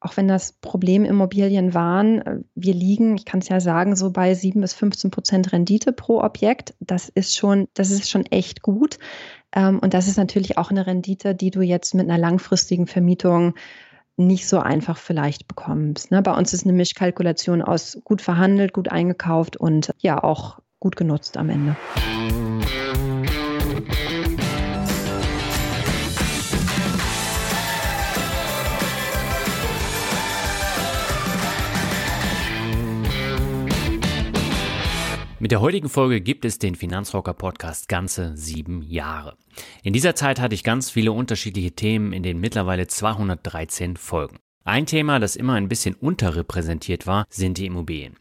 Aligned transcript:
Auch 0.00 0.16
wenn 0.16 0.28
das 0.28 0.52
Problem 0.52 1.04
Immobilien 1.04 1.74
waren, 1.74 2.20
äh, 2.22 2.38
wir 2.54 2.74
liegen, 2.74 3.16
ich 3.16 3.26
kann 3.26 3.40
es 3.40 3.48
ja 3.48 3.60
sagen, 3.60 3.96
so 3.96 4.10
bei 4.10 4.34
7 4.34 4.60
bis 4.60 4.72
15 4.72 5.10
Prozent 5.10 5.52
Rendite 5.52 5.92
pro 5.92 6.22
Objekt. 6.22 6.74
Das 6.80 7.08
ist 7.08 7.36
schon, 7.36 7.68
das 7.74 7.90
ist 7.90 8.10
schon 8.10 8.24
echt 8.26 8.62
gut. 8.62 8.98
Ähm, 9.54 9.78
und 9.78 9.92
das 9.94 10.08
ist 10.08 10.16
natürlich 10.16 10.56
auch 10.58 10.70
eine 10.70 10.86
Rendite, 10.86 11.34
die 11.34 11.50
du 11.50 11.60
jetzt 11.60 11.94
mit 11.94 12.08
einer 12.08 12.18
langfristigen 12.18 12.86
Vermietung 12.86 13.54
nicht 14.16 14.48
so 14.48 14.58
einfach 14.58 14.98
vielleicht 14.98 15.48
bekommst. 15.48 16.10
Ne? 16.10 16.22
Bei 16.22 16.32
uns 16.32 16.52
ist 16.52 16.64
eine 16.64 16.72
Mischkalkulation 16.72 17.62
aus 17.62 17.98
gut 18.04 18.22
verhandelt, 18.22 18.72
gut 18.72 18.90
eingekauft 18.90 19.56
und 19.56 19.92
ja 19.98 20.22
auch 20.22 20.60
gut 20.78 20.96
genutzt 20.96 21.36
am 21.36 21.50
Ende. 21.50 21.76
Mit 35.42 35.52
der 35.52 35.62
heutigen 35.62 35.88
Folge 35.88 36.20
gibt 36.20 36.44
es 36.44 36.58
den 36.58 36.74
Finanzrocker 36.74 37.32
Podcast 37.32 37.88
ganze 37.88 38.36
sieben 38.36 38.82
Jahre. 38.82 39.38
In 39.82 39.94
dieser 39.94 40.14
Zeit 40.14 40.38
hatte 40.38 40.54
ich 40.54 40.62
ganz 40.62 40.90
viele 40.90 41.12
unterschiedliche 41.12 41.70
Themen 41.70 42.12
in 42.12 42.22
den 42.22 42.40
mittlerweile 42.40 42.86
213 42.86 43.96
Folgen. 43.96 44.36
Ein 44.64 44.84
Thema, 44.84 45.18
das 45.18 45.36
immer 45.36 45.54
ein 45.54 45.70
bisschen 45.70 45.94
unterrepräsentiert 45.94 47.06
war, 47.06 47.24
sind 47.30 47.56
die 47.56 47.64
Immobilien. 47.64 48.16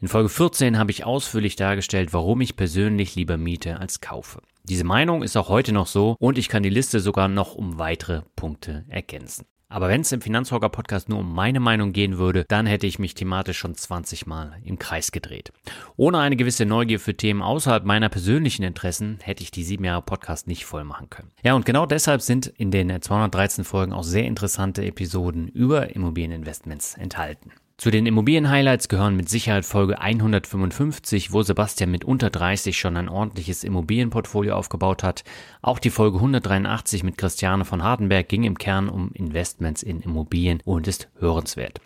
In 0.00 0.06
Folge 0.06 0.28
14 0.28 0.78
habe 0.78 0.92
ich 0.92 1.04
ausführlich 1.04 1.56
dargestellt, 1.56 2.12
warum 2.12 2.40
ich 2.40 2.54
persönlich 2.54 3.16
lieber 3.16 3.38
miete 3.38 3.80
als 3.80 4.00
kaufe. 4.00 4.40
Diese 4.62 4.84
Meinung 4.84 5.24
ist 5.24 5.36
auch 5.36 5.48
heute 5.48 5.72
noch 5.72 5.88
so 5.88 6.14
und 6.20 6.38
ich 6.38 6.48
kann 6.48 6.62
die 6.62 6.70
Liste 6.70 7.00
sogar 7.00 7.26
noch 7.26 7.56
um 7.56 7.80
weitere 7.80 8.22
Punkte 8.36 8.84
ergänzen. 8.86 9.46
Aber 9.72 9.88
wenn 9.88 10.02
es 10.02 10.12
im 10.12 10.20
Finanzhogger 10.20 10.68
Podcast 10.68 11.08
nur 11.08 11.20
um 11.20 11.34
meine 11.34 11.58
Meinung 11.58 11.94
gehen 11.94 12.18
würde, 12.18 12.44
dann 12.46 12.66
hätte 12.66 12.86
ich 12.86 12.98
mich 12.98 13.14
thematisch 13.14 13.56
schon 13.58 13.74
20 13.74 14.26
Mal 14.26 14.58
im 14.64 14.78
Kreis 14.78 15.12
gedreht. 15.12 15.50
Ohne 15.96 16.18
eine 16.18 16.36
gewisse 16.36 16.66
Neugier 16.66 17.00
für 17.00 17.16
Themen 17.16 17.40
außerhalb 17.40 17.82
meiner 17.82 18.10
persönlichen 18.10 18.64
Interessen 18.64 19.18
hätte 19.22 19.42
ich 19.42 19.50
die 19.50 19.64
sieben 19.64 19.84
Jahre 19.84 20.02
Podcast 20.02 20.46
nicht 20.46 20.66
voll 20.66 20.84
machen 20.84 21.08
können. 21.08 21.30
Ja, 21.42 21.54
und 21.54 21.64
genau 21.64 21.86
deshalb 21.86 22.20
sind 22.20 22.46
in 22.48 22.70
den 22.70 23.00
213 23.00 23.64
Folgen 23.64 23.94
auch 23.94 24.04
sehr 24.04 24.24
interessante 24.24 24.84
Episoden 24.84 25.48
über 25.48 25.96
Immobilieninvestments 25.96 26.98
enthalten. 26.98 27.52
Zu 27.82 27.90
den 27.90 28.06
Immobilien-Highlights 28.06 28.86
gehören 28.86 29.16
mit 29.16 29.28
Sicherheit 29.28 29.64
Folge 29.64 30.00
155, 30.00 31.32
wo 31.32 31.42
Sebastian 31.42 31.90
mit 31.90 32.04
unter 32.04 32.30
30 32.30 32.78
schon 32.78 32.96
ein 32.96 33.08
ordentliches 33.08 33.64
Immobilienportfolio 33.64 34.54
aufgebaut 34.54 35.02
hat. 35.02 35.24
Auch 35.62 35.80
die 35.80 35.90
Folge 35.90 36.18
183 36.18 37.02
mit 37.02 37.18
Christiane 37.18 37.64
von 37.64 37.82
Hardenberg 37.82 38.28
ging 38.28 38.44
im 38.44 38.56
Kern 38.56 38.88
um 38.88 39.10
Investments 39.14 39.82
in 39.82 40.00
Immobilien 40.00 40.60
und 40.64 40.86
ist 40.86 41.08
hörenswert. 41.18 41.80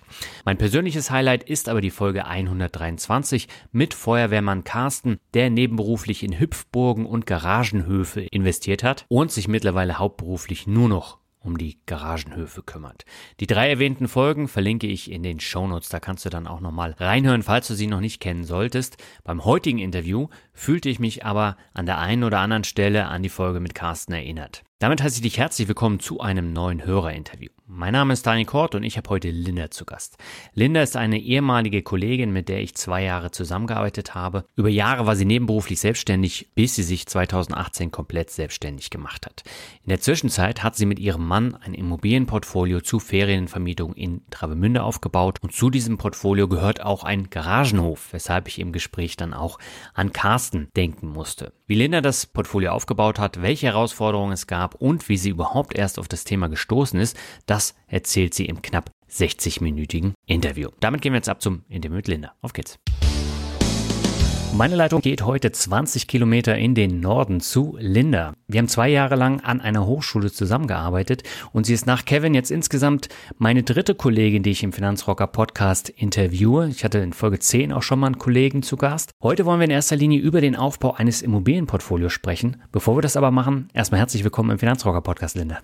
Mein 0.44 0.58
persönliches 0.58 1.11
Highlight 1.11 1.44
ist 1.44 1.66
aber 1.66 1.80
die 1.80 1.88
Folge 1.88 2.27
123 2.27 3.48
mit 3.72 3.94
Feuerwehrmann 3.94 4.64
Carsten, 4.64 5.16
der 5.32 5.49
nebenberuflich 5.49 6.22
in 6.22 6.38
Hüpfburgen 6.38 7.06
und 7.06 7.25
Garagenhöfe 7.25 8.20
investiert 8.20 8.84
hat 8.84 9.06
und 9.09 9.32
sich 9.32 9.49
mittlerweile 9.49 9.99
hauptberuflich 9.99 10.66
nur 10.66 10.91
noch 10.91 11.20
um 11.46 11.56
die 11.56 11.78
Garagenhöfe 11.86 12.62
kümmert. 12.62 13.04
Die 13.40 13.46
drei 13.46 13.70
erwähnten 13.70 14.08
Folgen 14.08 14.48
verlinke 14.48 14.86
ich 14.88 15.10
in 15.10 15.22
den 15.22 15.40
Shownotes, 15.40 15.88
da 15.88 16.00
kannst 16.00 16.24
du 16.24 16.28
dann 16.28 16.46
auch 16.46 16.60
nochmal 16.60 16.96
reinhören, 16.98 17.42
falls 17.42 17.68
du 17.68 17.74
sie 17.74 17.86
noch 17.86 18.00
nicht 18.00 18.20
kennen 18.20 18.44
solltest. 18.44 18.96
Beim 19.24 19.44
heutigen 19.44 19.78
Interview 19.78 20.28
fühlte 20.52 20.88
ich 20.88 20.98
mich 20.98 21.24
aber 21.24 21.56
an 21.72 21.86
der 21.86 21.98
einen 21.98 22.24
oder 22.24 22.40
anderen 22.40 22.64
Stelle 22.64 23.06
an 23.06 23.22
die 23.22 23.28
Folge 23.28 23.60
mit 23.60 23.74
Carsten 23.74 24.12
erinnert. 24.12 24.64
Damit 24.78 25.03
heiße 25.03 25.16
ich 25.16 25.22
dich 25.22 25.38
herzlich 25.38 25.69
willkommen 25.69 26.00
zu 26.00 26.20
einem 26.20 26.53
neuen 26.53 26.84
Hörerinterview. 26.84 27.48
Mein 27.66 27.94
Name 27.94 28.12
ist 28.12 28.26
Dani 28.26 28.44
Kort 28.44 28.75
und 28.75 28.82
ich 28.82 28.98
habe 28.98 29.09
heute 29.09 29.31
Linda 29.31 29.70
zu 29.70 29.87
Gast. 29.87 30.19
Linda 30.53 30.82
ist 30.82 30.97
eine 30.97 31.19
ehemalige 31.19 31.81
Kollegin, 31.81 32.31
mit 32.31 32.50
der 32.50 32.60
ich 32.60 32.75
zwei 32.75 33.03
Jahre 33.03 33.31
zusammengearbeitet 33.31 34.14
habe. 34.14 34.44
Über 34.54 34.69
Jahre 34.69 35.06
war 35.06 35.16
sie 35.16 35.25
nebenberuflich 35.25 35.81
selbstständig, 35.81 36.50
bis 36.54 36.75
sie 36.75 36.82
sich 36.82 37.06
2018 37.06 37.91
komplett 37.91 38.28
selbstständig 38.28 38.91
gemacht 38.91 39.25
hat. 39.25 39.44
In 39.82 39.88
der 39.88 40.00
Zwischenzeit 40.00 40.62
hat 40.62 40.76
sie 40.76 40.84
mit 40.84 40.98
ihrem 40.98 41.26
Mann 41.26 41.54
ein 41.54 41.72
Immobilienportfolio 41.72 42.82
zu 42.82 43.00
Ferienvermietung 43.00 43.94
in 43.94 44.26
Travemünde 44.28 44.82
aufgebaut 44.82 45.38
und 45.41 45.54
zu 45.54 45.70
diesem 45.70 45.97
Portfolio 45.97 46.48
gehört 46.48 46.82
auch 46.82 47.03
ein 47.03 47.31
Garagenhof, 47.31 48.12
weshalb 48.12 48.47
ich 48.47 48.58
im 48.58 48.72
Gespräch 48.72 49.16
dann 49.16 49.32
auch 49.32 49.58
an 49.94 50.12
Carsten 50.12 50.69
denken 50.76 51.08
musste. 51.08 51.54
Wie 51.69 51.75
Linda 51.75 52.00
das 52.00 52.27
Portfolio 52.27 52.71
aufgebaut 52.71 53.19
hat, 53.19 53.43
welche 53.43 53.66
Herausforderungen 53.66 54.32
es 54.32 54.47
gab, 54.47 54.77
und 54.77 55.09
wie 55.09 55.16
sie 55.16 55.31
überhaupt 55.31 55.77
erst 55.77 55.99
auf 55.99 56.06
das 56.06 56.22
Thema 56.22 56.47
gestoßen 56.49 57.00
ist, 57.00 57.16
das 57.47 57.75
erzählt 57.88 58.34
sie 58.34 58.47
im 58.47 58.62
knapp 58.62 58.93
60-minütigen 59.10 60.12
Interview. 60.26 60.69
Damit 60.78 61.03
gehen 61.03 61.12
wir 61.12 61.19
jetzt 61.19 61.28
ab 61.28 61.43
zum 61.43 61.65
Interview 61.69 61.97
mit 61.97 62.06
Linda. 62.06 62.34
Auf 62.41 62.53
geht's. 62.53 62.78
Meine 64.54 64.76
Leitung 64.76 65.02
geht 65.02 65.22
heute 65.22 65.52
20 65.52 66.08
Kilometer 66.08 66.56
in 66.56 66.74
den 66.74 67.00
Norden 67.00 67.40
zu 67.40 67.76
Linda. 67.78 68.32
Wir 68.48 68.58
haben 68.58 68.68
zwei 68.68 68.88
Jahre 68.88 69.14
lang 69.14 69.40
an 69.40 69.60
einer 69.60 69.86
Hochschule 69.86 70.32
zusammengearbeitet 70.32 71.24
und 71.52 71.66
sie 71.66 71.74
ist 71.74 71.86
nach 71.86 72.06
Kevin 72.06 72.32
jetzt 72.32 72.50
insgesamt 72.50 73.08
meine 73.36 73.62
dritte 73.62 73.94
Kollegin, 73.94 74.42
die 74.42 74.50
ich 74.50 74.62
im 74.62 74.72
Finanzrocker 74.72 75.26
Podcast 75.26 75.90
interviewe. 75.90 76.68
Ich 76.68 76.84
hatte 76.84 76.98
in 76.98 77.12
Folge 77.12 77.38
10 77.38 77.72
auch 77.72 77.82
schon 77.82 77.98
mal 77.98 78.06
einen 78.06 78.18
Kollegen 78.18 78.62
zu 78.62 78.76
Gast. 78.76 79.10
Heute 79.22 79.44
wollen 79.44 79.60
wir 79.60 79.66
in 79.66 79.70
erster 79.70 79.96
Linie 79.96 80.20
über 80.20 80.40
den 80.40 80.56
Aufbau 80.56 80.94
eines 80.94 81.20
Immobilienportfolios 81.20 82.12
sprechen. 82.12 82.62
Bevor 82.72 82.96
wir 82.96 83.02
das 83.02 83.16
aber 83.16 83.30
machen, 83.30 83.68
erstmal 83.74 84.00
herzlich 84.00 84.24
willkommen 84.24 84.50
im 84.50 84.58
Finanzrocker 84.58 85.02
Podcast, 85.02 85.36
Linda. 85.36 85.58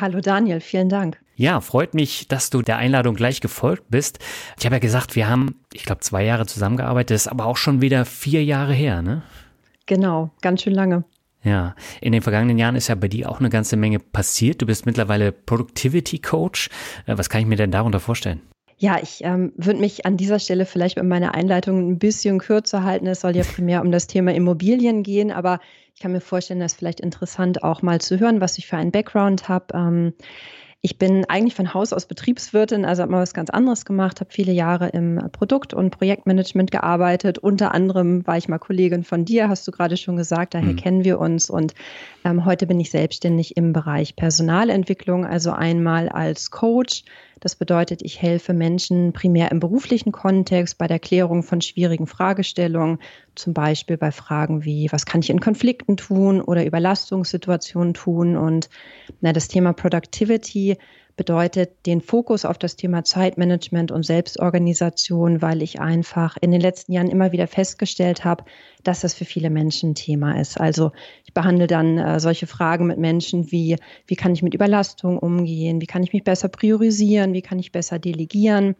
Hallo 0.00 0.20
Daniel, 0.20 0.60
vielen 0.60 0.88
Dank. 0.88 1.20
Ja, 1.36 1.60
freut 1.60 1.94
mich, 1.94 2.28
dass 2.28 2.50
du 2.50 2.62
der 2.62 2.78
Einladung 2.78 3.14
gleich 3.16 3.40
gefolgt 3.40 3.84
bist. 3.90 4.18
Ich 4.58 4.64
habe 4.64 4.76
ja 4.76 4.80
gesagt, 4.80 5.16
wir 5.16 5.28
haben, 5.28 5.60
ich 5.72 5.84
glaube, 5.84 6.00
zwei 6.00 6.24
Jahre 6.24 6.46
zusammengearbeitet, 6.46 7.14
das 7.14 7.22
ist 7.22 7.28
aber 7.32 7.46
auch 7.46 7.56
schon 7.56 7.82
wieder 7.82 8.04
vier 8.04 8.44
Jahre 8.44 8.72
her, 8.72 9.02
ne? 9.02 9.22
Genau, 9.86 10.30
ganz 10.40 10.62
schön 10.62 10.74
lange. 10.74 11.04
Ja, 11.42 11.74
in 12.00 12.12
den 12.12 12.22
vergangenen 12.22 12.56
Jahren 12.56 12.76
ist 12.76 12.88
ja 12.88 12.94
bei 12.94 13.08
dir 13.08 13.30
auch 13.30 13.38
eine 13.38 13.50
ganze 13.50 13.76
Menge 13.76 13.98
passiert. 13.98 14.62
Du 14.62 14.66
bist 14.66 14.86
mittlerweile 14.86 15.30
Productivity 15.30 16.18
Coach. 16.18 16.70
Äh, 17.04 17.18
was 17.18 17.28
kann 17.28 17.42
ich 17.42 17.46
mir 17.46 17.56
denn 17.56 17.70
darunter 17.70 18.00
vorstellen? 18.00 18.40
Ja, 18.84 18.98
ich 19.02 19.24
ähm, 19.24 19.54
würde 19.56 19.80
mich 19.80 20.04
an 20.04 20.18
dieser 20.18 20.38
Stelle 20.38 20.66
vielleicht 20.66 20.96
mit 20.96 21.06
meiner 21.06 21.34
Einleitung 21.34 21.92
ein 21.92 21.98
bisschen 21.98 22.38
kürzer 22.38 22.84
halten. 22.84 23.06
Es 23.06 23.22
soll 23.22 23.34
ja 23.34 23.42
primär 23.42 23.80
um 23.80 23.90
das 23.90 24.08
Thema 24.08 24.34
Immobilien 24.34 25.02
gehen, 25.02 25.32
aber 25.32 25.60
ich 25.94 26.02
kann 26.02 26.12
mir 26.12 26.20
vorstellen, 26.20 26.60
das 26.60 26.72
ist 26.72 26.78
vielleicht 26.80 27.00
interessant 27.00 27.62
auch 27.62 27.80
mal 27.80 28.02
zu 28.02 28.20
hören, 28.20 28.42
was 28.42 28.58
ich 28.58 28.66
für 28.66 28.76
einen 28.76 28.90
Background 28.90 29.48
habe. 29.48 29.68
Ähm, 29.72 30.12
ich 30.82 30.98
bin 30.98 31.24
eigentlich 31.30 31.54
von 31.54 31.72
Haus 31.72 31.94
aus 31.94 32.04
Betriebswirtin, 32.04 32.84
also 32.84 33.00
habe 33.00 33.12
mal 33.12 33.22
was 33.22 33.32
ganz 33.32 33.48
anderes 33.48 33.86
gemacht, 33.86 34.20
habe 34.20 34.30
viele 34.30 34.52
Jahre 34.52 34.88
im 34.90 35.18
Produkt- 35.32 35.72
und 35.72 35.88
Projektmanagement 35.88 36.70
gearbeitet. 36.70 37.38
Unter 37.38 37.72
anderem 37.72 38.26
war 38.26 38.36
ich 38.36 38.48
mal 38.48 38.58
Kollegin 38.58 39.02
von 39.02 39.24
dir, 39.24 39.48
hast 39.48 39.66
du 39.66 39.72
gerade 39.72 39.96
schon 39.96 40.16
gesagt, 40.16 40.52
daher 40.52 40.72
mhm. 40.72 40.76
kennen 40.76 41.04
wir 41.04 41.20
uns. 41.20 41.48
Und 41.48 41.72
ähm, 42.22 42.44
heute 42.44 42.66
bin 42.66 42.80
ich 42.80 42.90
selbstständig 42.90 43.56
im 43.56 43.72
Bereich 43.72 44.14
Personalentwicklung, 44.14 45.24
also 45.24 45.52
einmal 45.52 46.10
als 46.10 46.50
Coach 46.50 47.04
das 47.40 47.56
bedeutet, 47.56 48.02
ich 48.02 48.20
helfe 48.20 48.52
Menschen 48.52 49.12
primär 49.12 49.50
im 49.50 49.60
beruflichen 49.60 50.12
Kontext 50.12 50.78
bei 50.78 50.86
der 50.86 50.98
Klärung 50.98 51.42
von 51.42 51.60
schwierigen 51.60 52.06
Fragestellungen, 52.06 52.98
zum 53.34 53.54
Beispiel 53.54 53.96
bei 53.96 54.12
Fragen 54.12 54.64
wie, 54.64 54.88
was 54.90 55.06
kann 55.06 55.20
ich 55.20 55.30
in 55.30 55.40
Konflikten 55.40 55.96
tun 55.96 56.40
oder 56.40 56.64
Überlastungssituationen 56.64 57.94
tun. 57.94 58.36
Und 58.36 58.68
na, 59.20 59.32
das 59.32 59.48
Thema 59.48 59.72
Productivity 59.72 60.76
bedeutet 61.16 61.86
den 61.86 62.00
Fokus 62.00 62.44
auf 62.44 62.58
das 62.58 62.76
Thema 62.76 63.04
Zeitmanagement 63.04 63.92
und 63.92 64.04
Selbstorganisation, 64.04 65.42
weil 65.42 65.62
ich 65.62 65.80
einfach 65.80 66.36
in 66.40 66.50
den 66.50 66.60
letzten 66.60 66.92
Jahren 66.92 67.08
immer 67.08 67.32
wieder 67.32 67.46
festgestellt 67.46 68.24
habe, 68.24 68.44
dass 68.82 69.00
das 69.00 69.14
für 69.14 69.24
viele 69.24 69.50
Menschen 69.50 69.90
ein 69.90 69.94
Thema 69.94 70.40
ist. 70.40 70.60
Also 70.60 70.92
ich 71.24 71.32
behandle 71.32 71.66
dann 71.66 71.98
äh, 71.98 72.20
solche 72.20 72.46
Fragen 72.46 72.86
mit 72.86 72.98
Menschen 72.98 73.50
wie, 73.52 73.76
wie 74.06 74.16
kann 74.16 74.32
ich 74.32 74.42
mit 74.42 74.54
Überlastung 74.54 75.18
umgehen, 75.18 75.80
wie 75.80 75.86
kann 75.86 76.02
ich 76.02 76.12
mich 76.12 76.24
besser 76.24 76.48
priorisieren, 76.48 77.32
wie 77.32 77.42
kann 77.42 77.58
ich 77.58 77.72
besser 77.72 77.98
delegieren. 77.98 78.74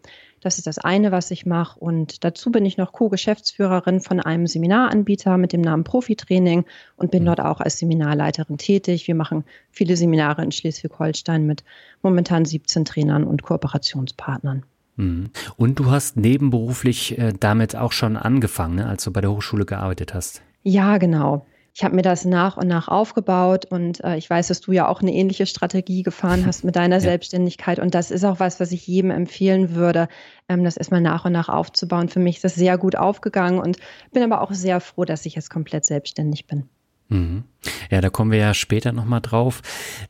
Das 0.45 0.59
ist 0.59 0.67
das 0.67 0.77
eine, 0.77 1.11
was 1.11 1.31
ich 1.31 1.47
mache. 1.47 1.81
Und 1.81 2.23
dazu 2.23 2.53
bin 2.53 2.67
ich 2.67 2.77
noch 2.77 2.93
Co-Geschäftsführerin 2.93 4.01
von 4.01 4.21
einem 4.21 4.47
Seminaranbieter 4.47 5.39
mit 5.39 5.55
dem 5.55 5.63
Namen 5.63 5.85
Profitraining 5.85 6.67
und 6.97 7.11
bin 7.11 7.23
mhm. 7.23 7.29
dort 7.29 7.41
auch 7.41 7.61
als 7.61 7.79
Seminarleiterin 7.79 8.59
tätig. 8.59 9.09
Wir 9.09 9.15
machen 9.15 9.45
viele 9.71 9.97
Seminare 9.97 10.45
in 10.45 10.53
Schleswig-Holstein 10.53 11.47
mit 11.47 11.65
momentan 12.03 12.45
17 12.45 12.85
Trainern 12.85 13.25
und 13.25 13.43
Kooperationspartnern. 13.43 14.65
Mhm. 14.97 15.31
Und 15.57 15.79
du 15.79 15.91
hast 15.91 16.19
nebenberuflich 16.19 17.19
äh, 17.19 17.33
damit 17.41 17.75
auch 17.75 17.93
schon 17.93 18.19
angefangen, 18.19 18.75
ne, 18.75 18.87
als 18.87 19.03
du 19.03 19.13
bei 19.13 19.23
der 19.23 19.33
Hochschule 19.33 19.65
gearbeitet 19.65 20.13
hast. 20.13 20.43
Ja, 20.63 20.99
genau 20.99 21.47
ich 21.77 21.83
habe 21.83 21.97
mir 21.97 22.03
das 22.03 22.25
nach 22.25 22.57
und 22.57 22.69
nach 22.69 22.87
aufgebaut 22.87 23.65
und 23.65 24.03
äh, 24.05 24.17
ich 24.17 24.31
weiß, 24.31 24.47
dass 24.47 24.61
du 24.61 24.71
ja 24.71 24.87
auch 24.87 25.03
eine 25.03 25.13
ähnliche 25.13 25.45
Strategie 25.45 26.05
gefahren 26.05 26.47
hast 26.47 26.63
mit 26.63 26.77
deiner 26.77 26.97
ja. 26.97 27.01
Selbstständigkeit 27.01 27.81
und 27.81 27.97
das 27.97 28.13
ist 28.13 28.25
auch 28.25 28.39
was, 28.39 28.61
was 28.61 28.71
ich 28.71 28.87
jedem 28.87 29.11
empfehlen 29.11 29.75
würde, 29.75 30.07
ähm, 30.49 30.63
das 30.63 30.77
erstmal 30.77 31.01
nach 31.01 31.25
und 31.25 31.33
nach 31.33 31.49
aufzubauen. 31.49 32.09
Für 32.09 32.21
mich 32.21 32.37
ist 32.37 32.45
das 32.45 32.55
sehr 32.55 32.79
gut 32.79 32.95
aufgegangen 32.95 33.59
und 33.59 33.79
bin 34.13 34.23
aber 34.23 34.41
auch 34.41 34.53
sehr 34.53 34.81
froh, 34.81 35.05
dass 35.05 35.27
ich 35.27 35.35
jetzt 35.35 35.51
komplett 35.51 35.85
selbstständig 35.85 36.47
bin. 36.47 36.69
Mhm. 37.09 37.43
Ja, 37.91 38.01
da 38.01 38.09
kommen 38.09 38.31
wir 38.31 38.39
ja 38.39 38.55
später 38.55 38.93
nochmal 38.93 39.21
drauf. 39.21 39.61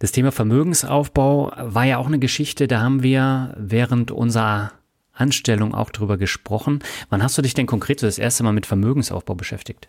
Das 0.00 0.12
Thema 0.12 0.32
Vermögensaufbau 0.32 1.50
war 1.56 1.84
ja 1.84 1.96
auch 1.96 2.06
eine 2.06 2.18
Geschichte, 2.18 2.68
da 2.68 2.82
haben 2.82 3.02
wir 3.02 3.54
während 3.58 4.10
unserer 4.10 4.72
Anstellung 5.14 5.74
auch 5.74 5.90
drüber 5.90 6.18
gesprochen. 6.18 6.80
Wann 7.08 7.22
hast 7.22 7.38
du 7.38 7.42
dich 7.42 7.54
denn 7.54 7.66
konkret 7.66 8.00
so 8.00 8.06
das 8.06 8.18
erste 8.18 8.42
Mal 8.42 8.52
mit 8.52 8.66
Vermögensaufbau 8.66 9.34
beschäftigt? 9.34 9.88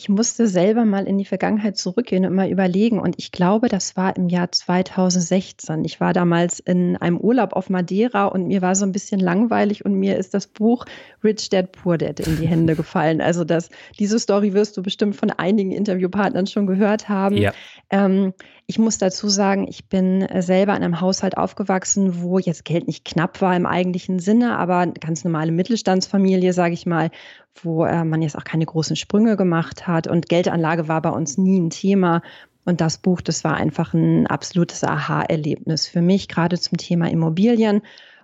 Ich 0.00 0.08
musste 0.08 0.46
selber 0.46 0.86
mal 0.86 1.06
in 1.06 1.18
die 1.18 1.26
Vergangenheit 1.26 1.76
zurückgehen 1.76 2.24
und 2.24 2.34
mal 2.34 2.48
überlegen. 2.48 2.98
Und 2.98 3.16
ich 3.18 3.32
glaube, 3.32 3.68
das 3.68 3.98
war 3.98 4.16
im 4.16 4.30
Jahr 4.30 4.50
2016. 4.50 5.84
Ich 5.84 6.00
war 6.00 6.14
damals 6.14 6.58
in 6.58 6.96
einem 6.96 7.18
Urlaub 7.18 7.52
auf 7.52 7.68
Madeira 7.68 8.24
und 8.24 8.46
mir 8.46 8.62
war 8.62 8.74
so 8.74 8.86
ein 8.86 8.92
bisschen 8.92 9.20
langweilig 9.20 9.84
und 9.84 9.92
mir 9.92 10.16
ist 10.16 10.32
das 10.32 10.46
Buch 10.46 10.86
Rich 11.22 11.50
Dad 11.50 11.72
Poor 11.72 11.98
Dad 11.98 12.18
in 12.18 12.38
die 12.38 12.48
Hände 12.48 12.76
gefallen. 12.76 13.20
Also 13.20 13.44
das, 13.44 13.68
diese 13.98 14.18
Story 14.18 14.54
wirst 14.54 14.74
du 14.78 14.82
bestimmt 14.82 15.16
von 15.16 15.30
einigen 15.32 15.70
Interviewpartnern 15.70 16.46
schon 16.46 16.66
gehört 16.66 17.10
haben. 17.10 17.36
Ja. 17.36 17.52
Ähm, 17.90 18.32
ich 18.70 18.78
muss 18.78 18.98
dazu 18.98 19.28
sagen, 19.28 19.66
ich 19.68 19.86
bin 19.86 20.28
selber 20.38 20.76
in 20.76 20.84
einem 20.84 21.00
Haushalt 21.00 21.36
aufgewachsen, 21.36 22.22
wo 22.22 22.38
jetzt 22.38 22.64
Geld 22.64 22.86
nicht 22.86 23.04
knapp 23.04 23.40
war 23.40 23.56
im 23.56 23.66
eigentlichen 23.66 24.20
Sinne, 24.20 24.56
aber 24.56 24.78
eine 24.78 24.92
ganz 24.92 25.24
normale 25.24 25.50
Mittelstandsfamilie, 25.50 26.52
sage 26.52 26.74
ich 26.74 26.86
mal, 26.86 27.10
wo 27.64 27.84
äh, 27.84 28.04
man 28.04 28.22
jetzt 28.22 28.38
auch 28.38 28.44
keine 28.44 28.64
großen 28.64 28.94
Sprünge 28.94 29.36
gemacht 29.36 29.88
hat. 29.88 30.06
Und 30.06 30.28
Geldanlage 30.28 30.86
war 30.86 31.02
bei 31.02 31.10
uns 31.10 31.36
nie 31.36 31.58
ein 31.58 31.70
Thema. 31.70 32.22
Und 32.64 32.80
das 32.80 32.98
Buch, 32.98 33.20
das 33.20 33.42
war 33.42 33.56
einfach 33.56 33.92
ein 33.92 34.28
absolutes 34.28 34.84
Aha-Erlebnis 34.84 35.88
für 35.88 36.00
mich, 36.00 36.28
gerade 36.28 36.56
zum 36.56 36.78
Thema 36.78 37.10
Immobilien. 37.10 37.82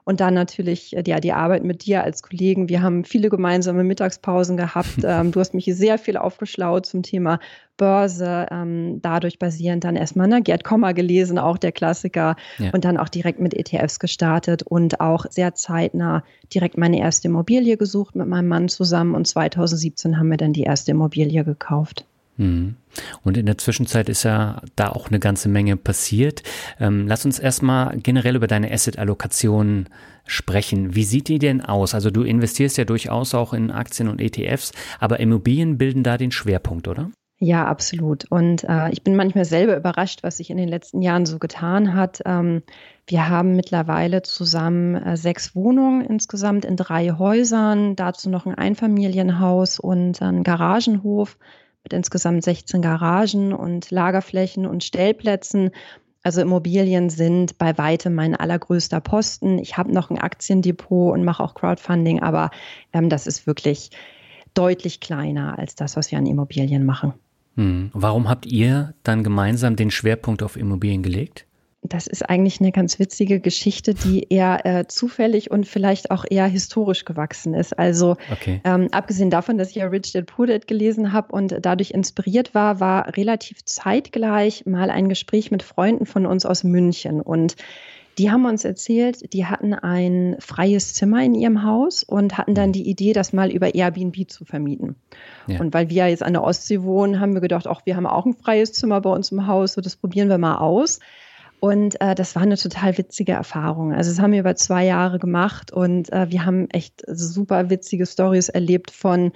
Und 0.08 0.20
dann 0.20 0.34
natürlich 0.34 0.96
äh, 0.96 1.02
ja, 1.04 1.18
die 1.18 1.32
Arbeit 1.32 1.64
mit 1.64 1.84
dir 1.84 2.04
als 2.04 2.22
Kollegen. 2.22 2.68
Wir 2.68 2.80
haben 2.80 3.04
viele 3.04 3.28
gemeinsame 3.28 3.82
Mittagspausen 3.82 4.56
gehabt. 4.56 4.86
Ähm, 5.06 5.30
du 5.30 5.40
hast 5.40 5.54
mich 5.54 5.66
sehr 5.66 5.98
viel 5.98 6.16
aufgeschlaut 6.16 6.86
zum 6.86 7.02
Thema 7.02 7.38
Börse. 7.76 8.46
Ähm, 8.50 9.00
dadurch 9.02 9.38
basierend 9.38 9.84
dann 9.84 9.94
erstmal 9.94 10.26
ne, 10.26 10.42
Gerd 10.42 10.64
Kommer 10.64 10.94
gelesen, 10.94 11.38
auch 11.38 11.58
der 11.58 11.72
Klassiker. 11.72 12.36
Ja. 12.58 12.70
Und 12.70 12.84
dann 12.84 12.96
auch 12.96 13.08
direkt 13.08 13.40
mit 13.40 13.54
ETFs 13.54 13.98
gestartet 13.98 14.62
und 14.62 15.00
auch 15.00 15.26
sehr 15.28 15.54
zeitnah 15.54 16.24
direkt 16.54 16.76
meine 16.76 16.98
erste 16.98 17.28
Immobilie 17.28 17.76
gesucht 17.76 18.14
mit 18.14 18.28
meinem 18.28 18.48
Mann 18.48 18.68
zusammen. 18.68 19.14
Und 19.14 19.26
2017 19.26 20.18
haben 20.18 20.30
wir 20.30 20.38
dann 20.38 20.52
die 20.52 20.62
erste 20.62 20.92
Immobilie 20.92 21.44
gekauft. 21.44 22.04
Mhm. 22.36 22.76
Und 23.22 23.36
in 23.36 23.46
der 23.46 23.58
Zwischenzeit 23.58 24.08
ist 24.08 24.22
ja 24.22 24.62
da 24.74 24.88
auch 24.90 25.08
eine 25.08 25.18
ganze 25.18 25.48
Menge 25.48 25.76
passiert. 25.76 26.42
Ähm, 26.80 27.06
lass 27.06 27.24
uns 27.24 27.38
erstmal 27.38 27.98
generell 27.98 28.36
über 28.36 28.46
deine 28.46 28.70
Asset-Allokation 28.70 29.88
sprechen. 30.26 30.94
Wie 30.94 31.04
sieht 31.04 31.28
die 31.28 31.38
denn 31.38 31.60
aus? 31.60 31.94
Also 31.94 32.10
du 32.10 32.22
investierst 32.22 32.78
ja 32.78 32.84
durchaus 32.84 33.34
auch 33.34 33.52
in 33.52 33.70
Aktien 33.70 34.08
und 34.08 34.20
ETFs, 34.20 34.72
aber 34.98 35.20
Immobilien 35.20 35.78
bilden 35.78 36.02
da 36.02 36.18
den 36.18 36.32
Schwerpunkt, 36.32 36.88
oder? 36.88 37.10
Ja, 37.38 37.66
absolut. 37.66 38.24
Und 38.30 38.64
äh, 38.64 38.90
ich 38.92 39.04
bin 39.04 39.14
manchmal 39.14 39.44
selber 39.44 39.76
überrascht, 39.76 40.22
was 40.22 40.38
sich 40.38 40.48
in 40.48 40.56
den 40.56 40.68
letzten 40.68 41.02
Jahren 41.02 41.26
so 41.26 41.38
getan 41.38 41.92
hat. 41.92 42.22
Ähm, 42.24 42.62
wir 43.06 43.28
haben 43.28 43.56
mittlerweile 43.56 44.22
zusammen 44.22 44.94
äh, 44.94 45.18
sechs 45.18 45.54
Wohnungen 45.54 46.00
insgesamt 46.00 46.64
in 46.64 46.76
drei 46.76 47.10
Häusern, 47.10 47.94
dazu 47.94 48.30
noch 48.30 48.46
ein 48.46 48.54
Einfamilienhaus 48.54 49.78
und 49.78 50.22
ein 50.22 50.44
Garagenhof 50.44 51.36
mit 51.86 51.92
insgesamt 51.92 52.42
16 52.42 52.82
Garagen 52.82 53.52
und 53.52 53.92
Lagerflächen 53.92 54.66
und 54.66 54.82
Stellplätzen. 54.82 55.70
Also 56.24 56.40
Immobilien 56.40 57.10
sind 57.10 57.58
bei 57.58 57.78
weitem 57.78 58.12
mein 58.12 58.34
allergrößter 58.34 59.00
Posten. 59.00 59.60
Ich 59.60 59.76
habe 59.76 59.92
noch 59.92 60.10
ein 60.10 60.18
Aktiendepot 60.18 61.14
und 61.14 61.24
mache 61.24 61.44
auch 61.44 61.54
Crowdfunding, 61.54 62.20
aber 62.20 62.50
ähm, 62.92 63.08
das 63.08 63.28
ist 63.28 63.46
wirklich 63.46 63.90
deutlich 64.54 64.98
kleiner 64.98 65.60
als 65.60 65.76
das, 65.76 65.96
was 65.96 66.10
wir 66.10 66.18
an 66.18 66.26
Immobilien 66.26 66.84
machen. 66.84 67.12
Hm. 67.54 67.90
Warum 67.92 68.28
habt 68.28 68.46
ihr 68.46 68.94
dann 69.04 69.22
gemeinsam 69.22 69.76
den 69.76 69.92
Schwerpunkt 69.92 70.42
auf 70.42 70.56
Immobilien 70.56 71.04
gelegt? 71.04 71.46
Das 71.92 72.06
ist 72.06 72.28
eigentlich 72.28 72.60
eine 72.60 72.72
ganz 72.72 72.98
witzige 72.98 73.40
Geschichte, 73.40 73.94
die 73.94 74.26
eher 74.28 74.64
äh, 74.64 74.86
zufällig 74.86 75.50
und 75.50 75.66
vielleicht 75.66 76.10
auch 76.10 76.24
eher 76.28 76.46
historisch 76.46 77.04
gewachsen 77.04 77.54
ist. 77.54 77.78
Also 77.78 78.16
okay. 78.30 78.60
ähm, 78.64 78.88
abgesehen 78.92 79.30
davon, 79.30 79.58
dass 79.58 79.70
ich 79.70 79.76
ja 79.76 79.86
Rich 79.86 80.12
Dad 80.12 80.26
Poor 80.26 80.46
Dad 80.46 80.66
gelesen 80.66 81.12
habe 81.12 81.32
und 81.32 81.56
dadurch 81.60 81.90
inspiriert 81.90 82.54
war, 82.54 82.80
war 82.80 83.16
relativ 83.16 83.64
zeitgleich 83.64 84.66
mal 84.66 84.90
ein 84.90 85.08
Gespräch 85.08 85.50
mit 85.50 85.62
Freunden 85.62 86.06
von 86.06 86.26
uns 86.26 86.46
aus 86.46 86.64
München 86.64 87.20
und 87.20 87.56
die 88.18 88.30
haben 88.30 88.46
uns 88.46 88.64
erzählt, 88.64 89.32
die 89.34 89.44
hatten 89.44 89.74
ein 89.74 90.36
freies 90.38 90.94
Zimmer 90.94 91.22
in 91.22 91.34
ihrem 91.34 91.64
Haus 91.64 92.02
und 92.02 92.38
hatten 92.38 92.54
dann 92.54 92.72
die 92.72 92.88
Idee, 92.88 93.12
das 93.12 93.34
mal 93.34 93.50
über 93.50 93.74
Airbnb 93.74 94.30
zu 94.30 94.46
vermieten. 94.46 94.96
Ja. 95.46 95.60
Und 95.60 95.74
weil 95.74 95.90
wir 95.90 95.96
ja 95.96 96.06
jetzt 96.06 96.22
an 96.22 96.32
der 96.32 96.42
Ostsee 96.42 96.82
wohnen, 96.82 97.20
haben 97.20 97.34
wir 97.34 97.42
gedacht, 97.42 97.66
auch 97.66 97.82
wir 97.84 97.96
haben 97.96 98.06
auch 98.06 98.24
ein 98.24 98.34
freies 98.34 98.72
Zimmer 98.72 99.02
bei 99.02 99.10
uns 99.10 99.32
im 99.32 99.46
Haus, 99.46 99.74
so 99.74 99.82
das 99.82 99.96
probieren 99.96 100.30
wir 100.30 100.38
mal 100.38 100.56
aus. 100.56 101.00
Und 101.60 102.00
äh, 102.00 102.14
das 102.14 102.34
war 102.34 102.42
eine 102.42 102.56
total 102.56 102.98
witzige 102.98 103.32
Erfahrung. 103.32 103.92
Also 103.92 104.10
das 104.10 104.20
haben 104.20 104.32
wir 104.32 104.40
über 104.40 104.56
zwei 104.56 104.84
Jahre 104.84 105.18
gemacht 105.18 105.72
und 105.72 106.12
äh, 106.12 106.30
wir 106.30 106.44
haben 106.44 106.68
echt 106.70 107.02
super 107.06 107.70
witzige 107.70 108.06
Stories 108.06 108.48
erlebt 108.48 108.90
von 108.90 109.32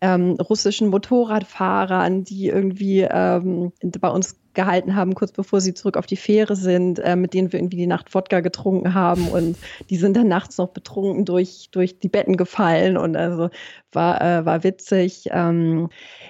ähm, 0.00 0.32
russischen 0.32 0.88
Motorradfahrern, 0.88 2.24
die 2.24 2.48
irgendwie 2.48 3.00
ähm, 3.00 3.72
bei 4.00 4.08
uns 4.08 4.36
gehalten 4.54 4.94
haben, 4.94 5.14
kurz 5.14 5.32
bevor 5.32 5.60
sie 5.60 5.74
zurück 5.74 5.96
auf 5.96 6.06
die 6.06 6.16
Fähre 6.16 6.56
sind, 6.56 6.98
äh, 6.98 7.16
mit 7.16 7.34
denen 7.34 7.52
wir 7.52 7.60
irgendwie 7.60 7.76
die 7.76 7.86
Nacht 7.86 8.14
Wodka 8.14 8.40
getrunken 8.40 8.94
haben 8.94 9.28
und 9.28 9.56
die 9.90 9.96
sind 9.96 10.16
dann 10.16 10.28
nachts 10.28 10.58
noch 10.58 10.68
betrunken 10.68 11.24
durch, 11.24 11.68
durch 11.72 11.98
die 11.98 12.08
Betten 12.08 12.36
gefallen 12.36 12.96
und 12.96 13.16
also 13.16 13.50
war, 13.92 14.20
äh, 14.20 14.44
war 14.44 14.64
witzig. 14.64 15.28
Ähm, 15.30 15.88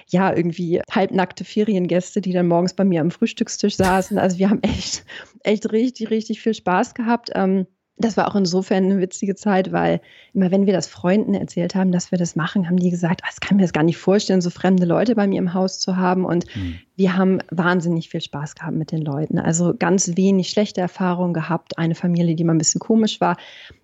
ja, 0.09 0.35
irgendwie 0.35 0.81
halbnackte 0.91 1.43
Feriengäste, 1.43 2.21
die 2.21 2.33
dann 2.33 2.47
morgens 2.47 2.73
bei 2.73 2.83
mir 2.83 3.01
am 3.01 3.11
Frühstückstisch 3.11 3.75
saßen. 3.75 4.17
Also 4.17 4.37
wir 4.37 4.49
haben 4.49 4.61
echt, 4.63 5.05
echt 5.43 5.71
richtig, 5.71 6.09
richtig 6.09 6.41
viel 6.41 6.53
Spaß 6.53 6.93
gehabt. 6.93 7.31
Ähm, 7.35 7.65
das 7.97 8.17
war 8.17 8.27
auch 8.27 8.35
insofern 8.35 8.85
eine 8.85 8.99
witzige 8.99 9.35
Zeit, 9.35 9.71
weil 9.71 10.01
immer 10.33 10.51
wenn 10.51 10.65
wir 10.65 10.73
das 10.73 10.87
Freunden 10.87 11.33
erzählt 11.33 11.75
haben, 11.75 11.91
dass 11.91 12.11
wir 12.11 12.17
das 12.17 12.35
machen, 12.35 12.67
haben 12.67 12.77
die 12.77 12.89
gesagt, 12.89 13.21
ah, 13.23 13.27
das 13.29 13.39
kann 13.39 13.55
mir 13.57 13.63
das 13.63 13.71
gar 13.71 13.83
nicht 13.83 13.97
vorstellen, 13.97 14.41
so 14.41 14.49
fremde 14.49 14.85
Leute 14.85 15.15
bei 15.15 15.27
mir 15.27 15.39
im 15.39 15.53
Haus 15.53 15.79
zu 15.79 15.95
haben. 15.95 16.25
Und 16.25 16.45
mhm. 16.55 16.79
wir 16.97 17.15
haben 17.15 17.39
wahnsinnig 17.51 18.09
viel 18.09 18.21
Spaß 18.21 18.55
gehabt 18.55 18.75
mit 18.75 18.91
den 18.91 19.01
Leuten. 19.01 19.39
Also 19.39 19.73
ganz 19.77 20.17
wenig 20.17 20.49
schlechte 20.49 20.81
Erfahrungen 20.81 21.33
gehabt. 21.33 21.77
Eine 21.77 21.95
Familie, 21.95 22.35
die 22.35 22.43
mal 22.43 22.55
ein 22.55 22.59
bisschen 22.59 22.79
komisch 22.79 23.21
war. 23.21 23.37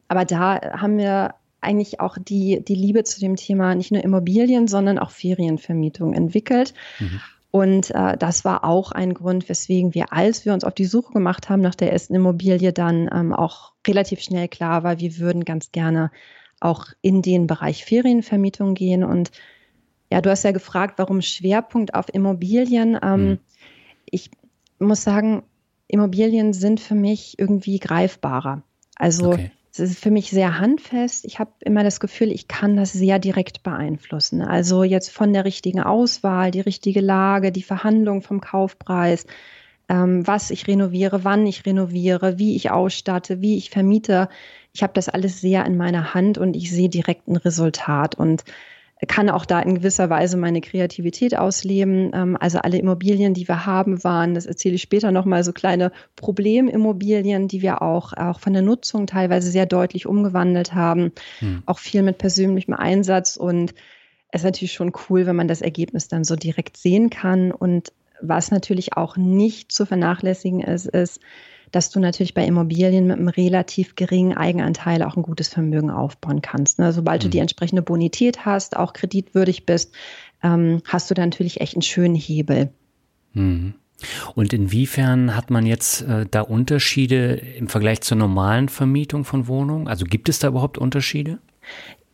Aber 0.10 0.26
da 0.26 0.60
haben 0.78 0.98
wir 0.98 1.36
eigentlich 1.62 2.02
auch 2.02 2.18
die, 2.20 2.64
die 2.66 2.76
Liebe 2.76 3.04
zu 3.06 3.20
dem 3.22 3.38
Thema 3.38 3.76
nicht 3.76 3.92
nur 3.92 4.04
Immobilien, 4.04 4.68
sondern 4.68 5.00
auch 5.00 5.12
Ferienvermietung 5.12 6.14
entwickelt. 6.14 6.74
Mhm. 7.00 7.22
Und 7.52 7.92
äh, 7.92 8.18
das 8.18 8.46
war 8.46 8.64
auch 8.64 8.94
ein 8.94 9.14
Grund, 9.14 9.50
weswegen 9.50 9.94
wir, 9.94 10.14
als 10.14 10.46
wir 10.46 10.54
uns 10.54 10.64
auf 10.64 10.74
die 10.74 10.86
Suche 10.86 11.12
gemacht 11.12 11.50
haben 11.50 11.62
nach 11.62 11.76
der 11.76 11.92
ersten 11.92 12.16
Immobilie, 12.16 12.72
dann 12.72 13.10
ähm, 13.14 13.34
auch 13.34 13.74
relativ 13.86 14.22
schnell 14.22 14.48
klar 14.48 14.84
war, 14.84 15.00
wir 15.00 15.18
würden 15.18 15.44
ganz 15.44 15.74
gerne 15.74 16.12
auch 16.62 16.86
in 17.02 17.22
den 17.22 17.48
Bereich 17.48 17.84
Ferienvermietung 17.84 18.74
gehen. 18.74 19.04
Und 19.04 19.32
ja, 20.10 20.22
du 20.22 20.30
hast 20.30 20.44
ja 20.44 20.52
gefragt, 20.52 20.94
warum 20.98 21.22
Schwerpunkt 21.22 21.94
auf 21.94 22.14
Immobilien. 22.14 22.98
Ähm, 23.02 23.26
mhm. 23.26 23.40
Ich 24.06 24.32
muss 24.80 25.04
sagen, 25.04 25.44
Immobilien 25.88 26.54
sind 26.54 26.80
für 26.80 26.96
mich 26.96 27.38
irgendwie 27.38 27.80
greifbarer. 27.80 28.64
Also 28.96 29.32
okay. 29.32 29.52
Es 29.74 29.80
ist 29.80 30.00
für 30.00 30.12
mich 30.12 30.30
sehr 30.30 30.60
handfest. 30.60 31.24
Ich 31.26 31.40
habe 31.40 31.52
immer 31.62 31.84
das 31.84 32.02
Gefühl, 32.02 32.32
ich 32.32 32.50
kann 32.50 32.76
das 32.76 32.92
sehr 32.92 33.20
direkt 33.20 33.64
beeinflussen. 33.64 34.42
Also 34.42 34.84
jetzt 34.84 35.12
von 35.12 35.32
der 35.32 35.46
richtigen 35.46 35.82
Auswahl, 35.82 36.52
die 36.52 36.60
richtige 36.60 37.00
Lage, 37.00 37.54
die 37.54 37.64
Verhandlung 37.64 38.22
vom 38.22 38.42
Kaufpreis, 38.42 39.26
ähm, 39.88 40.28
was 40.28 40.52
ich 40.52 40.68
renoviere, 40.68 41.24
wann 41.24 41.48
ich 41.48 41.66
renoviere, 41.66 42.38
wie 42.38 42.56
ich 42.58 42.70
ausstatte, 42.70 43.42
wie 43.42 43.58
ich 43.58 43.70
vermiete. 43.70 44.28
Ich 44.74 44.84
habe 44.84 44.94
das 44.94 45.08
alles 45.08 45.40
sehr 45.40 45.66
in 45.66 45.78
meiner 45.78 46.14
Hand 46.14 46.38
und 46.38 46.56
ich 46.56 46.70
sehe 46.70 46.90
direkt 46.90 47.30
ein 47.30 47.38
Resultat. 47.38 48.16
Und 48.16 48.44
kann 49.08 49.30
auch 49.30 49.46
da 49.46 49.60
in 49.60 49.76
gewisser 49.76 50.10
Weise 50.10 50.38
meine 50.38 50.62
Kreativität 50.62 51.38
ausleben. 51.38 52.12
Ähm, 52.14 52.38
also 52.40 52.60
alle 52.60 52.78
Immobilien, 52.78 53.34
die 53.34 53.48
wir 53.48 53.66
haben, 53.66 54.04
waren, 54.04 54.36
das 54.36 54.46
erzähle 54.46 54.76
ich 54.76 54.82
später 54.82 55.12
nochmal, 55.12 55.44
so 55.44 55.54
kleine 55.54 55.92
Problemimmobilien, 56.16 57.48
die 57.48 57.62
wir 57.62 57.82
auch, 57.82 58.14
auch 58.14 58.40
von 58.40 58.54
der 58.54 58.62
Nutzung 58.62 59.08
teilweise 59.08 59.50
sehr 59.50 59.66
deutlich 59.66 60.06
umgewandelt 60.06 60.74
haben. 60.74 61.12
Hm. 61.40 61.64
Auch 61.66 61.80
viel 61.80 62.04
mit 62.04 62.20
persönlichem 62.20 62.74
Einsatz 62.74 63.38
und 63.38 63.74
es 64.32 64.42
ist 64.42 64.46
natürlich 64.46 64.74
schon 64.74 64.94
cool, 65.10 65.26
wenn 65.26 65.36
man 65.36 65.48
das 65.48 65.62
Ergebnis 65.62 66.08
dann 66.08 66.24
so 66.24 66.36
direkt 66.36 66.78
sehen 66.78 67.10
kann. 67.10 67.52
Und 67.52 67.92
was 68.22 68.52
natürlich 68.52 68.96
auch 68.96 69.18
nicht 69.18 69.72
zu 69.72 69.86
vernachlässigen 69.86 70.62
ist, 70.62 70.86
ist, 70.86 71.20
dass 71.72 71.90
du 71.90 72.00
natürlich 72.00 72.34
bei 72.34 72.46
Immobilien 72.46 73.08
mit 73.08 73.18
einem 73.18 73.28
relativ 73.28 73.96
geringen 73.96 74.36
Eigenanteil 74.36 75.04
auch 75.04 75.16
ein 75.16 75.24
gutes 75.24 75.48
Vermögen 75.48 75.90
aufbauen 75.90 76.42
kannst. 76.42 76.80
Ne? 76.80 76.92
Sobald 76.94 77.22
mhm. 77.22 77.26
du 77.26 77.30
die 77.30 77.40
entsprechende 77.40 77.82
Bonität 77.82 78.46
hast, 78.46 78.76
auch 78.76 78.94
kreditwürdig 78.94 79.66
bist, 79.66 79.94
ähm, 80.44 80.82
hast 80.86 81.10
du 81.10 81.14
da 81.14 81.26
natürlich 81.26 81.62
echt 81.62 81.76
einen 81.76 81.82
schönen 81.82 82.16
Hebel. 82.16 82.70
Mhm. 83.34 83.76
Und 84.36 84.52
inwiefern 84.52 85.36
hat 85.36 85.52
man 85.52 85.66
jetzt 85.66 86.02
äh, 86.02 86.26
da 86.30 86.42
Unterschiede 86.42 87.36
im 87.36 87.68
Vergleich 87.68 88.02
zur 88.02 88.18
normalen 88.18 88.68
Vermietung 88.68 89.26
von 89.26 89.48
Wohnungen? 89.48 89.88
Also 89.88 90.06
gibt 90.06 90.28
es 90.28 90.40
da 90.40 90.48
überhaupt 90.48 90.78
Unterschiede? 90.78 91.40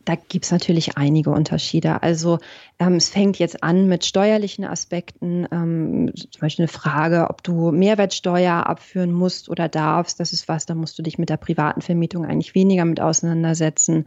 Da 0.08 0.16
gibt 0.16 0.46
es 0.46 0.52
natürlich 0.52 0.98
einige 0.98 1.32
Unterschiede. 1.32 2.02
Also 2.02 2.40
ähm, 2.80 2.94
es 2.94 3.10
fängt 3.10 3.40
jetzt 3.40 3.62
an 3.62 3.90
mit 3.90 4.06
steuerlichen 4.06 4.64
Aspekten, 4.64 5.46
ähm, 5.52 6.14
zum 6.16 6.40
Beispiel 6.40 6.64
eine 6.64 6.70
Frage, 6.70 7.28
ob 7.30 7.44
du 7.44 7.72
Mehrwertsteuer 7.72 8.68
abführen 8.68 9.12
musst 9.12 9.50
oder 9.50 9.68
darfst. 9.68 10.22
Das 10.22 10.32
ist 10.32 10.48
was, 10.48 10.66
da 10.66 10.76
musst 10.76 10.98
du 10.98 11.04
dich 11.04 11.18
mit 11.18 11.30
der 11.30 11.36
privaten 11.36 11.82
Vermietung 11.82 12.24
eigentlich 12.24 12.56
weniger 12.56 12.86
mit 12.86 13.02
auseinandersetzen. 13.02 14.06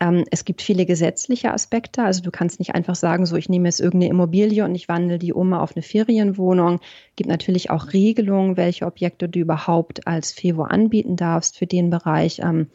Ähm, 0.00 0.24
es 0.30 0.46
gibt 0.46 0.62
viele 0.62 0.86
gesetzliche 0.86 1.52
Aspekte. 1.52 2.02
Also 2.02 2.22
du 2.22 2.30
kannst 2.30 2.58
nicht 2.58 2.74
einfach 2.74 2.94
sagen, 2.94 3.26
so 3.26 3.36
ich 3.36 3.50
nehme 3.50 3.68
jetzt 3.68 3.80
irgendeine 3.80 4.12
Immobilie 4.12 4.64
und 4.64 4.74
ich 4.74 4.88
wandle 4.88 5.18
die 5.18 5.34
um 5.34 5.52
auf 5.52 5.76
eine 5.76 5.82
Ferienwohnung. 5.82 6.80
Gibt 7.14 7.28
natürlich 7.28 7.68
auch 7.68 7.92
Regelungen, 7.92 8.56
welche 8.56 8.86
Objekte 8.86 9.28
du 9.28 9.38
überhaupt 9.38 10.06
als 10.06 10.32
FEWO 10.32 10.62
anbieten 10.62 11.16
darfst 11.16 11.58
für 11.58 11.66
den 11.66 11.90
Bereich. 11.90 12.38
Ähm, 12.38 12.68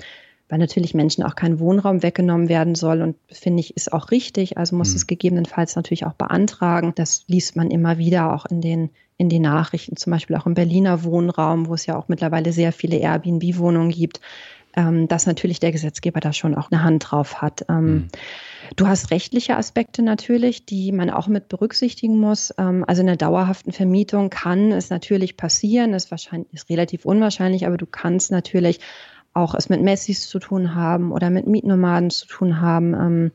weil 0.51 0.59
natürlich 0.59 0.93
Menschen 0.93 1.23
auch 1.23 1.35
kein 1.35 1.59
Wohnraum 1.59 2.03
weggenommen 2.03 2.49
werden 2.49 2.75
soll. 2.75 3.01
Und 3.01 3.15
finde 3.31 3.61
ich, 3.61 3.77
ist 3.77 3.93
auch 3.93 4.11
richtig. 4.11 4.57
Also 4.57 4.75
muss 4.75 4.89
mhm. 4.89 4.95
es 4.97 5.07
gegebenenfalls 5.07 5.77
natürlich 5.77 6.05
auch 6.05 6.13
beantragen. 6.13 6.91
Das 6.93 7.23
liest 7.27 7.55
man 7.55 7.71
immer 7.71 7.97
wieder 7.97 8.33
auch 8.33 8.45
in 8.45 8.59
den, 8.59 8.89
in 9.15 9.29
den 9.29 9.43
Nachrichten, 9.43 9.95
zum 9.95 10.11
Beispiel 10.11 10.35
auch 10.35 10.45
im 10.45 10.53
Berliner 10.53 11.05
Wohnraum, 11.05 11.69
wo 11.69 11.73
es 11.73 11.85
ja 11.85 11.95
auch 11.95 12.09
mittlerweile 12.09 12.51
sehr 12.51 12.73
viele 12.73 12.97
Airbnb-Wohnungen 12.97 13.91
gibt, 13.91 14.19
ähm, 14.75 15.07
dass 15.07 15.25
natürlich 15.25 15.61
der 15.61 15.71
Gesetzgeber 15.71 16.19
da 16.19 16.33
schon 16.33 16.53
auch 16.55 16.69
eine 16.69 16.83
Hand 16.83 17.11
drauf 17.11 17.41
hat. 17.41 17.65
Ähm, 17.69 17.85
mhm. 17.85 18.07
Du 18.75 18.87
hast 18.87 19.09
rechtliche 19.09 19.55
Aspekte 19.55 20.01
natürlich, 20.01 20.65
die 20.65 20.91
man 20.91 21.09
auch 21.09 21.27
mit 21.27 21.47
berücksichtigen 21.47 22.17
muss. 22.17 22.53
Ähm, 22.57 22.83
also 22.85 22.99
in 22.99 23.07
der 23.07 23.15
dauerhaften 23.15 23.71
Vermietung 23.71 24.29
kann 24.29 24.73
es 24.73 24.89
natürlich 24.89 25.37
passieren, 25.37 25.93
ist 25.93 26.11
wahrscheinlich 26.11 26.51
ist 26.51 26.69
relativ 26.69 27.05
unwahrscheinlich, 27.05 27.65
aber 27.65 27.77
du 27.77 27.85
kannst 27.85 28.31
natürlich 28.31 28.81
auch 29.33 29.55
es 29.55 29.69
mit 29.69 29.81
Messis 29.81 30.27
zu 30.27 30.39
tun 30.39 30.75
haben 30.75 31.11
oder 31.11 31.29
mit 31.29 31.47
Mietnomaden 31.47 32.09
zu 32.09 32.27
tun 32.27 32.61
haben. 32.61 32.93
Ähm, 32.93 33.31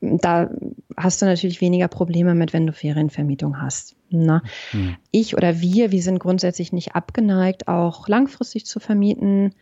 da 0.00 0.50
hast 0.96 1.22
du 1.22 1.26
natürlich 1.26 1.60
weniger 1.60 1.88
Probleme 1.88 2.34
mit, 2.34 2.52
wenn 2.52 2.66
du 2.66 2.72
Ferienvermietung 2.72 3.60
hast. 3.60 3.94
Ne? 4.10 4.42
Mhm. 4.72 4.96
Ich 5.12 5.36
oder 5.36 5.60
wir, 5.60 5.92
wir 5.92 6.02
sind 6.02 6.18
grundsätzlich 6.18 6.72
nicht 6.72 6.94
abgeneigt, 6.94 7.68
auch 7.68 8.08
langfristig 8.08 8.66
zu 8.66 8.80
vermieten. 8.80 9.54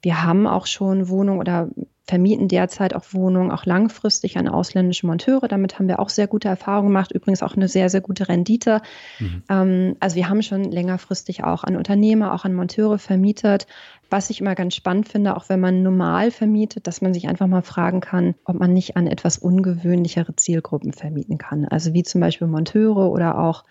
Wir 0.00 0.22
haben 0.22 0.46
auch 0.46 0.66
schon 0.66 1.08
Wohnungen 1.08 1.40
oder 1.40 1.68
vermieten 2.08 2.48
derzeit 2.48 2.96
auch 2.96 3.04
Wohnungen, 3.12 3.50
auch 3.50 3.66
langfristig 3.66 4.38
an 4.38 4.48
ausländische 4.48 5.06
Monteure. 5.06 5.46
Damit 5.46 5.78
haben 5.78 5.88
wir 5.88 6.00
auch 6.00 6.08
sehr 6.08 6.26
gute 6.26 6.48
Erfahrungen 6.48 6.88
gemacht, 6.88 7.12
übrigens 7.12 7.42
auch 7.42 7.54
eine 7.54 7.68
sehr, 7.68 7.90
sehr 7.90 8.00
gute 8.00 8.28
Rendite. 8.28 8.80
Mhm. 9.18 9.42
Ähm, 9.50 9.96
also 10.00 10.16
wir 10.16 10.30
haben 10.30 10.42
schon 10.42 10.64
längerfristig 10.64 11.44
auch 11.44 11.64
an 11.64 11.76
Unternehmer, 11.76 12.32
auch 12.32 12.46
an 12.46 12.54
Monteure 12.54 12.98
vermietet. 12.98 13.66
Was 14.08 14.30
ich 14.30 14.40
immer 14.40 14.54
ganz 14.54 14.74
spannend 14.74 15.06
finde, 15.06 15.36
auch 15.36 15.50
wenn 15.50 15.60
man 15.60 15.82
normal 15.82 16.30
vermietet, 16.30 16.86
dass 16.86 17.02
man 17.02 17.12
sich 17.12 17.28
einfach 17.28 17.46
mal 17.46 17.60
fragen 17.60 18.00
kann, 18.00 18.34
ob 18.44 18.58
man 18.58 18.72
nicht 18.72 18.96
an 18.96 19.06
etwas 19.06 19.36
ungewöhnlichere 19.36 20.34
Zielgruppen 20.34 20.94
vermieten 20.94 21.36
kann. 21.36 21.66
Also 21.66 21.92
wie 21.92 22.04
zum 22.04 22.22
Beispiel 22.22 22.46
Monteure 22.46 23.10
oder 23.10 23.38
auch 23.38 23.64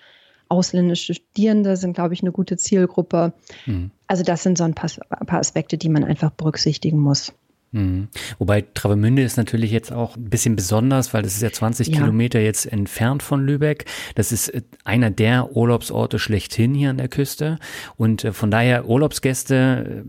ausländische 0.48 1.16
Studierende 1.16 1.76
sind, 1.76 1.94
glaube 1.94 2.14
ich, 2.14 2.22
eine 2.22 2.32
gute 2.32 2.56
Zielgruppe. 2.56 3.34
Mhm. 3.66 3.90
Also 4.06 4.22
das 4.22 4.44
sind 4.44 4.60
so 4.60 4.64
ein 4.64 4.76
paar, 4.76 4.92
ein 5.10 5.26
paar 5.26 5.40
Aspekte, 5.40 5.80
die 5.80 5.90
man 5.90 6.04
einfach 6.04 6.30
berücksichtigen 6.30 7.00
muss. 7.00 7.34
Mhm. 7.72 8.08
Wobei 8.38 8.62
Travemünde 8.62 9.22
ist 9.22 9.38
natürlich 9.38 9.72
jetzt 9.72 9.92
auch 9.92 10.16
ein 10.16 10.30
bisschen 10.30 10.56
besonders, 10.56 11.14
weil 11.14 11.24
das 11.24 11.34
ist 11.34 11.42
ja 11.42 11.52
20 11.52 11.88
ja. 11.88 11.98
Kilometer 11.98 12.40
jetzt 12.40 12.66
entfernt 12.66 13.24
von 13.24 13.46
Lübeck. 13.46 13.86
Das 14.16 14.32
ist 14.32 14.50
äh, 14.50 14.62
einer 14.84 15.12
der 15.12 15.56
Urlaubsorte 15.56 16.20
schlechthin 16.20 16.74
hier 16.74 16.90
an 16.90 16.98
der 16.98 17.10
Küste. 17.10 17.58
Und 17.98 18.24
äh, 18.24 18.34
von 18.34 18.52
daher 18.52 18.88
Urlaubsgäste, 18.88 20.06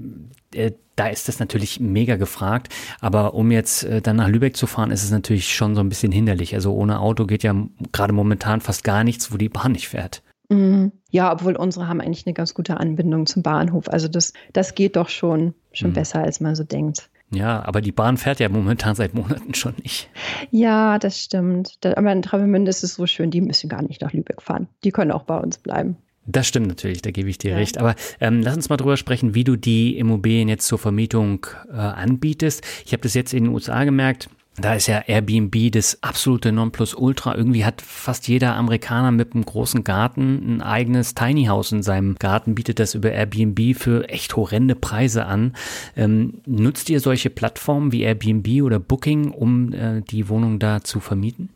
äh, 0.54 0.72
da 0.96 1.08
ist 1.08 1.28
das 1.28 1.38
natürlich 1.38 1.78
mega 1.78 2.16
gefragt. 2.16 2.74
Aber 3.00 3.34
um 3.34 3.52
jetzt 3.52 3.86
dann 4.02 4.16
nach 4.16 4.26
Lübeck 4.26 4.56
zu 4.56 4.66
fahren, 4.66 4.90
ist 4.90 5.04
es 5.04 5.12
natürlich 5.12 5.54
schon 5.54 5.76
so 5.76 5.80
ein 5.80 5.88
bisschen 5.88 6.10
hinderlich. 6.10 6.56
Also 6.56 6.74
ohne 6.74 6.98
Auto 6.98 7.24
geht 7.24 7.44
ja 7.44 7.54
gerade 7.92 8.12
momentan 8.12 8.60
fast 8.60 8.82
gar 8.82 9.04
nichts, 9.04 9.32
wo 9.32 9.36
die 9.36 9.48
Bahn 9.48 9.72
nicht 9.72 9.88
fährt. 9.88 10.22
Mhm. 10.48 10.92
Ja, 11.10 11.32
obwohl 11.32 11.56
unsere 11.56 11.88
haben 11.88 12.00
eigentlich 12.00 12.26
eine 12.26 12.34
ganz 12.34 12.54
gute 12.54 12.78
Anbindung 12.78 13.26
zum 13.26 13.42
Bahnhof. 13.42 13.88
Also 13.88 14.08
das, 14.08 14.32
das 14.52 14.74
geht 14.74 14.96
doch 14.96 15.08
schon, 15.08 15.54
schon 15.72 15.90
mhm. 15.90 15.94
besser, 15.94 16.20
als 16.20 16.40
man 16.40 16.54
so 16.54 16.64
denkt. 16.64 17.10
Ja, 17.30 17.62
aber 17.64 17.80
die 17.80 17.92
Bahn 17.92 18.16
fährt 18.16 18.40
ja 18.40 18.48
momentan 18.48 18.94
seit 18.94 19.14
Monaten 19.14 19.54
schon 19.54 19.74
nicht. 19.82 20.08
Ja, 20.50 20.98
das 20.98 21.20
stimmt. 21.20 21.78
Aber 21.84 22.12
in 22.12 22.22
Travemünde 22.22 22.70
ist 22.70 22.82
es 22.82 22.94
so 22.94 23.06
schön, 23.06 23.30
die 23.30 23.40
müssen 23.40 23.68
gar 23.68 23.82
nicht 23.82 24.00
nach 24.00 24.12
Lübeck 24.12 24.40
fahren. 24.40 24.68
Die 24.84 24.92
können 24.92 25.12
auch 25.12 25.24
bei 25.24 25.36
uns 25.36 25.58
bleiben. 25.58 25.96
Das 26.30 26.46
stimmt 26.46 26.68
natürlich, 26.68 27.00
da 27.00 27.10
gebe 27.10 27.30
ich 27.30 27.38
dir 27.38 27.52
ja. 27.52 27.56
recht. 27.56 27.78
Aber 27.78 27.94
ähm, 28.20 28.42
lass 28.42 28.54
uns 28.54 28.68
mal 28.68 28.76
drüber 28.76 28.98
sprechen, 28.98 29.34
wie 29.34 29.44
du 29.44 29.56
die 29.56 29.96
Immobilien 29.98 30.48
jetzt 30.48 30.66
zur 30.66 30.78
Vermietung 30.78 31.46
äh, 31.70 31.76
anbietest. 31.76 32.62
Ich 32.84 32.92
habe 32.92 33.02
das 33.02 33.14
jetzt 33.14 33.32
in 33.32 33.44
den 33.44 33.54
USA 33.54 33.84
gemerkt. 33.84 34.28
Da 34.60 34.74
ist 34.74 34.88
ja 34.88 35.02
Airbnb 35.06 35.70
das 35.72 36.02
absolute 36.02 36.50
Nonplusultra. 36.50 37.36
Irgendwie 37.36 37.64
hat 37.64 37.80
fast 37.80 38.26
jeder 38.26 38.56
Amerikaner 38.56 39.12
mit 39.12 39.34
einem 39.34 39.44
großen 39.44 39.84
Garten 39.84 40.56
ein 40.56 40.62
eigenes 40.62 41.14
Tiny 41.14 41.44
House 41.46 41.70
in 41.72 41.82
seinem 41.82 42.16
Garten, 42.16 42.54
bietet 42.54 42.80
das 42.80 42.94
über 42.94 43.12
Airbnb 43.12 43.76
für 43.76 44.08
echt 44.08 44.34
horrende 44.36 44.74
Preise 44.74 45.26
an. 45.26 45.54
Ähm, 45.96 46.40
nutzt 46.46 46.90
ihr 46.90 47.00
solche 47.00 47.30
Plattformen 47.30 47.92
wie 47.92 48.02
Airbnb 48.02 48.62
oder 48.62 48.80
Booking, 48.80 49.30
um 49.30 49.72
äh, 49.72 50.02
die 50.02 50.28
Wohnung 50.28 50.58
da 50.58 50.82
zu 50.82 50.98
vermieten? 51.00 51.50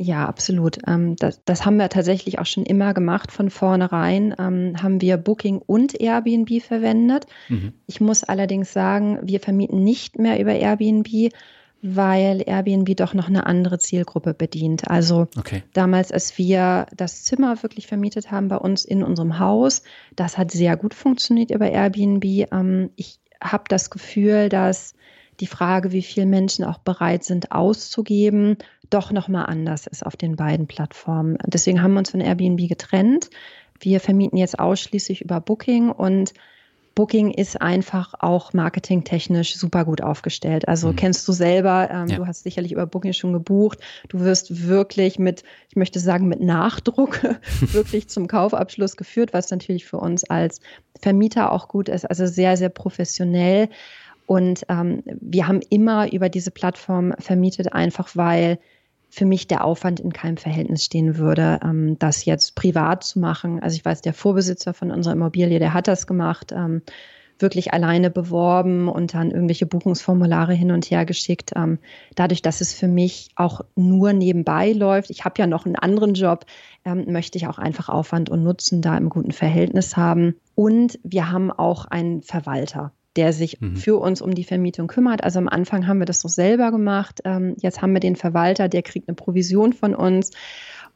Ja, 0.00 0.26
absolut. 0.26 0.78
Ähm, 0.86 1.16
das, 1.16 1.44
das, 1.44 1.64
haben 1.64 1.76
wir 1.76 1.88
tatsächlich 1.88 2.38
auch 2.38 2.46
schon 2.46 2.64
immer 2.64 2.94
gemacht. 2.94 3.32
Von 3.32 3.50
vornherein 3.50 4.34
ähm, 4.38 4.74
haben 4.80 5.00
wir 5.00 5.16
Booking 5.16 5.58
und 5.58 6.00
Airbnb 6.00 6.62
verwendet. 6.62 7.26
Mhm. 7.48 7.72
Ich 7.86 8.00
muss 8.00 8.22
allerdings 8.22 8.72
sagen, 8.72 9.18
wir 9.22 9.40
vermieten 9.40 9.82
nicht 9.82 10.16
mehr 10.18 10.40
über 10.40 10.54
Airbnb, 10.54 11.32
weil 11.82 12.42
Airbnb 12.44 12.96
doch 12.96 13.14
noch 13.14 13.28
eine 13.28 13.46
andere 13.46 13.78
Zielgruppe 13.78 14.34
bedient. 14.34 14.90
Also 14.90 15.28
okay. 15.38 15.62
damals, 15.72 16.10
als 16.10 16.36
wir 16.38 16.86
das 16.96 17.24
Zimmer 17.24 17.62
wirklich 17.62 17.86
vermietet 17.86 18.30
haben 18.30 18.48
bei 18.48 18.56
uns 18.56 18.84
in 18.84 19.02
unserem 19.02 19.38
Haus, 19.38 19.82
das 20.16 20.38
hat 20.38 20.50
sehr 20.50 20.76
gut 20.76 20.94
funktioniert 20.94 21.50
über 21.50 21.70
Airbnb. 21.70 22.24
Ähm, 22.52 22.90
ich 22.96 23.20
habe 23.40 23.64
das 23.68 23.90
Gefühl, 23.90 24.48
dass 24.48 24.94
die 25.40 25.46
Frage, 25.46 25.92
wie 25.92 26.02
viele 26.02 26.26
Menschen 26.26 26.64
auch 26.64 26.78
bereit 26.78 27.22
sind 27.22 27.52
auszugeben, 27.52 28.56
doch 28.90 29.12
noch 29.12 29.28
mal 29.28 29.44
anders 29.44 29.86
ist 29.86 30.04
auf 30.04 30.16
den 30.16 30.34
beiden 30.34 30.66
Plattformen. 30.66 31.38
Deswegen 31.46 31.82
haben 31.82 31.92
wir 31.92 32.00
uns 32.00 32.10
von 32.10 32.20
Airbnb 32.20 32.68
getrennt. 32.68 33.30
Wir 33.78 34.00
vermieten 34.00 34.36
jetzt 34.36 34.58
ausschließlich 34.58 35.20
über 35.20 35.40
Booking 35.40 35.90
und 35.90 36.32
Booking 36.98 37.30
ist 37.30 37.62
einfach 37.62 38.14
auch 38.18 38.52
marketingtechnisch 38.54 39.56
super 39.56 39.84
gut 39.84 40.02
aufgestellt. 40.02 40.66
Also 40.66 40.88
mhm. 40.88 40.96
kennst 40.96 41.28
du 41.28 41.32
selber, 41.32 41.88
ähm, 41.92 42.08
ja. 42.08 42.16
du 42.16 42.26
hast 42.26 42.42
sicherlich 42.42 42.72
über 42.72 42.86
Booking 42.86 43.12
schon 43.12 43.32
gebucht. 43.32 43.78
Du 44.08 44.18
wirst 44.18 44.66
wirklich 44.66 45.16
mit, 45.16 45.44
ich 45.68 45.76
möchte 45.76 46.00
sagen, 46.00 46.26
mit 46.26 46.40
Nachdruck 46.40 47.20
wirklich 47.60 48.08
zum 48.08 48.26
Kaufabschluss 48.26 48.96
geführt, 48.96 49.32
was 49.32 49.48
natürlich 49.52 49.84
für 49.84 49.98
uns 49.98 50.24
als 50.24 50.60
Vermieter 51.00 51.52
auch 51.52 51.68
gut 51.68 51.88
ist. 51.88 52.04
Also 52.04 52.26
sehr, 52.26 52.56
sehr 52.56 52.68
professionell. 52.68 53.68
Und 54.26 54.66
ähm, 54.68 55.04
wir 55.20 55.46
haben 55.46 55.60
immer 55.70 56.12
über 56.12 56.28
diese 56.28 56.50
Plattform 56.50 57.14
vermietet, 57.20 57.72
einfach 57.72 58.16
weil 58.16 58.58
für 59.10 59.24
mich 59.24 59.46
der 59.46 59.64
Aufwand 59.64 60.00
in 60.00 60.12
keinem 60.12 60.36
Verhältnis 60.36 60.84
stehen 60.84 61.16
würde, 61.16 61.60
ähm, 61.62 61.98
das 61.98 62.24
jetzt 62.24 62.54
privat 62.54 63.04
zu 63.04 63.18
machen. 63.18 63.60
Also 63.62 63.76
ich 63.76 63.84
weiß, 63.84 64.02
der 64.02 64.14
Vorbesitzer 64.14 64.74
von 64.74 64.90
unserer 64.90 65.14
Immobilie, 65.14 65.58
der 65.58 65.74
hat 65.74 65.88
das 65.88 66.06
gemacht, 66.06 66.52
ähm, 66.52 66.82
wirklich 67.40 67.72
alleine 67.72 68.10
beworben 68.10 68.88
und 68.88 69.14
dann 69.14 69.30
irgendwelche 69.30 69.66
Buchungsformulare 69.66 70.52
hin 70.54 70.72
und 70.72 70.90
her 70.90 71.04
geschickt. 71.04 71.52
Ähm, 71.56 71.78
dadurch, 72.14 72.42
dass 72.42 72.60
es 72.60 72.74
für 72.74 72.88
mich 72.88 73.30
auch 73.36 73.60
nur 73.76 74.12
nebenbei 74.12 74.72
läuft, 74.72 75.10
ich 75.10 75.24
habe 75.24 75.34
ja 75.38 75.46
noch 75.46 75.64
einen 75.64 75.76
anderen 75.76 76.14
Job, 76.14 76.46
ähm, 76.84 77.04
möchte 77.08 77.38
ich 77.38 77.46
auch 77.46 77.58
einfach 77.58 77.88
Aufwand 77.88 78.30
und 78.30 78.42
Nutzen 78.42 78.82
da 78.82 78.96
im 78.96 79.08
guten 79.08 79.32
Verhältnis 79.32 79.96
haben. 79.96 80.34
Und 80.54 80.98
wir 81.04 81.30
haben 81.30 81.50
auch 81.50 81.84
einen 81.84 82.22
Verwalter. 82.22 82.92
Der 83.16 83.32
sich 83.32 83.60
mhm. 83.60 83.76
für 83.76 83.96
uns 83.96 84.20
um 84.22 84.34
die 84.34 84.44
Vermietung 84.44 84.86
kümmert. 84.86 85.24
Also 85.24 85.38
am 85.38 85.48
Anfang 85.48 85.86
haben 85.86 85.98
wir 85.98 86.06
das 86.06 86.20
so 86.20 86.28
selber 86.28 86.70
gemacht. 86.70 87.20
Ähm, 87.24 87.56
jetzt 87.58 87.82
haben 87.82 87.92
wir 87.92 88.00
den 88.00 88.16
Verwalter, 88.16 88.68
der 88.68 88.82
kriegt 88.82 89.08
eine 89.08 89.16
Provision 89.16 89.72
von 89.72 89.94
uns. 89.94 90.30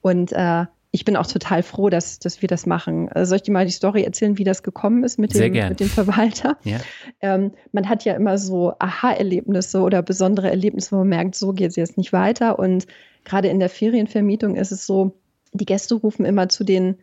Und 0.01 0.33
äh, 0.33 0.67
ich 0.95 1.07
bin 1.07 1.17
auch 1.17 1.27
total 1.27 1.63
froh, 1.63 1.89
dass, 1.89 2.19
dass 2.19 2.43
wir 2.43 2.49
das 2.49 2.67
machen. 2.67 3.09
Äh, 3.09 3.25
soll 3.25 3.37
ich 3.37 3.43
dir 3.43 3.53
mal 3.53 3.65
die 3.65 3.73
Story 3.73 4.03
erzählen, 4.03 4.37
wie 4.37 4.45
das 4.45 4.63
gekommen 4.63 5.05
ist 5.05 5.19
mit, 5.19 5.35
dem, 5.35 5.53
mit 5.53 5.81
dem 5.81 5.89
Verwalter? 5.89 6.59
Ja. 6.65 6.79
Ähm, 7.21 7.53
man 7.73 7.89
hat 7.89 8.05
ja 8.05 8.15
immer 8.15 8.37
so 8.39 8.75
Aha-Erlebnisse 8.79 9.81
oder 9.81 10.03
besondere 10.03 10.51
Erlebnisse, 10.51 10.93
wo 10.93 10.99
man 10.99 11.09
merkt, 11.09 11.35
so 11.35 11.53
geht 11.53 11.71
es 11.71 11.77
jetzt 11.77 11.97
nicht 11.97 12.13
weiter. 12.13 12.59
Und 12.59 12.87
gerade 13.25 13.49
in 13.49 13.59
der 13.59 13.71
Ferienvermietung 13.71 14.55
ist 14.57 14.71
es 14.71 14.87
so, 14.87 15.17
die 15.53 15.65
Gäste 15.65 15.95
rufen 15.95 16.25
immer 16.25 16.49
zu 16.49 16.63
den 16.63 16.99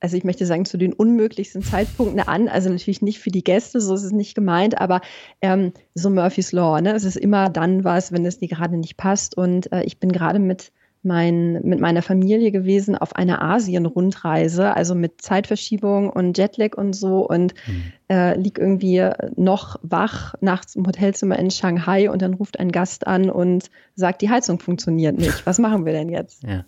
also 0.00 0.16
ich 0.16 0.24
möchte 0.24 0.46
sagen, 0.46 0.64
zu 0.64 0.76
den 0.76 0.92
unmöglichsten 0.92 1.62
Zeitpunkten 1.62 2.20
an. 2.20 2.48
Also 2.48 2.70
natürlich 2.70 3.02
nicht 3.02 3.18
für 3.18 3.30
die 3.30 3.42
Gäste, 3.44 3.80
so 3.80 3.94
ist 3.94 4.04
es 4.04 4.12
nicht 4.12 4.34
gemeint, 4.34 4.80
aber 4.80 5.00
ähm, 5.42 5.72
so 5.94 6.10
Murphy's 6.10 6.52
Law. 6.52 6.80
Ne? 6.80 6.94
Es 6.94 7.04
ist 7.04 7.16
immer 7.16 7.50
dann 7.50 7.84
was, 7.84 8.12
wenn 8.12 8.24
es 8.24 8.38
dir 8.38 8.48
gerade 8.48 8.76
nicht 8.76 8.96
passt. 8.96 9.36
Und 9.36 9.72
äh, 9.72 9.82
ich 9.82 9.98
bin 9.98 10.12
gerade 10.12 10.38
mit 10.38 10.72
mein, 11.02 11.60
mit 11.62 11.80
meiner 11.80 12.02
Familie 12.02 12.50
gewesen 12.50 12.96
auf 12.96 13.14
einer 13.14 13.42
Asien-Rundreise, 13.42 14.74
also 14.74 14.94
mit 14.94 15.22
Zeitverschiebung 15.22 16.10
und 16.10 16.36
Jetlag 16.36 16.76
und 16.76 16.94
so 16.94 17.26
und 17.26 17.54
mhm. 17.66 17.92
äh, 18.08 18.38
lieg 18.38 18.58
irgendwie 18.58 19.08
noch 19.36 19.76
wach 19.82 20.34
nachts 20.40 20.76
im 20.76 20.86
Hotelzimmer 20.86 21.38
in 21.38 21.50
Shanghai 21.50 22.10
und 22.10 22.22
dann 22.22 22.34
ruft 22.34 22.58
ein 22.58 22.72
Gast 22.72 23.06
an 23.06 23.30
und 23.30 23.70
sagt, 23.94 24.22
die 24.22 24.30
Heizung 24.30 24.58
funktioniert 24.58 25.16
nicht. 25.16 25.46
Was 25.46 25.58
machen 25.58 25.84
wir 25.84 25.92
denn 25.92 26.08
jetzt? 26.08 26.42
Ja. 26.42 26.64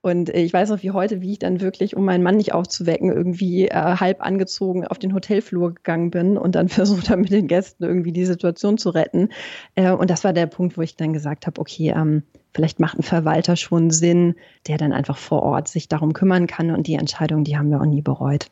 Und 0.00 0.28
ich 0.30 0.52
weiß 0.52 0.70
noch 0.70 0.82
wie 0.82 0.90
heute, 0.90 1.20
wie 1.20 1.32
ich 1.32 1.38
dann 1.38 1.60
wirklich, 1.60 1.96
um 1.96 2.04
meinen 2.04 2.22
Mann 2.22 2.36
nicht 2.36 2.54
aufzuwecken, 2.54 3.10
irgendwie 3.10 3.68
äh, 3.68 3.74
halb 3.74 4.24
angezogen 4.24 4.86
auf 4.86 4.98
den 4.98 5.14
Hotelflur 5.14 5.74
gegangen 5.74 6.10
bin 6.10 6.38
und 6.38 6.54
dann 6.54 6.68
versucht 6.70 7.10
habe, 7.10 7.22
mit 7.22 7.32
den 7.32 7.48
Gästen 7.48 7.84
irgendwie 7.84 8.12
die 8.12 8.26
Situation 8.26 8.78
zu 8.78 8.90
retten. 8.90 9.28
Äh, 9.74 9.92
und 9.92 10.10
das 10.10 10.24
war 10.24 10.32
der 10.32 10.46
Punkt, 10.46 10.76
wo 10.78 10.82
ich 10.82 10.96
dann 10.96 11.12
gesagt 11.12 11.46
habe, 11.46 11.60
okay, 11.60 11.92
ähm, 11.96 12.22
vielleicht 12.56 12.80
macht 12.80 12.98
ein 12.98 13.02
Verwalter 13.02 13.54
schon 13.54 13.90
Sinn, 13.90 14.34
der 14.66 14.78
dann 14.78 14.92
einfach 14.92 15.18
vor 15.18 15.42
Ort 15.42 15.68
sich 15.68 15.88
darum 15.88 16.14
kümmern 16.14 16.46
kann 16.46 16.70
und 16.70 16.86
die 16.86 16.94
Entscheidung, 16.94 17.44
die 17.44 17.58
haben 17.58 17.70
wir 17.70 17.80
auch 17.80 17.86
nie 17.86 18.00
bereut. 18.00 18.46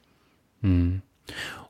Hm. 0.60 1.00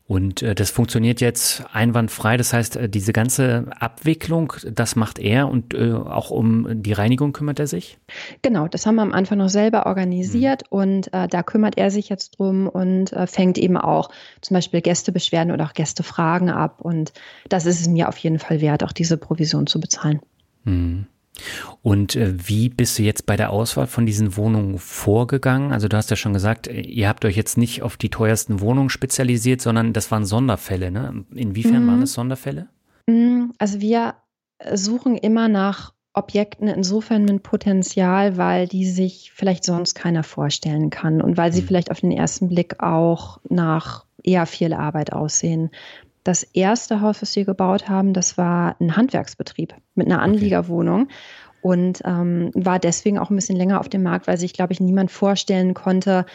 Und 0.06 0.42
äh, 0.42 0.54
das 0.56 0.70
funktioniert 0.70 1.20
jetzt 1.20 1.64
einwandfrei. 1.72 2.36
Das 2.36 2.52
heißt, 2.52 2.76
äh, 2.76 2.88
diese 2.88 3.12
ganze 3.12 3.66
Abwicklung, 3.78 4.52
das 4.70 4.96
macht 4.96 5.20
er 5.20 5.48
und 5.48 5.74
äh, 5.74 5.92
auch 5.92 6.30
um 6.30 6.82
die 6.82 6.92
Reinigung 6.92 7.32
kümmert 7.32 7.60
er 7.60 7.68
sich? 7.68 7.98
Genau, 8.42 8.66
das 8.66 8.84
haben 8.84 8.96
wir 8.96 9.02
am 9.02 9.12
Anfang 9.12 9.38
noch 9.38 9.48
selber 9.48 9.86
organisiert 9.86 10.64
mhm. 10.70 10.78
und 10.78 11.14
äh, 11.14 11.28
da 11.28 11.44
kümmert 11.44 11.78
er 11.78 11.92
sich 11.92 12.08
jetzt 12.08 12.38
drum 12.38 12.68
und 12.68 13.14
fängt 13.26 13.58
eben 13.58 13.76
auch 13.76 14.10
zum 14.40 14.56
Beispiel 14.56 14.80
Gästebeschwerden 14.82 15.52
oder 15.52 15.66
auch 15.66 15.72
Gästefragen 15.72 16.50
ab. 16.50 16.80
Und 16.80 17.12
das 17.48 17.64
ist 17.64 17.80
es 17.80 17.88
mir 17.88 18.08
auf 18.08 18.18
jeden 18.18 18.40
Fall 18.40 18.60
wert, 18.60 18.82
auch 18.82 18.92
diese 18.92 19.16
Provision 19.16 19.68
zu 19.68 19.78
bezahlen. 19.78 20.20
Mhm. 20.64 21.06
Und 21.82 22.16
äh, 22.16 22.34
wie 22.48 22.68
bist 22.68 22.98
du 22.98 23.02
jetzt 23.02 23.26
bei 23.26 23.36
der 23.36 23.50
Auswahl 23.50 23.86
von 23.86 24.06
diesen 24.06 24.36
Wohnungen 24.36 24.78
vorgegangen? 24.78 25.72
Also 25.72 25.88
du 25.88 25.96
hast 25.96 26.10
ja 26.10 26.16
schon 26.16 26.32
gesagt, 26.32 26.66
äh, 26.66 26.80
ihr 26.80 27.08
habt 27.08 27.24
euch 27.24 27.36
jetzt 27.36 27.58
nicht 27.58 27.82
auf 27.82 27.96
die 27.96 28.10
teuersten 28.10 28.60
Wohnungen 28.60 28.90
spezialisiert, 28.90 29.60
sondern 29.60 29.92
das 29.92 30.10
waren 30.10 30.24
Sonderfälle. 30.24 30.90
Ne? 30.90 31.24
Inwiefern 31.34 31.84
mhm. 31.84 31.88
waren 31.88 32.02
es 32.02 32.12
Sonderfälle? 32.12 32.68
Mhm. 33.06 33.52
Also 33.58 33.80
wir 33.80 34.14
suchen 34.72 35.16
immer 35.16 35.48
nach 35.48 35.92
Objekten 36.14 36.68
insofern 36.68 37.24
mit 37.24 37.42
Potenzial, 37.42 38.36
weil 38.36 38.68
die 38.68 38.86
sich 38.86 39.32
vielleicht 39.34 39.64
sonst 39.64 39.94
keiner 39.94 40.22
vorstellen 40.22 40.90
kann 40.90 41.20
und 41.20 41.36
weil 41.36 41.52
sie 41.52 41.62
mhm. 41.62 41.66
vielleicht 41.66 41.90
auf 41.90 42.00
den 42.00 42.12
ersten 42.12 42.48
Blick 42.48 42.80
auch 42.80 43.40
nach 43.48 44.06
eher 44.22 44.46
viel 44.46 44.72
Arbeit 44.72 45.12
aussehen. 45.12 45.70
Das 46.24 46.42
erste 46.42 47.00
Haus, 47.00 47.22
was 47.22 47.36
wir 47.36 47.44
gebaut 47.44 47.88
haben, 47.88 48.14
das 48.14 48.38
war 48.38 48.76
ein 48.80 48.96
Handwerksbetrieb 48.96 49.74
mit 49.94 50.06
einer 50.06 50.22
Anliegerwohnung. 50.22 51.08
Und 51.60 52.02
ähm, 52.04 52.50
war 52.54 52.78
deswegen 52.78 53.18
auch 53.18 53.30
ein 53.30 53.36
bisschen 53.36 53.56
länger 53.56 53.80
auf 53.80 53.88
dem 53.88 54.02
Markt, 54.02 54.26
weil 54.26 54.36
sich, 54.36 54.52
glaube 54.52 54.74
ich, 54.74 54.80
niemand 54.80 55.10
vorstellen 55.10 55.72
konnte, 55.72 56.26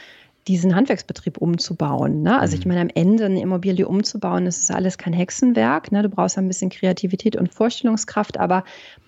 diesen 0.47 0.75
Handwerksbetrieb 0.75 1.37
umzubauen. 1.37 2.23
Ne? 2.23 2.39
Also 2.39 2.55
ich 2.57 2.65
mhm. 2.65 2.69
meine, 2.69 2.81
am 2.81 2.89
Ende 2.93 3.25
eine 3.25 3.41
Immobilie 3.41 3.87
umzubauen, 3.87 4.45
das 4.45 4.57
ist 4.57 4.71
alles 4.71 4.97
kein 4.97 5.13
Hexenwerk. 5.13 5.91
Ne? 5.91 6.01
Du 6.01 6.09
brauchst 6.09 6.37
ein 6.37 6.47
bisschen 6.47 6.71
Kreativität 6.71 7.35
und 7.35 7.53
Vorstellungskraft, 7.53 8.39
aber 8.39 8.63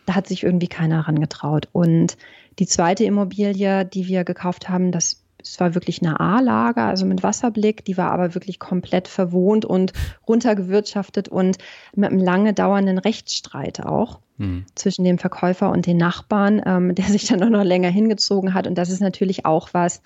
da 0.06 0.16
hat 0.16 0.28
sich 0.28 0.44
irgendwie 0.44 0.68
keiner 0.68 0.98
herangetraut. 0.98 1.68
Und 1.72 2.18
die 2.60 2.68
zweite 2.68 3.04
Immobilie, 3.06 3.86
die 3.86 4.08
wir 4.08 4.24
gekauft 4.24 4.70
haben, 4.70 4.92
das 4.92 5.21
es 5.44 5.60
war 5.60 5.76
wirklich 5.76 6.02
eine 6.02 6.20
A-Lage, 6.20 6.82
also 6.82 7.06
mit 7.06 7.24
Wasserblick, 7.24 7.86
die 7.86 7.98
war 7.98 8.12
aber 8.12 8.34
wirklich 8.36 8.60
komplett 8.60 9.08
verwohnt 9.08 9.66
und 9.66 9.94
runtergewirtschaftet 10.28 11.30
und 11.30 11.58
mit 11.96 12.10
einem 12.10 12.20
lange 12.20 12.54
dauernden 12.54 12.98
Rechtsstreit 12.98 13.86
auch 13.86 14.20
mhm. 14.38 14.66
zwischen 14.76 15.04
dem 15.04 15.18
Verkäufer 15.18 15.72
und 15.72 15.86
den 15.86 15.98
Nachbarn, 15.98 16.62
ähm, 16.66 16.96
der 16.96 17.06
sich 17.06 17.26
dann 17.28 17.44
auch 17.44 17.50
noch 17.50 17.64
länger 17.64 17.90
hingezogen 17.90 18.54
hat. 18.54 18.68
Und 18.68 18.78
das 18.78 18.90
ist 18.90 19.02
natürlich 19.02 19.46
auch 19.46 19.70
was, 19.74 20.02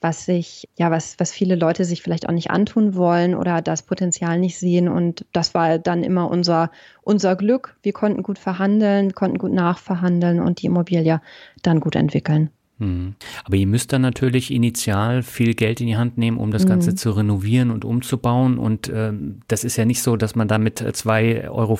was 0.00 0.26
sich, 0.26 0.68
ja, 0.76 0.90
was, 0.90 1.18
was 1.18 1.32
viele 1.32 1.54
Leute 1.54 1.86
sich 1.86 2.02
vielleicht 2.02 2.28
auch 2.28 2.32
nicht 2.32 2.50
antun 2.50 2.94
wollen 2.94 3.34
oder 3.34 3.62
das 3.62 3.82
Potenzial 3.82 4.38
nicht 4.38 4.58
sehen. 4.58 4.88
Und 4.88 5.24
das 5.32 5.54
war 5.54 5.78
dann 5.78 6.02
immer 6.02 6.30
unser, 6.30 6.70
unser 7.02 7.36
Glück. 7.36 7.76
Wir 7.82 7.94
konnten 7.94 8.22
gut 8.22 8.38
verhandeln, 8.38 9.14
konnten 9.14 9.38
gut 9.38 9.52
nachverhandeln 9.52 10.40
und 10.40 10.60
die 10.60 10.66
Immobilie 10.66 11.20
dann 11.62 11.80
gut 11.80 11.96
entwickeln. 11.96 12.50
Mhm. 12.78 13.14
Aber 13.44 13.56
ihr 13.56 13.66
müsst 13.66 13.92
dann 13.92 14.02
natürlich 14.02 14.50
initial 14.50 15.22
viel 15.22 15.54
Geld 15.54 15.80
in 15.80 15.86
die 15.86 15.96
Hand 15.96 16.18
nehmen, 16.18 16.38
um 16.38 16.50
das 16.50 16.66
Ganze 16.66 16.92
mhm. 16.92 16.96
zu 16.96 17.10
renovieren 17.12 17.70
und 17.70 17.84
umzubauen. 17.84 18.58
Und 18.58 18.88
äh, 18.88 19.12
das 19.48 19.64
ist 19.64 19.76
ja 19.76 19.84
nicht 19.84 20.02
so, 20.02 20.16
dass 20.16 20.34
man 20.34 20.48
da 20.48 20.58
mit 20.58 20.80
2,50 20.80 21.50
Euro 21.50 21.78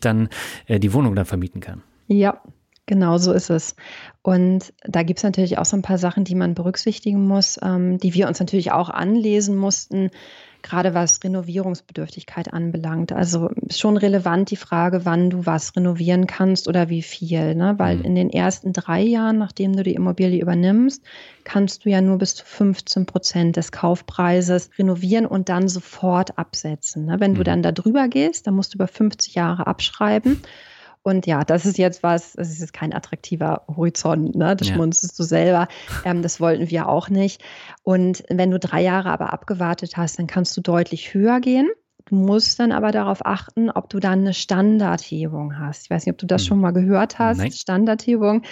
dann 0.00 0.28
äh, 0.66 0.78
die 0.78 0.92
Wohnung 0.92 1.14
dann 1.14 1.24
vermieten 1.24 1.60
kann. 1.60 1.82
Ja, 2.06 2.42
Genau 2.86 3.18
so 3.18 3.32
ist 3.32 3.50
es. 3.50 3.76
Und 4.22 4.74
da 4.84 5.02
gibt 5.02 5.18
es 5.18 5.24
natürlich 5.24 5.58
auch 5.58 5.64
so 5.64 5.76
ein 5.76 5.82
paar 5.82 5.98
Sachen, 5.98 6.24
die 6.24 6.34
man 6.34 6.54
berücksichtigen 6.54 7.26
muss, 7.26 7.58
ähm, 7.62 7.98
die 7.98 8.14
wir 8.14 8.28
uns 8.28 8.40
natürlich 8.40 8.72
auch 8.72 8.90
anlesen 8.90 9.56
mussten 9.56 10.10
gerade 10.64 10.94
was 10.94 11.22
Renovierungsbedürftigkeit 11.22 12.52
anbelangt. 12.52 13.12
Also 13.12 13.50
ist 13.66 13.78
schon 13.78 13.98
relevant 13.98 14.50
die 14.50 14.56
Frage, 14.56 15.04
wann 15.04 15.28
du 15.28 15.46
was 15.46 15.76
renovieren 15.76 16.26
kannst 16.26 16.66
oder 16.66 16.88
wie 16.88 17.02
viel. 17.02 17.54
Ne? 17.54 17.74
Weil 17.76 17.98
mhm. 17.98 18.04
in 18.04 18.14
den 18.14 18.30
ersten 18.30 18.72
drei 18.72 19.02
Jahren, 19.02 19.38
nachdem 19.38 19.76
du 19.76 19.82
die 19.82 19.94
Immobilie 19.94 20.40
übernimmst, 20.40 21.04
kannst 21.44 21.84
du 21.84 21.90
ja 21.90 22.00
nur 22.00 22.16
bis 22.16 22.34
zu 22.34 22.46
15 22.46 23.04
Prozent 23.04 23.56
des 23.56 23.72
Kaufpreises 23.72 24.70
renovieren 24.78 25.26
und 25.26 25.50
dann 25.50 25.68
sofort 25.68 26.38
absetzen. 26.38 27.04
Ne? 27.04 27.20
Wenn 27.20 27.32
mhm. 27.32 27.36
du 27.36 27.44
dann 27.44 27.62
da 27.62 27.70
drüber 27.70 28.08
gehst, 28.08 28.46
dann 28.46 28.54
musst 28.54 28.72
du 28.72 28.78
über 28.78 28.88
50 28.88 29.34
Jahre 29.34 29.66
abschreiben. 29.66 30.40
Und 31.04 31.26
ja, 31.26 31.44
das 31.44 31.66
ist 31.66 31.76
jetzt 31.76 32.02
was, 32.02 32.32
das 32.32 32.48
ist 32.48 32.60
jetzt 32.60 32.72
kein 32.72 32.94
attraktiver 32.94 33.62
Horizont, 33.68 34.34
ne? 34.34 34.56
Das 34.56 34.68
ja. 34.68 34.74
schmunzelst 34.74 35.18
du 35.18 35.22
selber. 35.22 35.68
Ähm, 36.06 36.22
das 36.22 36.40
wollten 36.40 36.70
wir 36.70 36.88
auch 36.88 37.10
nicht. 37.10 37.44
Und 37.82 38.24
wenn 38.30 38.50
du 38.50 38.58
drei 38.58 38.80
Jahre 38.80 39.10
aber 39.10 39.30
abgewartet 39.30 39.98
hast, 39.98 40.18
dann 40.18 40.26
kannst 40.26 40.56
du 40.56 40.62
deutlich 40.62 41.12
höher 41.12 41.40
gehen. 41.40 41.68
Du 42.06 42.16
musst 42.16 42.60
dann 42.60 42.70
aber 42.70 42.92
darauf 42.92 43.24
achten, 43.24 43.70
ob 43.70 43.88
du 43.88 43.98
dann 43.98 44.20
eine 44.20 44.34
Standardhebung 44.34 45.58
hast. 45.58 45.84
Ich 45.84 45.90
weiß 45.90 46.04
nicht, 46.04 46.12
ob 46.12 46.18
du 46.18 46.26
das 46.26 46.42
hm. 46.42 46.48
schon 46.48 46.60
mal 46.60 46.72
gehört 46.72 47.18
hast. 47.18 47.38
Nein. 47.38 47.52
Standardhebung. 47.52 48.42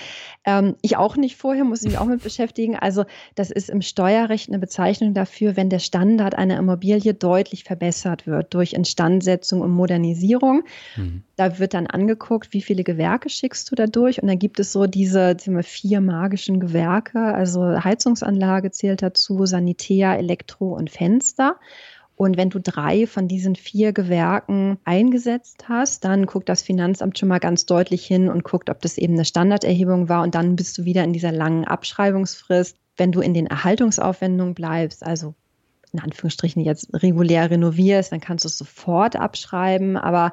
Ähm, 0.47 0.77
ich 0.81 0.97
auch 0.97 1.17
nicht 1.17 1.37
vorher, 1.37 1.65
muss 1.65 1.83
ich 1.83 1.89
mich 1.89 1.99
auch 1.99 2.07
mit 2.07 2.23
beschäftigen. 2.23 2.77
Also, 2.77 3.05
das 3.35 3.51
ist 3.51 3.69
im 3.69 3.83
Steuerrecht 3.83 4.49
eine 4.49 4.59
Bezeichnung 4.59 5.13
dafür, 5.13 5.55
wenn 5.55 5.69
der 5.69 5.81
Standard 5.81 6.35
einer 6.35 6.57
Immobilie 6.57 7.13
deutlich 7.13 7.65
verbessert 7.65 8.27
wird 8.27 8.55
durch 8.55 8.73
Instandsetzung 8.73 9.61
und 9.61 9.71
Modernisierung. 9.71 10.63
Mhm. 10.97 11.23
Da 11.37 11.59
wird 11.59 11.75
dann 11.75 11.87
angeguckt, 11.87 12.55
wie 12.55 12.63
viele 12.63 12.85
Gewerke 12.85 13.29
schickst 13.29 13.71
du 13.71 13.75
da 13.75 13.87
durch. 13.87 14.23
Und 14.23 14.29
dann 14.29 14.39
gibt 14.39 14.61
es 14.61 14.73
so 14.73 14.87
diese 14.87 15.37
wir, 15.45 15.63
vier 15.63 16.01
magischen 16.01 16.59
Gewerke. 16.59 17.21
Also 17.21 17.85
Heizungsanlage 17.85 18.71
zählt 18.71 19.03
dazu, 19.03 19.45
Sanitär, 19.45 20.17
Elektro 20.19 20.73
und 20.75 20.89
Fenster. 20.89 21.57
Und 22.23 22.37
wenn 22.37 22.51
du 22.51 22.61
drei 22.61 23.07
von 23.07 23.27
diesen 23.27 23.57
vier 23.57 23.93
Gewerken 23.93 24.79
eingesetzt 24.85 25.69
hast, 25.69 26.05
dann 26.05 26.27
guckt 26.27 26.49
das 26.49 26.63
Finanzamt 26.63 27.19
schon 27.19 27.29
mal 27.29 27.41
ganz 27.41 27.67
deutlich 27.67 28.07
hin 28.07 28.29
und 28.29 28.45
guckt, 28.45 28.71
ob 28.71 28.81
das 28.81 28.97
eben 28.97 29.15
eine 29.15 29.25
Standarderhebung 29.25 30.09
war. 30.09 30.23
Und 30.23 30.37
dann 30.37 30.55
bist 30.55 30.79
du 30.79 30.85
wieder 30.85 31.03
in 31.03 31.13
dieser 31.13 31.33
langen 31.33 31.65
Abschreibungsfrist. 31.65 32.77
Wenn 32.97 33.11
du 33.11 33.21
in 33.21 33.35
den 33.35 33.49
Erhaltungsaufwendungen 33.49 34.55
bleibst, 34.55 35.05
also 35.05 35.35
in 35.93 35.99
Anführungsstrichen 35.99 36.63
jetzt 36.63 36.95
regulär 36.95 37.51
renovierst, 37.51 38.13
dann 38.13 38.21
kannst 38.21 38.45
du 38.45 38.49
es 38.49 38.57
sofort 38.57 39.17
abschreiben. 39.17 39.97
Aber 39.97 40.31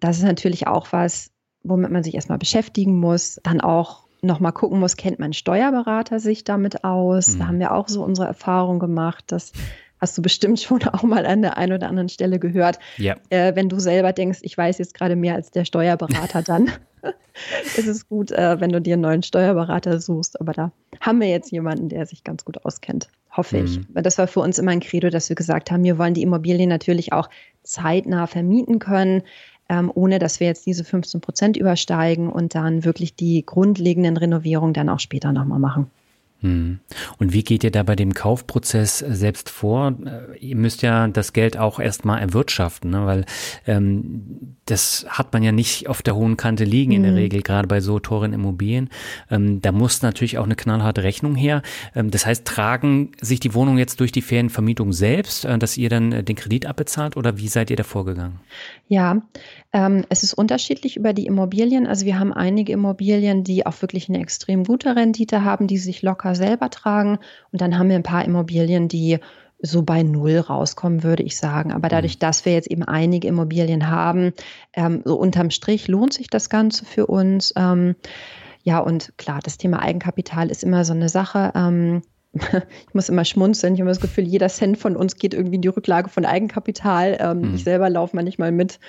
das 0.00 0.18
ist 0.18 0.24
natürlich 0.24 0.66
auch 0.66 0.88
was, 0.90 1.30
womit 1.62 1.92
man 1.92 2.02
sich 2.02 2.14
erstmal 2.14 2.38
beschäftigen 2.38 2.98
muss. 2.98 3.38
Dann 3.44 3.60
auch 3.60 4.08
nochmal 4.20 4.52
gucken 4.52 4.80
muss, 4.80 4.96
kennt 4.96 5.20
mein 5.20 5.32
Steuerberater 5.32 6.18
sich 6.18 6.42
damit 6.42 6.82
aus? 6.82 7.34
Mhm. 7.34 7.38
Da 7.38 7.46
haben 7.46 7.58
wir 7.60 7.72
auch 7.72 7.88
so 7.88 8.02
unsere 8.02 8.26
Erfahrung 8.26 8.80
gemacht, 8.80 9.24
dass 9.28 9.52
hast 10.00 10.16
du 10.16 10.22
bestimmt 10.22 10.60
schon 10.60 10.82
auch 10.92 11.02
mal 11.02 11.26
an 11.26 11.42
der 11.42 11.56
einen 11.56 11.72
oder 11.72 11.88
anderen 11.88 12.08
Stelle 12.08 12.38
gehört. 12.38 12.78
Ja. 12.96 13.16
Äh, 13.30 13.54
wenn 13.54 13.68
du 13.68 13.78
selber 13.78 14.12
denkst, 14.12 14.40
ich 14.42 14.56
weiß 14.56 14.78
jetzt 14.78 14.94
gerade 14.94 15.16
mehr 15.16 15.34
als 15.34 15.50
der 15.50 15.64
Steuerberater, 15.64 16.42
dann 16.42 16.70
ist 17.76 17.86
es 17.86 18.08
gut, 18.08 18.30
äh, 18.32 18.60
wenn 18.60 18.70
du 18.70 18.80
dir 18.80 18.94
einen 18.94 19.02
neuen 19.02 19.22
Steuerberater 19.22 20.00
suchst. 20.00 20.40
Aber 20.40 20.52
da 20.52 20.72
haben 21.00 21.20
wir 21.20 21.28
jetzt 21.28 21.50
jemanden, 21.52 21.88
der 21.88 22.06
sich 22.06 22.24
ganz 22.24 22.44
gut 22.44 22.64
auskennt. 22.64 23.08
Hoffe 23.36 23.58
mhm. 23.58 23.64
ich. 23.64 23.80
Das 24.02 24.18
war 24.18 24.26
für 24.26 24.40
uns 24.40 24.58
immer 24.58 24.72
ein 24.72 24.80
Credo, 24.80 25.10
dass 25.10 25.28
wir 25.28 25.36
gesagt 25.36 25.70
haben, 25.70 25.84
wir 25.84 25.98
wollen 25.98 26.14
die 26.14 26.22
Immobilien 26.22 26.68
natürlich 26.68 27.12
auch 27.12 27.28
zeitnah 27.62 28.26
vermieten 28.26 28.78
können 28.78 29.22
ähm, 29.70 29.90
ohne 29.94 30.18
dass 30.18 30.40
wir 30.40 30.48
jetzt 30.48 30.66
diese 30.66 30.82
15 30.84 31.20
Prozent 31.20 31.56
übersteigen 31.56 32.28
und 32.28 32.56
dann 32.56 32.84
wirklich 32.84 33.14
die 33.14 33.46
grundlegenden 33.46 34.16
Renovierungen 34.16 34.74
dann 34.74 34.88
auch 34.88 34.98
später 34.98 35.32
nochmal 35.32 35.60
machen. 35.60 35.90
Hm. 36.40 36.80
Und 37.18 37.32
wie 37.34 37.44
geht 37.44 37.64
ihr 37.64 37.70
da 37.70 37.82
bei 37.82 37.96
dem 37.96 38.14
Kaufprozess 38.14 38.98
selbst 38.98 39.50
vor? 39.50 39.94
Äh, 40.04 40.38
ihr 40.38 40.56
müsst 40.56 40.80
ja 40.80 41.06
das 41.08 41.34
Geld 41.34 41.58
auch 41.58 41.78
erstmal 41.78 42.20
erwirtschaften, 42.20 42.90
ne? 42.90 43.04
weil 43.04 43.24
ähm, 43.66 44.56
das 44.64 45.04
hat 45.08 45.32
man 45.32 45.42
ja 45.42 45.52
nicht 45.52 45.88
auf 45.88 46.00
der 46.00 46.14
hohen 46.14 46.38
Kante 46.38 46.64
liegen 46.64 46.92
in 46.92 47.02
der 47.02 47.12
mhm. 47.12 47.18
Regel, 47.18 47.42
gerade 47.42 47.68
bei 47.68 47.80
so 47.80 47.98
teuren 47.98 48.32
Immobilien. 48.32 48.88
Ähm, 49.30 49.60
da 49.60 49.70
muss 49.70 50.00
natürlich 50.00 50.38
auch 50.38 50.44
eine 50.44 50.56
knallharte 50.56 51.02
Rechnung 51.02 51.34
her. 51.34 51.62
Ähm, 51.94 52.10
das 52.10 52.24
heißt, 52.24 52.46
tragen 52.46 53.12
sich 53.20 53.40
die 53.40 53.52
Wohnungen 53.52 53.78
jetzt 53.78 54.00
durch 54.00 54.12
die 54.12 54.22
Ferienvermietung 54.22 54.94
selbst, 54.94 55.44
äh, 55.44 55.58
dass 55.58 55.76
ihr 55.76 55.90
dann 55.90 56.12
äh, 56.12 56.24
den 56.24 56.36
Kredit 56.36 56.64
abbezahlt 56.64 57.18
oder 57.18 57.36
wie 57.36 57.48
seid 57.48 57.68
ihr 57.68 57.76
da 57.76 57.84
vorgegangen? 57.84 58.40
Ja, 58.88 59.22
ähm, 59.72 60.04
es 60.08 60.22
ist 60.22 60.34
unterschiedlich 60.34 60.96
über 60.96 61.12
die 61.12 61.26
Immobilien. 61.26 61.86
Also 61.86 62.04
wir 62.04 62.18
haben 62.18 62.32
einige 62.32 62.72
Immobilien, 62.72 63.44
die 63.44 63.66
auch 63.66 63.80
wirklich 63.82 64.08
eine 64.08 64.20
extrem 64.20 64.64
gute 64.64 64.96
Rendite 64.96 65.44
haben, 65.44 65.66
die 65.66 65.78
sich 65.78 66.02
locker 66.02 66.34
selber 66.34 66.70
tragen. 66.70 67.18
Und 67.52 67.60
dann 67.60 67.78
haben 67.78 67.88
wir 67.88 67.96
ein 67.96 68.02
paar 68.02 68.24
Immobilien, 68.24 68.88
die 68.88 69.18
so 69.62 69.82
bei 69.82 70.02
Null 70.02 70.38
rauskommen, 70.38 71.02
würde 71.02 71.22
ich 71.22 71.36
sagen. 71.36 71.72
Aber 71.72 71.88
dadurch, 71.88 72.16
mhm. 72.16 72.20
dass 72.20 72.44
wir 72.44 72.52
jetzt 72.52 72.70
eben 72.70 72.82
einige 72.82 73.28
Immobilien 73.28 73.88
haben, 73.88 74.32
ähm, 74.72 75.02
so 75.04 75.16
unterm 75.16 75.50
Strich 75.50 75.86
lohnt 75.86 76.14
sich 76.14 76.28
das 76.28 76.50
Ganze 76.50 76.84
für 76.84 77.06
uns. 77.06 77.52
Ähm, 77.56 77.94
ja, 78.62 78.78
und 78.78 79.16
klar, 79.18 79.40
das 79.42 79.58
Thema 79.58 79.80
Eigenkapital 79.82 80.50
ist 80.50 80.64
immer 80.64 80.84
so 80.84 80.94
eine 80.94 81.08
Sache. 81.08 81.52
Ähm, 81.54 82.02
ich 82.32 82.94
muss 82.94 83.08
immer 83.08 83.24
schmunzeln. 83.24 83.74
Ich 83.74 83.80
habe 83.80 83.90
das 83.90 84.00
Gefühl, 84.00 84.24
jeder 84.24 84.48
Cent 84.48 84.78
von 84.78 84.96
uns 84.96 85.16
geht 85.16 85.34
irgendwie 85.34 85.56
in 85.56 85.62
die 85.62 85.68
Rücklage 85.68 86.08
von 86.08 86.24
Eigenkapital. 86.24 87.18
Ähm, 87.20 87.40
mhm. 87.40 87.54
Ich 87.54 87.64
selber 87.64 87.88
laufe 87.90 88.16
manchmal 88.16 88.52
mit 88.52 88.80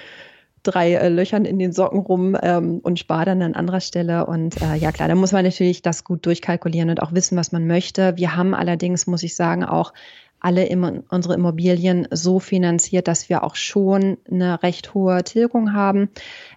drei 0.64 0.94
äh, 0.94 1.10
Löchern 1.10 1.46
in 1.46 1.60
den 1.60 1.74
Socken 1.74 2.00
rum 2.00 2.38
ähm, 2.42 2.80
und 2.84 3.00
spare 3.00 3.26
dann 3.26 3.42
an 3.42 3.56
anderer 3.56 3.82
Stelle. 3.82 4.26
Und 4.26 4.62
äh, 4.62 4.76
ja 4.76 4.92
klar, 4.92 5.08
da 5.08 5.16
muss 5.16 5.32
man 5.32 5.44
natürlich 5.44 5.82
das 5.82 6.04
gut 6.04 6.26
durchkalkulieren 6.26 6.90
und 6.90 7.02
auch 7.02 7.14
wissen, 7.14 7.38
was 7.38 7.52
man 7.52 7.68
möchte. 7.68 8.18
Wir 8.18 8.36
haben 8.36 8.54
allerdings, 8.54 9.08
muss 9.08 9.24
ich 9.24 9.36
sagen, 9.36 9.64
auch 9.64 9.94
alle 10.40 10.66
im, 10.66 11.04
unsere 11.10 11.36
Immobilien 11.36 12.08
so 12.12 12.40
finanziert, 12.40 13.08
dass 13.08 13.30
wir 13.30 13.44
auch 13.44 13.56
schon 13.56 14.18
eine 14.30 14.62
recht 14.64 14.94
hohe 14.94 15.24
Tilgung 15.24 15.74
haben. 15.74 16.10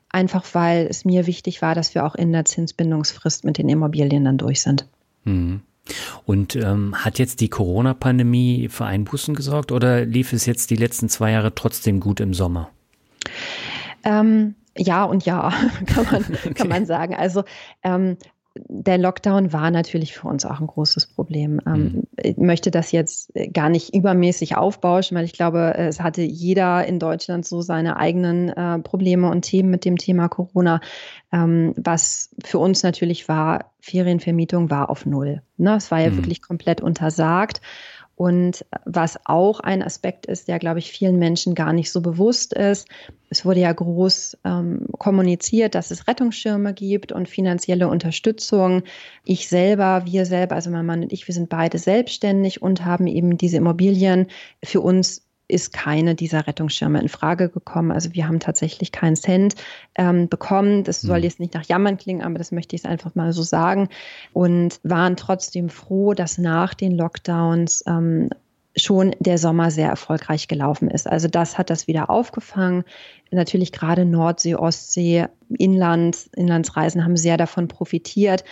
Einfach 0.09 0.45
weil 0.53 0.87
es 0.89 1.05
mir 1.05 1.27
wichtig 1.27 1.61
war, 1.61 1.75
dass 1.75 1.95
wir 1.95 2.07
auch 2.07 2.15
in 2.15 2.33
der 2.33 2.45
Zinsbindungsfrist 2.45 3.45
mit 3.45 3.59
den 3.59 3.69
Immobilien 3.69 4.25
dann 4.25 4.39
durch 4.39 4.63
sind. 4.63 4.87
Mhm. 5.25 5.61
Und 6.25 6.57
ähm, 6.57 6.95
hat 6.97 7.19
jetzt 7.19 7.41
die 7.41 7.51
Corona-Pandemie 7.51 8.69
für 8.71 8.87
Einbußen 8.87 9.35
gesorgt 9.35 9.71
oder 9.71 10.07
lief 10.07 10.33
es 10.33 10.47
jetzt 10.47 10.71
die 10.71 10.77
letzten 10.77 11.11
zwei 11.11 11.33
Jahre 11.33 11.55
trotzdem 11.55 12.01
gut 12.01 12.21
im 12.21 12.33
Sommer? 12.33 12.71
Ähm, 14.05 14.55
ja 14.77 15.05
und 15.05 15.25
ja, 15.25 15.53
kann 15.87 16.05
man, 16.11 16.25
okay. 16.25 16.55
kann 16.55 16.69
man 16.69 16.87
sagen. 16.87 17.15
Also 17.15 17.45
ähm, 17.83 18.17
der 18.57 18.99
Lockdown 18.99 19.53
war 19.53 19.71
natürlich 19.73 20.15
für 20.15 20.29
uns 20.29 20.47
auch 20.47 20.61
ein 20.61 20.69
großes 20.69 21.09
Problem. 21.09 21.61
Ähm, 21.67 21.83
mhm. 21.83 22.03
Ich 22.17 22.37
möchte 22.37 22.71
das 22.71 22.93
jetzt 22.93 23.33
gar 23.53 23.69
nicht 23.69 23.95
übermäßig 23.95 24.57
aufbauschen, 24.57 25.17
weil 25.17 25.25
ich 25.25 25.33
glaube, 25.33 25.75
es 25.77 26.01
hatte 26.01 26.23
jeder 26.23 26.87
in 26.87 27.01
Deutschland 27.01 27.45
so 27.45 27.63
seine 27.63 27.97
eigenen 27.97 28.51
äh, 28.51 28.79
Probleme 28.79 29.29
und 29.29 29.43
Themen 29.43 29.71
mit 29.71 29.85
dem 29.85 29.99
Thema 29.99 30.29
Corona. 30.29 30.81
Ähm, 31.33 31.75
was 31.77 32.31
für 32.45 32.59
uns 32.59 32.85
natürlich 32.85 33.29
war, 33.29 33.73
Ferienvermietung 33.81 34.71
war 34.71 34.89
auf 34.89 35.05
Null. 35.05 35.43
Ne? 35.57 35.75
Es 35.75 35.91
war 35.91 36.01
ja 36.01 36.11
mhm. 36.11 36.19
wirklich 36.19 36.41
komplett 36.41 36.81
untersagt. 36.81 37.61
Und 38.17 38.65
was 38.85 39.19
auch 39.25 39.61
ein 39.61 39.83
Aspekt 39.83 40.27
ist, 40.27 40.47
der, 40.47 40.59
glaube 40.59 40.79
ich, 40.79 40.93
vielen 40.93 41.19
Menschen 41.19 41.55
gar 41.55 41.73
nicht 41.73 41.91
so 41.91 42.01
bewusst 42.01 42.53
ist, 42.53 42.89
es 43.29 43.45
wurde 43.45 43.61
ja 43.61 43.73
groß 43.73 44.39
ähm, 44.45 44.87
kommuniziert, 44.99 45.75
dass 45.75 45.91
es 45.91 46.07
Rettungsschirme 46.07 46.73
gibt 46.73 47.11
und 47.11 47.29
finanzielle 47.29 47.89
Unterstützung. 47.89 48.85
Ich 49.25 49.49
selber, 49.49 50.03
wir 50.05 50.25
selber, 50.25 50.55
also 50.55 50.71
mein 50.71 50.87
Mann 50.87 51.03
und 51.03 51.13
ich, 51.13 51.27
wir 51.27 51.35
sind 51.35 51.49
beide 51.49 51.79
selbstständig 51.79 52.63
und 52.63 52.85
haben 52.85 53.09
eben 53.09 53.37
diese 53.37 53.57
Immobilien 53.57 54.29
für 54.63 54.81
uns 54.81 55.27
ist 55.47 55.73
keine 55.73 56.15
dieser 56.15 56.47
Rettungsschirme 56.47 57.01
in 57.01 57.09
Frage 57.09 57.51
gekommen. 57.51 57.93
Also 57.93 58.15
wir 58.15 58.27
haben 58.27 58.41
tatsächlich 58.41 58.93
keinen 58.93 59.17
Cent 59.17 59.55
ähm, 59.95 60.29
bekommen. 60.29 60.85
Das 60.85 61.01
soll 61.01 61.19
hm. 61.19 61.25
jetzt 61.25 61.41
nicht 61.41 61.55
nach 61.55 61.65
Jammern 61.65 61.99
klingen, 61.99 62.23
aber 62.23 62.39
das 62.39 62.51
möchte 62.51 62.77
ich 62.77 62.87
einfach 62.87 63.15
mal 63.15 63.33
so 63.33 63.43
sagen. 63.43 63.89
Und 64.33 64.81
waren 64.83 65.17
trotzdem 65.17 65.69
froh, 65.69 66.15
dass 66.15 66.39
nach 66.39 66.73
den 66.75 66.93
Lockdowns 66.93 67.85
ähm, 67.87 68.31
schon 68.77 69.15
der 69.21 69.39
Sommer 69.39 69.71
sehr 69.71 69.89
erfolgreich 69.89 70.49
gelaufen 70.49 70.91
ist. 70.91 71.07
Also 71.07 71.29
das 71.29 71.59
hat 71.59 71.71
das 71.71 71.87
wieder 71.87 72.11
aufgefangen. 72.11 72.85
Natürlich 73.31 73.73
gerade 73.73 74.05
Nordsee, 74.05 74.55
Ostsee, 74.55 75.27
Inland, 75.49 76.31
Inlandsreisen 76.35 77.05
haben 77.05 77.17
sehr 77.17 77.37
davon 77.37 77.69
profitiert. 77.69 78.45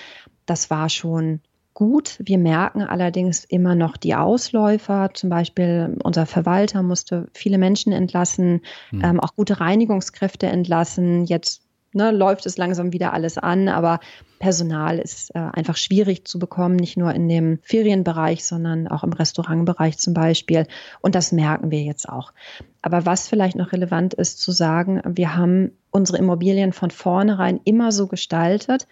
Das 0.46 0.70
war 0.70 0.88
schon 0.88 1.40
gut. 1.74 2.18
Wir 2.22 2.38
merken 2.38 2.82
allerdings 2.82 3.44
immer 3.44 3.74
noch 3.74 3.96
die 3.96 4.14
Ausläufer. 4.14 5.11
Zum 5.14 5.30
Beispiel 5.30 5.96
unser 6.02 6.26
Verwalter 6.26 6.82
musste 6.82 7.28
viele 7.32 7.58
Menschen 7.58 7.92
entlassen, 7.92 8.61
mhm. 8.90 9.04
ähm, 9.04 9.20
auch 9.20 9.35
gute 9.35 9.61
Reinigungskräfte 9.61 10.46
entlassen. 10.46 11.24
Jetzt 11.24 11.62
ne, 11.92 12.11
läuft 12.11 12.46
es 12.46 12.56
langsam 12.58 12.92
wieder 12.92 13.12
alles 13.12 13.38
an, 13.38 13.68
aber 13.68 14.00
Personal 14.38 14.98
ist 14.98 15.35
äh, 15.35 15.38
einfach 15.38 15.76
schwierig 15.76 16.26
zu 16.26 16.38
bekommen, 16.38 16.74
nicht 16.74 16.96
nur 16.96 17.14
in 17.14 17.28
dem 17.28 17.61
Ferienbereich, 17.62 18.44
sondern 18.44 18.88
auch 18.88 19.04
im 19.04 19.12
Restaurantbereich 19.12 19.98
zum 19.98 20.14
Beispiel. 20.14 20.66
Und 21.00 21.14
das 21.14 21.30
merken 21.30 21.70
wir 21.70 21.82
jetzt 21.82 22.08
auch. 22.08 22.32
Aber 22.80 23.06
was 23.06 23.28
vielleicht 23.28 23.56
noch 23.56 23.72
relevant 23.72 24.14
ist 24.14 24.40
zu 24.40 24.50
sagen, 24.50 25.00
wir 25.04 25.37
haben 25.37 25.70
unsere 25.90 26.18
Immobilien 26.18 26.72
von 26.72 26.90
vornherein 26.90 27.61
immer 27.64 27.92
so 27.92 28.08
gestaltet, 28.08 28.88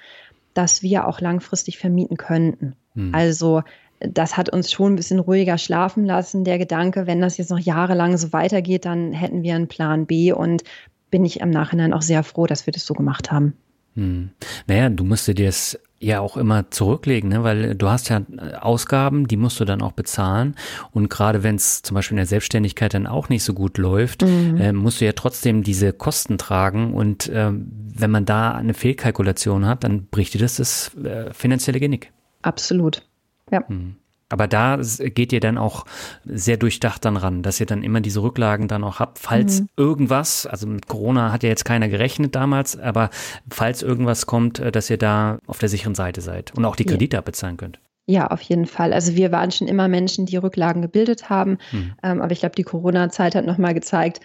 dass 0.54 0.82
wir 0.82 1.06
auch 1.06 1.20
langfristig 1.20 1.78
vermieten 1.78 2.16
könnten. 2.16 2.74
Hm. 2.94 3.14
Also 3.14 3.62
das 4.00 4.36
hat 4.36 4.48
uns 4.48 4.72
schon 4.72 4.94
ein 4.94 4.96
bisschen 4.96 5.18
ruhiger 5.18 5.58
schlafen 5.58 6.04
lassen. 6.04 6.44
Der 6.44 6.58
Gedanke, 6.58 7.06
wenn 7.06 7.20
das 7.20 7.36
jetzt 7.36 7.50
noch 7.50 7.58
jahrelang 7.58 8.16
so 8.16 8.32
weitergeht, 8.32 8.84
dann 8.84 9.12
hätten 9.12 9.42
wir 9.42 9.54
einen 9.54 9.68
Plan 9.68 10.06
B 10.06 10.32
und 10.32 10.62
bin 11.10 11.24
ich 11.24 11.40
im 11.40 11.50
Nachhinein 11.50 11.92
auch 11.92 12.02
sehr 12.02 12.22
froh, 12.22 12.46
dass 12.46 12.66
wir 12.66 12.72
das 12.72 12.86
so 12.86 12.94
gemacht 12.94 13.30
haben. 13.30 13.54
Hm. 13.94 14.30
Naja, 14.66 14.88
du 14.88 15.04
musst 15.04 15.28
dir 15.28 15.34
das 15.34 15.78
ja 16.00 16.20
auch 16.20 16.36
immer 16.38 16.70
zurücklegen, 16.70 17.28
ne? 17.28 17.44
weil 17.44 17.74
du 17.74 17.88
hast 17.88 18.08
ja 18.08 18.22
äh, 18.36 18.54
Ausgaben, 18.54 19.28
die 19.28 19.36
musst 19.36 19.60
du 19.60 19.66
dann 19.66 19.82
auch 19.82 19.92
bezahlen. 19.92 20.56
Und 20.92 21.10
gerade 21.10 21.42
wenn 21.42 21.56
es 21.56 21.82
zum 21.82 21.94
Beispiel 21.94 22.14
in 22.14 22.20
der 22.20 22.26
Selbstständigkeit 22.26 22.94
dann 22.94 23.06
auch 23.06 23.28
nicht 23.28 23.44
so 23.44 23.52
gut 23.52 23.76
läuft, 23.76 24.22
mhm. 24.22 24.56
äh, 24.56 24.72
musst 24.72 25.00
du 25.00 25.04
ja 25.04 25.12
trotzdem 25.12 25.62
diese 25.62 25.92
Kosten 25.92 26.38
tragen. 26.38 26.94
Und 26.94 27.28
äh, 27.28 27.52
wenn 27.52 28.10
man 28.10 28.24
da 28.24 28.52
eine 28.52 28.72
Fehlkalkulation 28.72 29.66
hat, 29.66 29.84
dann 29.84 30.06
bricht 30.06 30.32
dir 30.34 30.40
das 30.40 30.56
das 30.56 30.96
äh, 30.96 31.32
finanzielle 31.34 31.78
Genick. 31.78 32.12
Absolut. 32.42 33.02
Ja. 33.50 33.62
Mhm. 33.68 33.96
Aber 34.30 34.46
da 34.46 34.78
geht 34.80 35.32
ihr 35.32 35.40
dann 35.40 35.58
auch 35.58 35.84
sehr 36.24 36.56
durchdacht 36.56 37.04
dann 37.04 37.16
ran, 37.16 37.42
dass 37.42 37.60
ihr 37.60 37.66
dann 37.66 37.82
immer 37.82 38.00
diese 38.00 38.22
Rücklagen 38.22 38.68
dann 38.68 38.84
auch 38.84 39.00
habt, 39.00 39.18
falls 39.18 39.60
mhm. 39.60 39.68
irgendwas, 39.76 40.46
also 40.46 40.66
mit 40.66 40.86
Corona 40.86 41.32
hat 41.32 41.42
ja 41.42 41.48
jetzt 41.48 41.64
keiner 41.64 41.88
gerechnet 41.88 42.34
damals, 42.34 42.78
aber 42.78 43.10
falls 43.50 43.82
irgendwas 43.82 44.26
kommt, 44.26 44.60
äh, 44.60 44.72
dass 44.72 44.88
ihr 44.88 44.98
da 44.98 45.38
auf 45.46 45.58
der 45.58 45.68
sicheren 45.68 45.94
Seite 45.94 46.20
seid 46.20 46.56
und 46.56 46.64
auch 46.64 46.76
die 46.76 46.84
Kredite 46.84 47.16
ja. 47.16 47.18
abbezahlen 47.18 47.56
könnt. 47.56 47.80
Ja, 48.06 48.28
auf 48.28 48.40
jeden 48.42 48.66
Fall. 48.66 48.92
Also 48.92 49.14
wir 49.14 49.30
waren 49.30 49.50
schon 49.50 49.68
immer 49.68 49.88
Menschen, 49.88 50.26
die 50.26 50.36
Rücklagen 50.36 50.82
gebildet 50.82 51.28
haben, 51.28 51.58
mhm. 51.72 51.92
ähm, 52.02 52.22
aber 52.22 52.32
ich 52.32 52.40
glaube, 52.40 52.54
die 52.56 52.62
Corona-Zeit 52.62 53.34
hat 53.34 53.46
nochmal 53.46 53.74
gezeigt, 53.74 54.20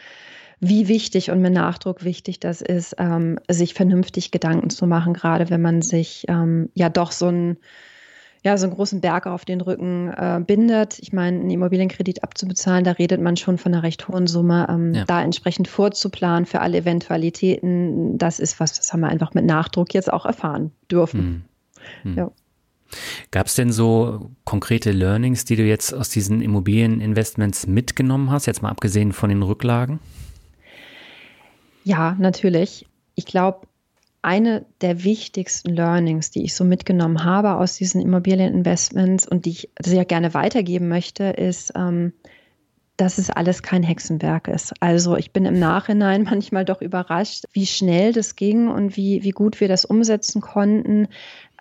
wie 0.60 0.88
wichtig 0.88 1.32
und 1.32 1.42
mit 1.42 1.54
Nachdruck 1.54 2.04
wichtig 2.04 2.40
das 2.40 2.62
ist, 2.62 2.96
ähm, 3.00 3.40
sich 3.50 3.74
vernünftig 3.74 4.32
Gedanken 4.32 4.70
zu 4.70 4.88
machen, 4.88 5.14
gerade 5.14 5.50
wenn 5.50 5.62
man 5.62 5.82
sich 5.82 6.26
ähm, 6.28 6.70
ja 6.74 6.90
doch 6.90 7.12
so 7.12 7.28
ein 7.28 7.58
ja, 8.46 8.56
so 8.58 8.68
einen 8.68 8.76
großen 8.76 9.02
Berg 9.02 9.26
auf 9.26 9.44
den 9.44 9.60
Rücken 9.60 10.10
äh, 10.10 10.40
bindet. 10.46 11.00
Ich 11.00 11.12
meine, 11.12 11.40
einen 11.40 11.50
Immobilienkredit 11.50 12.24
abzubezahlen, 12.24 12.84
da 12.84 12.92
redet 12.92 13.20
man 13.20 13.38
schon 13.38 13.58
von 13.58 13.74
einer 13.74 13.82
recht 13.82 14.08
hohen 14.08 14.28
Summe. 14.28 14.68
Ähm, 14.70 14.94
ja. 14.94 15.04
Da 15.06 15.24
entsprechend 15.24 15.68
vorzuplanen 15.68 16.46
für 16.46 16.62
alle 16.62 16.78
Eventualitäten, 16.78 18.20
das 18.20 18.40
ist 18.40 18.60
was, 18.60 18.74
das 18.74 18.94
haben 18.94 19.00
wir 19.00 19.08
einfach 19.08 19.34
mit 19.34 19.46
Nachdruck 19.46 19.96
jetzt 19.96 20.14
auch 20.14 20.28
erfahren 20.28 20.72
dürfen. 20.92 21.44
Hm. 22.04 22.12
Hm. 22.12 22.18
Ja. 22.18 22.32
Gab 23.32 23.48
es 23.48 23.56
denn 23.56 23.72
so 23.72 24.30
konkrete 24.44 24.92
Learnings, 24.92 25.46
die 25.46 25.56
du 25.56 25.64
jetzt 25.64 25.92
aus 25.92 26.10
diesen 26.10 26.42
Immobilieninvestments 26.42 27.66
mitgenommen 27.66 28.30
hast, 28.30 28.46
jetzt 28.46 28.62
mal 28.62 28.70
abgesehen 28.70 29.12
von 29.12 29.30
den 29.30 29.42
Rücklagen? 29.42 30.00
Ja, 31.84 32.16
natürlich. 32.20 32.86
Ich 33.16 33.26
glaube, 33.26 33.66
eine 34.26 34.66
der 34.82 35.04
wichtigsten 35.04 35.70
Learnings, 35.70 36.32
die 36.32 36.44
ich 36.44 36.56
so 36.56 36.64
mitgenommen 36.64 37.24
habe 37.24 37.56
aus 37.56 37.78
diesen 37.78 38.02
Immobilieninvestments 38.02 39.28
und 39.28 39.46
die 39.46 39.52
ich 39.52 39.70
sehr 39.80 40.04
gerne 40.04 40.34
weitergeben 40.34 40.88
möchte, 40.88 41.26
ist, 41.26 41.74
ähm, 41.76 42.12
dass 42.98 43.18
es 43.18 43.30
alles 43.30 43.62
kein 43.62 43.84
Hexenwerk 43.84 44.48
ist. 44.48 44.74
Also 44.80 45.16
ich 45.16 45.32
bin 45.32 45.46
im 45.46 45.60
Nachhinein 45.60 46.24
manchmal 46.30 46.66
doch 46.66 46.82
überrascht, 46.82 47.46
wie 47.54 47.68
schnell 47.68 48.14
das 48.14 48.36
ging 48.36 48.68
und 48.68 48.98
wie, 48.98 49.24
wie 49.24 49.32
gut 49.32 49.60
wir 49.60 49.68
das 49.68 49.86
umsetzen 49.86 50.42
konnten. 50.42 51.08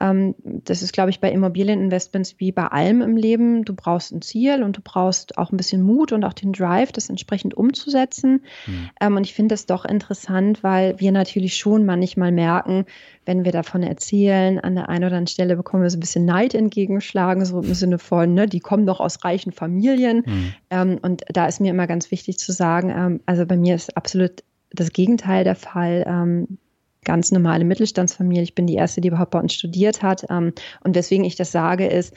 Ähm, 0.01 0.35
das 0.43 0.83
ist, 0.83 0.93
glaube 0.93 1.11
ich, 1.11 1.21
bei 1.21 1.31
Immobilieninvestments 1.31 2.37
wie 2.39 2.53
bei 2.53 2.67
allem 2.67 3.03
im 3.03 3.17
Leben. 3.17 3.65
Du 3.65 3.75
brauchst 3.75 4.13
ein 4.13 4.23
Ziel 4.23 4.63
und 4.63 4.77
du 4.77 4.81
brauchst 4.83 5.39
auch 5.39 5.53
ein 5.53 5.57
bisschen 5.57 5.83
Mut 5.83 6.13
und 6.13 6.25
auch 6.25 6.33
den 6.33 6.53
Drive, 6.53 6.93
das 6.93 7.09
entsprechend 7.09 7.55
umzusetzen. 7.55 8.43
Mhm. 8.67 9.17
Und 9.17 9.25
ich 9.25 9.35
finde 9.35 9.53
das 9.53 9.67
doch 9.67 9.85
interessant, 9.85 10.63
weil 10.63 10.99
wir 10.99 11.13
natürlich 11.13 11.57
schon 11.57 11.85
manchmal 11.85 12.33
merken, 12.33 12.87
wenn 13.27 13.45
wir 13.45 13.53
davon 13.53 13.83
erzählen, 13.83 14.59
an 14.59 14.75
der 14.75 14.89
einen 14.89 15.05
oder 15.05 15.15
anderen 15.15 15.27
Stelle 15.27 15.57
bekommen 15.57 15.83
wir 15.83 15.91
so 15.91 15.97
ein 15.97 16.01
bisschen 16.01 16.25
Neid 16.25 16.55
entgegenschlagen, 16.55 17.45
so 17.45 17.61
im 17.61 17.75
Sinne 17.75 17.99
von, 17.99 18.35
ne, 18.35 18.47
die 18.47 18.61
kommen 18.61 18.87
doch 18.87 19.01
aus 19.01 19.25
reichen 19.25 19.53
Familien. 19.53 20.25
Mhm. 20.71 20.99
Und 21.01 21.23
da 21.29 21.47
ist 21.47 21.61
mir 21.61 21.71
immer 21.71 21.87
ganz 21.87 22.11
wichtig 22.11 22.39
zu 22.39 22.53
sagen, 22.53 23.21
also 23.27 23.47
bei 23.47 23.57
mir 23.57 23.75
ist 23.75 23.97
absolut 23.97 24.43
das 24.73 24.93
Gegenteil 24.93 25.45
der 25.45 25.55
Fall. 25.55 26.47
Ganz 27.05 27.31
normale 27.33 27.65
Mittelstandsfamilie. 27.65 28.43
Ich 28.43 28.55
bin 28.55 28.67
die 28.67 28.75
erste, 28.75 29.01
die 29.01 29.09
überhaupt 29.09 29.31
bei 29.31 29.41
uns 29.41 29.55
studiert 29.55 30.03
hat. 30.03 30.25
Ähm, 30.31 30.53
und 30.83 30.95
weswegen 30.95 31.25
ich 31.25 31.37
das 31.37 31.53
sage, 31.53 31.87
ist, 31.87 32.15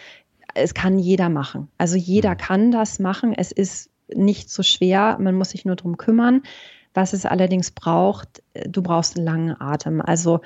es 0.56 0.74
kann 0.74 1.00
jeder 1.00 1.30
machen. 1.30 1.70
Also 1.78 1.98
jeder 1.98 2.32
mhm. 2.32 2.38
kann 2.38 2.72
das 2.72 3.00
machen. 3.00 3.34
Es 3.34 3.52
ist 3.52 3.90
nicht 4.14 4.50
so 4.50 4.64
schwer. 4.64 5.18
Man 5.20 5.36
muss 5.36 5.52
sich 5.52 5.66
nur 5.66 5.76
darum 5.76 5.98
kümmern. 5.98 6.44
Was 6.94 7.14
es 7.14 7.26
allerdings 7.26 7.72
braucht, 7.72 8.42
äh, 8.54 8.68
du 8.68 8.82
brauchst 8.82 9.18
einen 9.18 9.26
langen 9.26 9.62
Atem. 9.62 10.02
Also 10.02 10.42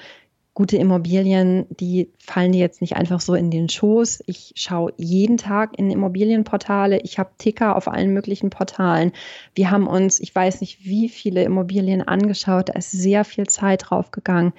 gute 0.53 0.75
Immobilien, 0.77 1.65
die 1.69 2.11
fallen 2.19 2.51
dir 2.51 2.59
jetzt 2.59 2.81
nicht 2.81 2.97
einfach 2.97 3.21
so 3.21 3.35
in 3.35 3.51
den 3.51 3.69
Schoß. 3.69 4.23
Ich 4.27 4.51
schaue 4.55 4.93
jeden 4.97 5.37
Tag 5.37 5.77
in 5.77 5.89
Immobilienportale. 5.89 6.99
Ich 7.01 7.19
habe 7.19 7.31
Ticker 7.37 7.77
auf 7.77 7.87
allen 7.87 8.13
möglichen 8.13 8.49
Portalen. 8.49 9.13
Wir 9.55 9.71
haben 9.71 9.87
uns, 9.87 10.19
ich 10.19 10.35
weiß 10.35 10.59
nicht, 10.59 10.83
wie 10.83 11.07
viele 11.07 11.43
Immobilien 11.43 12.05
angeschaut. 12.05 12.69
Da 12.69 12.73
ist 12.73 12.91
sehr 12.91 13.23
viel 13.23 13.47
Zeit 13.47 13.83
draufgegangen. 13.89 14.51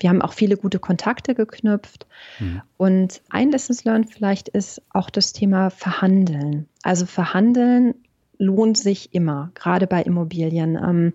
Wir 0.00 0.10
haben 0.10 0.20
auch 0.20 0.32
viele 0.32 0.56
gute 0.56 0.80
Kontakte 0.80 1.34
geknüpft. 1.34 2.06
Mhm. 2.40 2.62
Und 2.76 3.22
ein 3.30 3.52
Lessons 3.52 3.84
learned 3.84 4.10
vielleicht 4.10 4.48
ist 4.48 4.82
auch 4.90 5.10
das 5.10 5.32
Thema 5.32 5.70
Verhandeln. 5.70 6.68
Also 6.82 7.06
Verhandeln 7.06 7.94
lohnt 8.38 8.76
sich 8.76 9.14
immer, 9.14 9.52
gerade 9.54 9.86
bei 9.86 10.02
Immobilien. 10.02 10.76
Ähm, 10.76 11.12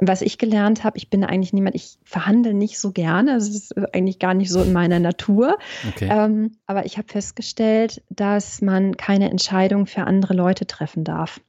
was 0.00 0.22
ich 0.22 0.38
gelernt 0.38 0.82
habe, 0.82 0.96
ich 0.96 1.10
bin 1.10 1.24
eigentlich 1.24 1.52
niemand, 1.52 1.74
ich 1.74 1.98
verhandle 2.04 2.54
nicht 2.54 2.78
so 2.78 2.90
gerne. 2.90 3.34
Das 3.34 3.48
ist 3.48 3.76
eigentlich 3.94 4.18
gar 4.18 4.32
nicht 4.32 4.50
so 4.50 4.62
in 4.62 4.72
meiner 4.72 4.98
Natur. 4.98 5.58
Okay. 5.88 6.08
Ähm, 6.10 6.52
aber 6.66 6.86
ich 6.86 6.96
habe 6.96 7.08
festgestellt, 7.08 8.02
dass 8.08 8.62
man 8.62 8.96
keine 8.96 9.30
Entscheidung 9.30 9.86
für 9.86 10.04
andere 10.04 10.32
Leute 10.34 10.66
treffen 10.66 11.04
darf. 11.04 11.40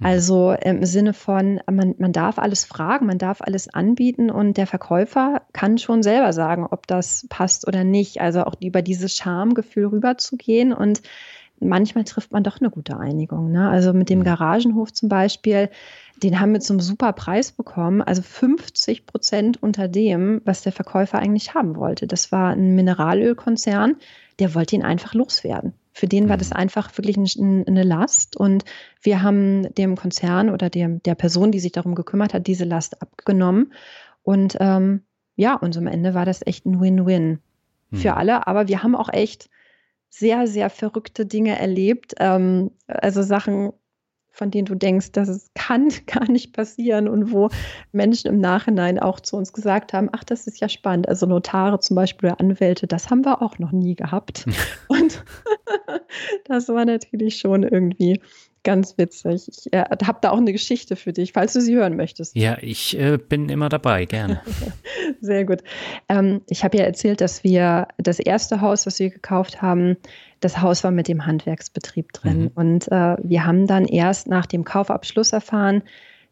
Mhm. 0.00 0.06
Also 0.06 0.52
im 0.52 0.84
Sinne 0.84 1.12
von, 1.12 1.60
man, 1.70 1.94
man 1.98 2.12
darf 2.12 2.38
alles 2.38 2.64
fragen, 2.64 3.06
man 3.06 3.18
darf 3.18 3.42
alles 3.42 3.68
anbieten 3.68 4.30
und 4.30 4.56
der 4.56 4.66
Verkäufer 4.66 5.42
kann 5.52 5.76
schon 5.76 6.02
selber 6.02 6.32
sagen, 6.32 6.66
ob 6.70 6.86
das 6.86 7.26
passt 7.28 7.68
oder 7.68 7.84
nicht. 7.84 8.20
Also 8.22 8.44
auch 8.44 8.54
über 8.60 8.80
dieses 8.80 9.14
Schamgefühl 9.16 9.86
rüberzugehen 9.86 10.72
und 10.72 11.02
manchmal 11.68 12.04
trifft 12.04 12.32
man 12.32 12.42
doch 12.42 12.60
eine 12.60 12.70
gute 12.70 12.98
Einigung. 12.98 13.50
Ne? 13.50 13.68
Also 13.68 13.92
mit 13.92 14.10
dem 14.10 14.20
mhm. 14.20 14.24
Garagenhof 14.24 14.92
zum 14.92 15.08
Beispiel 15.08 15.68
den 16.22 16.38
haben 16.38 16.52
wir 16.52 16.60
zum 16.60 16.80
super 16.80 17.12
Preis 17.12 17.52
bekommen, 17.52 18.00
also 18.00 18.22
50 18.22 19.06
Prozent 19.06 19.62
unter 19.62 19.88
dem, 19.88 20.40
was 20.44 20.62
der 20.62 20.72
Verkäufer 20.72 21.18
eigentlich 21.18 21.54
haben 21.54 21.76
wollte. 21.76 22.06
Das 22.06 22.30
war 22.30 22.50
ein 22.50 22.74
Mineralölkonzern, 22.74 23.96
der 24.38 24.54
wollte 24.54 24.76
ihn 24.76 24.84
einfach 24.84 25.14
loswerden. 25.14 25.74
Für 25.92 26.06
den 26.06 26.28
war 26.28 26.36
das 26.36 26.50
mhm. 26.50 26.56
einfach 26.56 26.96
wirklich 26.96 27.18
eine 27.38 27.82
Last 27.82 28.36
und 28.36 28.64
wir 29.02 29.22
haben 29.22 29.74
dem 29.74 29.96
Konzern 29.96 30.48
oder 30.50 30.70
dem, 30.70 31.02
der 31.02 31.14
Person, 31.14 31.52
die 31.52 31.60
sich 31.60 31.72
darum 31.72 31.94
gekümmert 31.94 32.34
hat, 32.34 32.46
diese 32.46 32.64
Last 32.64 33.02
abgenommen. 33.02 33.72
Und 34.22 34.56
ähm, 34.60 35.02
ja, 35.36 35.54
und 35.56 35.76
am 35.76 35.86
Ende 35.86 36.14
war 36.14 36.24
das 36.24 36.46
echt 36.46 36.64
ein 36.66 36.80
Win-Win 36.80 37.40
für 37.92 38.12
mhm. 38.12 38.16
alle. 38.16 38.46
Aber 38.46 38.68
wir 38.68 38.82
haben 38.82 38.94
auch 38.94 39.12
echt 39.12 39.50
sehr, 40.12 40.46
sehr 40.46 40.68
verrückte 40.68 41.24
Dinge 41.24 41.58
erlebt. 41.58 42.14
Ähm, 42.18 42.70
also 42.86 43.22
Sachen, 43.22 43.72
von 44.30 44.50
denen 44.50 44.66
du 44.66 44.74
denkst, 44.74 45.12
dass 45.12 45.28
es 45.28 45.50
kann 45.54 45.88
gar 46.06 46.30
nicht 46.30 46.52
passieren 46.52 47.08
und 47.08 47.32
wo 47.32 47.48
Menschen 47.92 48.28
im 48.28 48.38
Nachhinein 48.38 48.98
auch 48.98 49.20
zu 49.20 49.36
uns 49.36 49.54
gesagt 49.54 49.94
haben, 49.94 50.10
ach, 50.12 50.22
das 50.22 50.46
ist 50.46 50.60
ja 50.60 50.68
spannend. 50.68 51.08
Also 51.08 51.24
Notare 51.24 51.80
zum 51.80 51.96
Beispiel 51.96 52.28
oder 52.28 52.40
Anwälte, 52.40 52.86
das 52.86 53.08
haben 53.08 53.24
wir 53.24 53.40
auch 53.40 53.58
noch 53.58 53.72
nie 53.72 53.94
gehabt. 53.96 54.44
und 54.88 55.24
das 56.44 56.68
war 56.68 56.84
natürlich 56.84 57.38
schon 57.38 57.62
irgendwie 57.62 58.20
ganz 58.64 58.96
witzig. 58.98 59.48
Ich 59.48 59.72
äh, 59.72 59.84
habe 60.04 60.18
da 60.20 60.30
auch 60.30 60.38
eine 60.38 60.52
Geschichte 60.52 60.96
für 60.96 61.12
dich, 61.12 61.32
falls 61.32 61.52
du 61.52 61.60
sie 61.60 61.76
hören 61.76 61.96
möchtest. 61.96 62.36
Ja, 62.36 62.56
ich 62.60 62.98
äh, 62.98 63.18
bin 63.18 63.48
immer 63.48 63.68
dabei, 63.68 64.04
gerne. 64.04 64.40
Sehr 65.20 65.44
gut. 65.44 65.62
Ähm, 66.08 66.42
ich 66.48 66.64
habe 66.64 66.78
ja 66.78 66.84
erzählt, 66.84 67.20
dass 67.20 67.44
wir 67.44 67.88
das 67.98 68.18
erste 68.18 68.60
Haus, 68.60 68.86
was 68.86 68.98
wir 68.98 69.10
gekauft 69.10 69.62
haben, 69.62 69.96
das 70.40 70.60
Haus 70.60 70.84
war 70.84 70.90
mit 70.90 71.08
dem 71.08 71.26
Handwerksbetrieb 71.26 72.12
drin. 72.12 72.42
Mhm. 72.42 72.50
Und 72.54 72.88
äh, 72.88 73.16
wir 73.22 73.44
haben 73.44 73.66
dann 73.66 73.84
erst 73.84 74.28
nach 74.28 74.46
dem 74.46 74.64
Kaufabschluss 74.64 75.32
erfahren, 75.32 75.82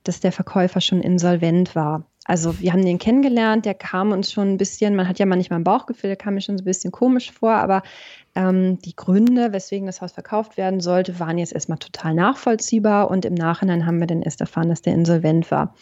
dass 0.05 0.21
der 0.21 0.33
Verkäufer 0.33 0.81
schon 0.81 1.01
insolvent 1.01 1.75
war. 1.75 2.07
Also 2.25 2.61
wir 2.61 2.73
haben 2.73 2.85
den 2.85 2.99
kennengelernt, 2.99 3.65
der 3.65 3.75
kam 3.75 4.13
uns 4.13 4.31
schon 4.31 4.53
ein 4.53 4.57
bisschen, 4.57 4.95
man 4.95 5.09
hat 5.09 5.19
ja 5.19 5.27
manchmal 5.27 5.59
ein 5.59 5.65
Bauchgefühl, 5.65 6.09
der 6.09 6.17
kam 6.17 6.35
mir 6.35 6.41
schon 6.41 6.59
so 6.59 6.63
ein 6.63 6.67
bisschen 6.67 6.93
komisch 6.93 7.33
vor, 7.33 7.53
aber 7.53 7.83
ähm, 8.35 8.79
die 8.81 8.95
Gründe, 8.95 9.53
weswegen 9.53 9.87
das 9.87 10.01
Haus 10.01 10.13
verkauft 10.13 10.57
werden 10.57 10.81
sollte, 10.81 11.19
waren 11.19 11.39
jetzt 11.39 11.53
erstmal 11.53 11.79
total 11.79 12.15
nachvollziehbar 12.15 13.11
und 13.11 13.25
im 13.25 13.35
Nachhinein 13.35 13.87
haben 13.87 13.99
wir 13.99 14.07
dann 14.07 14.23
erst 14.23 14.41
erfahren, 14.41 14.69
dass 14.69 14.83
der 14.83 14.95
insolvent 14.95 15.51
war. 15.51 15.75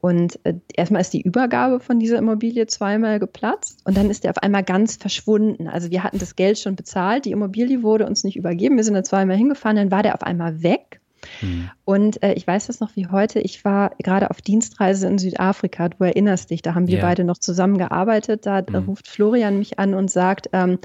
Und 0.00 0.38
äh, 0.44 0.54
erstmal 0.74 1.02
ist 1.02 1.12
die 1.12 1.20
Übergabe 1.20 1.78
von 1.78 1.98
dieser 1.98 2.18
Immobilie 2.18 2.66
zweimal 2.66 3.18
geplatzt 3.18 3.80
und 3.84 3.96
dann 3.96 4.08
ist 4.08 4.24
er 4.24 4.30
auf 4.30 4.42
einmal 4.42 4.64
ganz 4.64 4.96
verschwunden. 4.96 5.68
Also 5.68 5.90
wir 5.90 6.02
hatten 6.02 6.18
das 6.18 6.36
Geld 6.36 6.58
schon 6.58 6.74
bezahlt, 6.74 7.26
die 7.26 7.32
Immobilie 7.32 7.82
wurde 7.82 8.06
uns 8.06 8.24
nicht 8.24 8.36
übergeben, 8.36 8.76
wir 8.76 8.84
sind 8.84 8.94
da 8.94 9.04
zweimal 9.04 9.36
hingefahren, 9.36 9.76
dann 9.76 9.90
war 9.90 10.02
der 10.02 10.14
auf 10.14 10.22
einmal 10.22 10.62
weg. 10.62 10.99
Mhm. 11.40 11.70
Und 11.84 12.22
äh, 12.22 12.34
ich 12.34 12.46
weiß 12.46 12.66
das 12.66 12.80
noch 12.80 12.96
wie 12.96 13.06
heute. 13.08 13.40
Ich 13.40 13.64
war 13.64 13.92
gerade 13.98 14.30
auf 14.30 14.40
Dienstreise 14.40 15.06
in 15.06 15.18
Südafrika. 15.18 15.88
Du 15.88 16.04
erinnerst 16.04 16.50
dich, 16.50 16.62
da 16.62 16.74
haben 16.74 16.86
wir 16.86 16.98
yeah. 16.98 17.06
beide 17.06 17.24
noch 17.24 17.38
zusammengearbeitet. 17.38 18.46
Da 18.46 18.62
mhm. 18.68 18.76
ruft 18.76 19.08
Florian 19.08 19.58
mich 19.58 19.78
an 19.78 19.94
und 19.94 20.10
sagt, 20.10 20.50
ähm, 20.52 20.78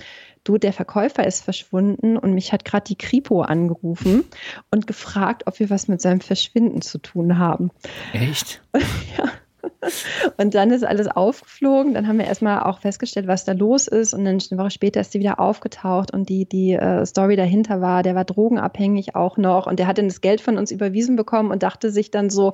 du, 0.44 0.58
der 0.58 0.74
Verkäufer 0.74 1.26
ist 1.26 1.44
verschwunden 1.44 2.18
und 2.18 2.34
mich 2.34 2.54
hat 2.54 2.66
gerade 2.66 2.86
die 2.86 2.98
Kripo 2.98 3.42
angerufen 3.42 4.24
und 4.72 4.88
gefragt, 4.88 5.44
ob 5.46 5.60
wir 5.60 5.70
was 5.70 5.88
mit 5.88 6.02
seinem 6.02 6.22
Verschwinden 6.22 6.82
zu 6.82 7.00
tun 7.00 7.38
haben. 7.38 7.72
Echt? 8.14 8.62
ja. 9.18 9.26
Und 10.38 10.56
dann 10.56 10.72
ist 10.72 10.84
alles 10.84 11.08
aufgeflogen. 11.08 11.94
Dann 11.94 12.08
haben 12.08 12.18
wir 12.18 12.26
erstmal 12.26 12.64
auch 12.64 12.80
festgestellt, 12.80 13.28
was 13.28 13.46
da 13.46 13.54
los 13.54 13.88
ist. 13.88 14.14
Und 14.14 14.26
dann 14.26 14.40
eine 14.50 14.60
Woche 14.60 14.72
später 14.72 15.02
ist 15.02 15.12
sie 15.12 15.20
wieder 15.20 15.40
aufgetaucht 15.40 16.12
und 16.14 16.30
die, 16.30 16.46
die 16.46 16.74
äh, 16.74 17.06
Story 17.06 17.36
dahinter 17.36 17.82
war, 17.82 18.04
der 18.04 18.16
war 18.16 18.26
drogenabhängig 18.26 19.16
auch 19.16 19.38
noch 19.38 19.68
und 19.68 19.80
der 19.80 19.88
hat 19.88 19.98
dann 19.98 20.08
das 20.08 20.22
Geld 20.22 20.42
von 20.42 20.58
uns 20.58 20.72
überwiesen 20.72 21.16
bekommen 21.16 21.52
und 21.52 21.64
dachte 21.64 21.92
sich 21.92 22.12
dann 22.12 22.30
so, 22.30 22.54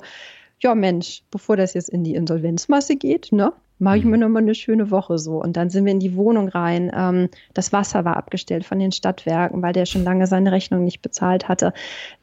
ja 0.60 0.74
Mensch, 0.74 1.22
bevor 1.30 1.56
das 1.56 1.74
jetzt 1.74 1.88
in 1.88 2.04
die 2.04 2.14
Insolvenzmasse 2.14 2.96
geht, 2.96 3.32
ne, 3.32 3.52
mache 3.82 3.98
ich 3.98 4.04
mir 4.04 4.16
mhm. 4.16 4.22
nochmal 4.22 4.42
eine 4.42 4.54
schöne 4.54 4.90
Woche 4.92 5.18
so. 5.18 5.42
Und 5.42 5.56
dann 5.56 5.68
sind 5.68 5.84
wir 5.84 5.92
in 5.92 5.98
die 5.98 6.14
Wohnung 6.14 6.48
rein. 6.48 6.92
Ähm, 6.94 7.28
das 7.52 7.72
Wasser 7.72 8.04
war 8.04 8.16
abgestellt 8.16 8.64
von 8.64 8.78
den 8.78 8.92
Stadtwerken, 8.92 9.60
weil 9.60 9.72
der 9.72 9.86
schon 9.86 10.04
lange 10.04 10.28
seine 10.28 10.52
Rechnung 10.52 10.84
nicht 10.84 11.02
bezahlt 11.02 11.48
hatte. 11.48 11.72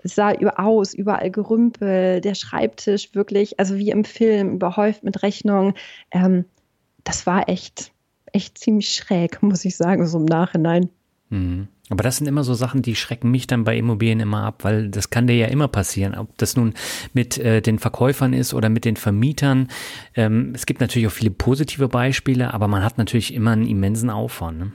Es 0.02 0.15
sah 0.15 0.32
aus, 0.56 0.93
überall 0.93 1.30
Gerümpel, 1.30 2.22
der 2.22 2.36
Schreibtisch 2.36 3.13
wirklich, 3.13 3.60
also 3.60 3.78
wie 3.78 3.89
im 3.89 4.06
Film, 4.06 4.54
überhäuft 4.54 5.04
mit 5.04 5.22
Rechnungen. 5.22 5.74
Ähm, 6.12 6.45
das 7.04 7.28
war 7.28 7.50
echt, 7.50 7.91
echt 8.32 8.58
ziemlich 8.58 8.93
schräg, 8.95 9.43
muss 9.43 9.65
ich 9.65 9.76
sagen, 9.76 10.08
so 10.08 10.17
im 10.17 10.26
Nachhinein. 10.26 10.89
Mhm. 11.30 11.67
Aber 11.89 12.04
das 12.04 12.17
sind 12.17 12.28
immer 12.28 12.43
so 12.43 12.54
Sachen, 12.54 12.82
die 12.82 12.95
schrecken 12.95 13.32
mich 13.32 13.47
dann 13.47 13.63
bei 13.63 13.75
Immobilien 13.78 14.19
immer 14.19 14.43
ab, 14.43 14.63
weil 14.63 14.89
das 14.89 15.10
kann 15.10 15.28
dir 15.28 15.36
ja 15.36 15.47
immer 15.47 15.67
passieren, 15.67 16.15
ob 16.15 16.38
das 16.38 16.56
nun 16.56 16.73
mit 17.13 17.38
äh, 17.38 17.62
den 17.62 17.80
Verkäufern 17.80 18.34
ist 18.34 18.54
oder 18.54 18.69
mit 18.69 18.86
den 18.86 18.95
Vermietern. 18.95 19.69
Ähm, 20.15 20.52
es 20.54 20.65
gibt 20.65 20.82
natürlich 20.82 21.08
auch 21.08 21.12
viele 21.12 21.32
positive 21.32 21.88
Beispiele, 21.88 22.54
aber 22.54 22.67
man 22.67 22.84
hat 22.84 22.97
natürlich 22.97 23.34
immer 23.34 23.52
einen 23.52 23.67
immensen 23.67 24.10
Aufwand. 24.10 24.60
Ne? 24.60 24.71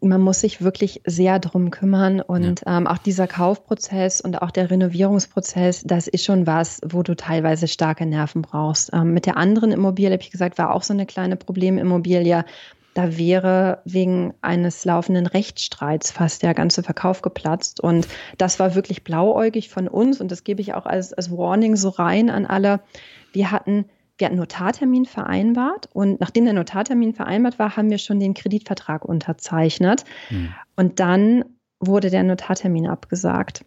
man 0.00 0.20
muss 0.20 0.40
sich 0.40 0.62
wirklich 0.62 1.00
sehr 1.06 1.38
drum 1.38 1.70
kümmern 1.70 2.20
und 2.20 2.62
ja. 2.64 2.78
ähm, 2.78 2.86
auch 2.86 2.98
dieser 2.98 3.26
Kaufprozess 3.26 4.20
und 4.20 4.42
auch 4.42 4.50
der 4.50 4.70
Renovierungsprozess, 4.70 5.82
das 5.84 6.06
ist 6.08 6.24
schon 6.24 6.46
was, 6.46 6.80
wo 6.86 7.02
du 7.02 7.16
teilweise 7.16 7.68
starke 7.68 8.04
Nerven 8.04 8.42
brauchst. 8.42 8.90
Ähm, 8.92 9.14
mit 9.14 9.26
der 9.26 9.36
anderen 9.36 9.72
Immobilie, 9.72 10.12
habe 10.12 10.22
ich 10.22 10.30
gesagt, 10.30 10.58
war 10.58 10.74
auch 10.74 10.82
so 10.82 10.92
eine 10.92 11.06
kleine 11.06 11.36
Problemimmobilie 11.36 12.44
da 12.98 13.16
wäre 13.16 13.80
wegen 13.84 14.34
eines 14.42 14.84
laufenden 14.84 15.28
Rechtsstreits 15.28 16.10
fast 16.10 16.42
der 16.42 16.52
ganze 16.52 16.82
Verkauf 16.82 17.22
geplatzt. 17.22 17.78
Und 17.78 18.08
das 18.38 18.58
war 18.58 18.74
wirklich 18.74 19.04
blauäugig 19.04 19.68
von 19.68 19.86
uns 19.86 20.20
und 20.20 20.32
das 20.32 20.42
gebe 20.42 20.60
ich 20.60 20.74
auch 20.74 20.84
als, 20.84 21.12
als 21.12 21.30
Warning 21.30 21.76
so 21.76 21.90
rein 21.90 22.28
an 22.28 22.44
alle. 22.44 22.80
Wir 23.32 23.52
hatten 23.52 23.84
wir 24.16 24.26
hatten 24.26 24.36
Notartermin 24.36 25.04
vereinbart 25.04 25.88
und 25.92 26.18
nachdem 26.18 26.44
der 26.46 26.54
Notartermin 26.54 27.14
vereinbart 27.14 27.60
war, 27.60 27.76
haben 27.76 27.88
wir 27.88 27.98
schon 27.98 28.18
den 28.18 28.34
Kreditvertrag 28.34 29.04
unterzeichnet. 29.04 30.04
Hm. 30.26 30.52
Und 30.74 30.98
dann 30.98 31.44
wurde 31.78 32.10
der 32.10 32.24
Notartermin 32.24 32.88
abgesagt. 32.88 33.64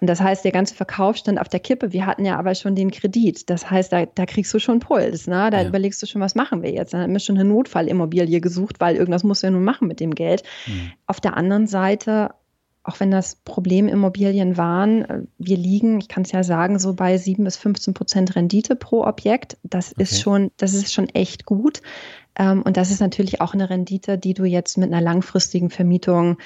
Und 0.00 0.08
das 0.08 0.20
heißt, 0.20 0.44
der 0.44 0.52
ganze 0.52 0.74
Verkauf 0.74 1.16
stand 1.16 1.40
auf 1.40 1.48
der 1.48 1.60
Kippe. 1.60 1.92
Wir 1.92 2.06
hatten 2.06 2.24
ja 2.24 2.38
aber 2.38 2.54
schon 2.54 2.74
den 2.74 2.90
Kredit. 2.90 3.50
Das 3.50 3.68
heißt, 3.70 3.92
da, 3.92 4.06
da 4.06 4.26
kriegst 4.26 4.54
du 4.54 4.58
schon 4.58 4.78
Puls. 4.78 5.26
Ne? 5.26 5.50
Da 5.50 5.62
ja. 5.62 5.68
überlegst 5.68 6.00
du 6.02 6.06
schon, 6.06 6.20
was 6.20 6.34
machen 6.34 6.62
wir 6.62 6.70
jetzt? 6.70 6.94
Dann 6.94 7.02
haben 7.02 7.12
wir 7.12 7.20
schon 7.20 7.36
eine 7.36 7.48
Notfallimmobilie 7.48 8.40
gesucht, 8.40 8.80
weil 8.80 8.96
irgendwas 8.96 9.24
muss 9.24 9.42
ja 9.42 9.50
nun 9.50 9.64
machen 9.64 9.88
mit 9.88 9.98
dem 10.00 10.14
Geld. 10.14 10.44
Mhm. 10.66 10.92
Auf 11.06 11.20
der 11.20 11.36
anderen 11.36 11.66
Seite, 11.66 12.30
auch 12.84 13.00
wenn 13.00 13.10
das 13.10 13.36
Problemimmobilien 13.36 14.56
waren, 14.56 15.04
äh, 15.04 15.22
wir 15.38 15.56
liegen, 15.56 15.98
ich 16.00 16.08
kann 16.08 16.22
es 16.22 16.32
ja 16.32 16.44
sagen, 16.44 16.78
so 16.78 16.94
bei 16.94 17.18
7 17.18 17.42
bis 17.42 17.56
15 17.56 17.92
Prozent 17.92 18.36
Rendite 18.36 18.76
pro 18.76 19.04
Objekt. 19.04 19.58
Das 19.64 19.92
okay. 19.92 20.02
ist 20.02 20.20
schon, 20.20 20.52
das 20.58 20.74
ist 20.74 20.92
schon 20.92 21.08
echt 21.08 21.44
gut. 21.44 21.82
Ähm, 22.38 22.62
und 22.62 22.76
das 22.76 22.90
ist 22.90 23.00
natürlich 23.00 23.40
auch 23.40 23.52
eine 23.52 23.68
Rendite, 23.68 24.16
die 24.16 24.34
du 24.34 24.44
jetzt 24.44 24.78
mit 24.78 24.92
einer 24.92 25.02
langfristigen 25.02 25.70
Vermietung 25.70 26.38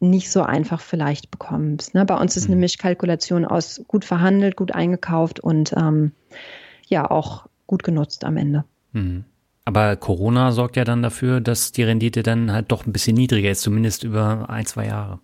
nicht 0.00 0.30
so 0.30 0.42
einfach 0.42 0.80
vielleicht 0.80 1.30
bekommst. 1.30 1.94
Ne? 1.94 2.04
Bei 2.04 2.16
uns 2.16 2.36
ist 2.36 2.46
eine 2.46 2.54
mhm. 2.54 2.60
Mischkalkulation 2.60 3.44
aus 3.44 3.82
gut 3.88 4.04
verhandelt, 4.04 4.56
gut 4.56 4.72
eingekauft 4.72 5.40
und 5.40 5.74
ähm, 5.76 6.12
ja 6.86 7.10
auch 7.10 7.46
gut 7.66 7.82
genutzt 7.82 8.24
am 8.24 8.36
Ende. 8.36 8.64
Mhm. 8.92 9.24
Aber 9.64 9.96
Corona 9.96 10.52
sorgt 10.52 10.76
ja 10.76 10.84
dann 10.84 11.02
dafür, 11.02 11.40
dass 11.40 11.72
die 11.72 11.82
Rendite 11.82 12.22
dann 12.22 12.52
halt 12.52 12.72
doch 12.72 12.86
ein 12.86 12.92
bisschen 12.92 13.16
niedriger 13.16 13.50
ist, 13.50 13.60
zumindest 13.60 14.02
über 14.02 14.48
ein, 14.48 14.64
zwei 14.64 14.86
Jahre. 14.86 15.18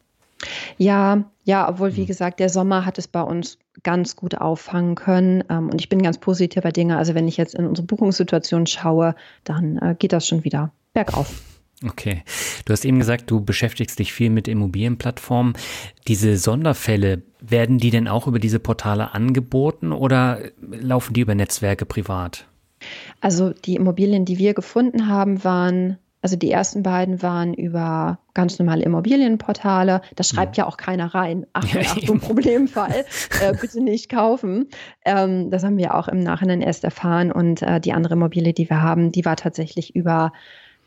Ja, 0.76 1.24
ja, 1.44 1.68
obwohl, 1.68 1.96
wie 1.96 2.02
mhm. 2.02 2.06
gesagt, 2.06 2.40
der 2.40 2.50
Sommer 2.50 2.84
hat 2.84 2.98
es 2.98 3.08
bei 3.08 3.22
uns 3.22 3.58
ganz 3.82 4.16
gut 4.16 4.36
auffangen 4.36 4.96
können. 4.96 5.44
Ähm, 5.48 5.70
und 5.70 5.80
ich 5.80 5.88
bin 5.88 6.02
ganz 6.02 6.18
positiver 6.18 6.72
Dinge. 6.72 6.98
Also 6.98 7.14
wenn 7.14 7.28
ich 7.28 7.36
jetzt 7.36 7.54
in 7.54 7.66
unsere 7.66 7.86
Buchungssituation 7.86 8.66
schaue, 8.66 9.14
dann 9.44 9.78
äh, 9.78 9.94
geht 9.98 10.12
das 10.12 10.26
schon 10.26 10.44
wieder 10.44 10.72
bergauf. 10.92 11.32
Okay. 11.86 12.22
Du 12.64 12.72
hast 12.72 12.84
eben 12.84 12.98
gesagt, 12.98 13.30
du 13.30 13.44
beschäftigst 13.44 13.98
dich 13.98 14.12
viel 14.12 14.30
mit 14.30 14.48
Immobilienplattformen. 14.48 15.54
Diese 16.06 16.36
Sonderfälle, 16.36 17.22
werden 17.50 17.78
die 17.78 17.90
denn 17.90 18.08
auch 18.08 18.26
über 18.26 18.38
diese 18.38 18.58
Portale 18.58 19.14
angeboten 19.14 19.92
oder 19.92 20.38
laufen 20.60 21.14
die 21.14 21.20
über 21.20 21.34
Netzwerke 21.34 21.84
privat? 21.84 22.46
Also 23.20 23.50
die 23.50 23.76
Immobilien, 23.76 24.24
die 24.24 24.38
wir 24.38 24.54
gefunden 24.54 25.08
haben, 25.08 25.44
waren, 25.44 25.98
also 26.22 26.36
die 26.36 26.50
ersten 26.50 26.82
beiden 26.82 27.22
waren 27.22 27.54
über 27.54 28.18
ganz 28.34 28.58
normale 28.58 28.82
Immobilienportale. 28.84 30.00
Da 30.16 30.24
schreibt 30.24 30.56
ja, 30.56 30.64
ja 30.64 30.68
auch 30.68 30.76
keiner 30.76 31.14
rein. 31.14 31.46
Achtung, 31.52 31.82
ja, 31.82 31.88
Achtung, 31.90 32.20
Problemfall. 32.20 33.04
äh, 33.42 33.54
bitte 33.58 33.82
nicht 33.82 34.08
kaufen. 34.08 34.68
Ähm, 35.04 35.50
das 35.50 35.64
haben 35.64 35.78
wir 35.78 35.94
auch 35.94 36.08
im 36.08 36.20
Nachhinein 36.20 36.62
erst 36.62 36.84
erfahren. 36.84 37.30
Und 37.30 37.62
äh, 37.62 37.80
die 37.80 37.92
andere 37.92 38.14
Immobilie, 38.14 38.52
die 38.54 38.68
wir 38.68 38.82
haben, 38.82 39.12
die 39.12 39.24
war 39.24 39.36
tatsächlich 39.36 39.94
über 39.94 40.32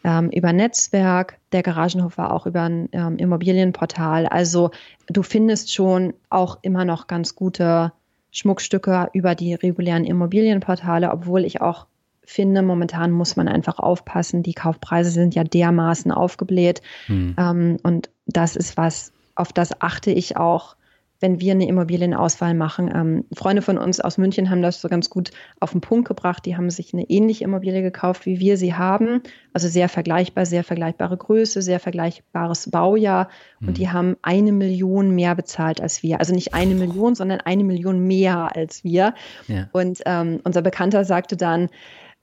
ähm, 0.04 0.30
über 0.30 0.54
Netzwerk. 0.54 1.38
Der 1.52 1.64
Garagenhof 1.64 2.18
war 2.18 2.34
auch 2.34 2.46
über 2.46 2.64
ein 2.64 2.90
ähm, 2.92 3.18
Immobilienportal. 3.18 4.26
Also 4.26 4.72
du 5.08 5.24
findest 5.24 5.74
schon 5.74 6.14
auch 6.30 6.60
immer 6.62 6.86
noch 6.86 7.08
ganz 7.08 7.36
gute 7.36 7.92
Schmuckstücke 8.32 9.10
über 9.14 9.36
die 9.36 9.54
regulären 9.54 10.06
Immobilienportale, 10.06 11.12
obwohl 11.12 11.44
ich 11.44 11.62
auch 11.62 11.88
finde, 12.24 12.62
momentan 12.62 13.12
muss 13.12 13.36
man 13.36 13.48
einfach 13.48 13.80
aufpassen. 13.80 14.44
Die 14.44 14.54
Kaufpreise 14.54 15.12
sind 15.12 15.34
ja 15.34 15.44
dermaßen 15.44 16.12
aufgebläht. 16.12 16.82
Hm. 17.08 17.36
Ähm, 17.38 17.78
und 17.84 18.10
das 18.26 18.56
ist 18.56 18.78
was, 18.78 19.14
auf 19.36 19.54
das 19.54 19.82
achte 19.82 20.12
ich 20.12 20.38
auch 20.38 20.77
wenn 21.20 21.40
wir 21.40 21.54
eine 21.54 21.68
Immobilienauswahl 21.68 22.54
machen. 22.54 22.92
Ähm, 22.94 23.26
Freunde 23.34 23.62
von 23.62 23.78
uns 23.78 24.00
aus 24.00 24.18
München 24.18 24.50
haben 24.50 24.62
das 24.62 24.82
so 24.82 24.88
ganz 24.88 25.10
gut 25.10 25.32
auf 25.60 25.72
den 25.72 25.82
Punkt 25.82 26.08
gebracht. 26.08 26.46
Die 26.46 26.56
haben 26.56 26.70
sich 26.70 26.94
eine 26.94 27.10
ähnliche 27.10 27.44
Immobilie 27.44 27.82
gekauft, 27.82 28.26
wie 28.26 28.40
wir 28.40 28.58
sie 28.58 28.76
haben. 28.76 29.22
Also 29.54 29.68
sehr 29.68 29.90
vergleichbar, 29.90 30.46
sehr 30.46 30.64
vergleichbare 30.64 31.18
Größe, 31.18 31.62
sehr 31.62 31.80
vergleichbares 31.80 32.70
Baujahr. 32.70 33.30
Und 33.60 33.70
mhm. 33.70 33.74
die 33.74 33.90
haben 33.90 34.18
eine 34.22 34.52
Million 34.52 35.12
mehr 35.16 35.36
bezahlt 35.36 35.82
als 35.82 36.04
wir. 36.04 36.20
Also 36.20 36.34
nicht 36.34 36.54
eine 36.54 36.76
Million, 36.76 37.16
sondern 37.16 37.40
eine 37.42 37.64
Million 37.64 38.06
mehr 38.06 38.56
als 38.56 38.84
wir. 38.84 39.14
Ja. 39.48 39.70
Und 39.72 40.02
ähm, 40.06 40.40
unser 40.44 40.62
Bekannter 40.62 41.04
sagte 41.04 41.38
dann, 41.38 41.70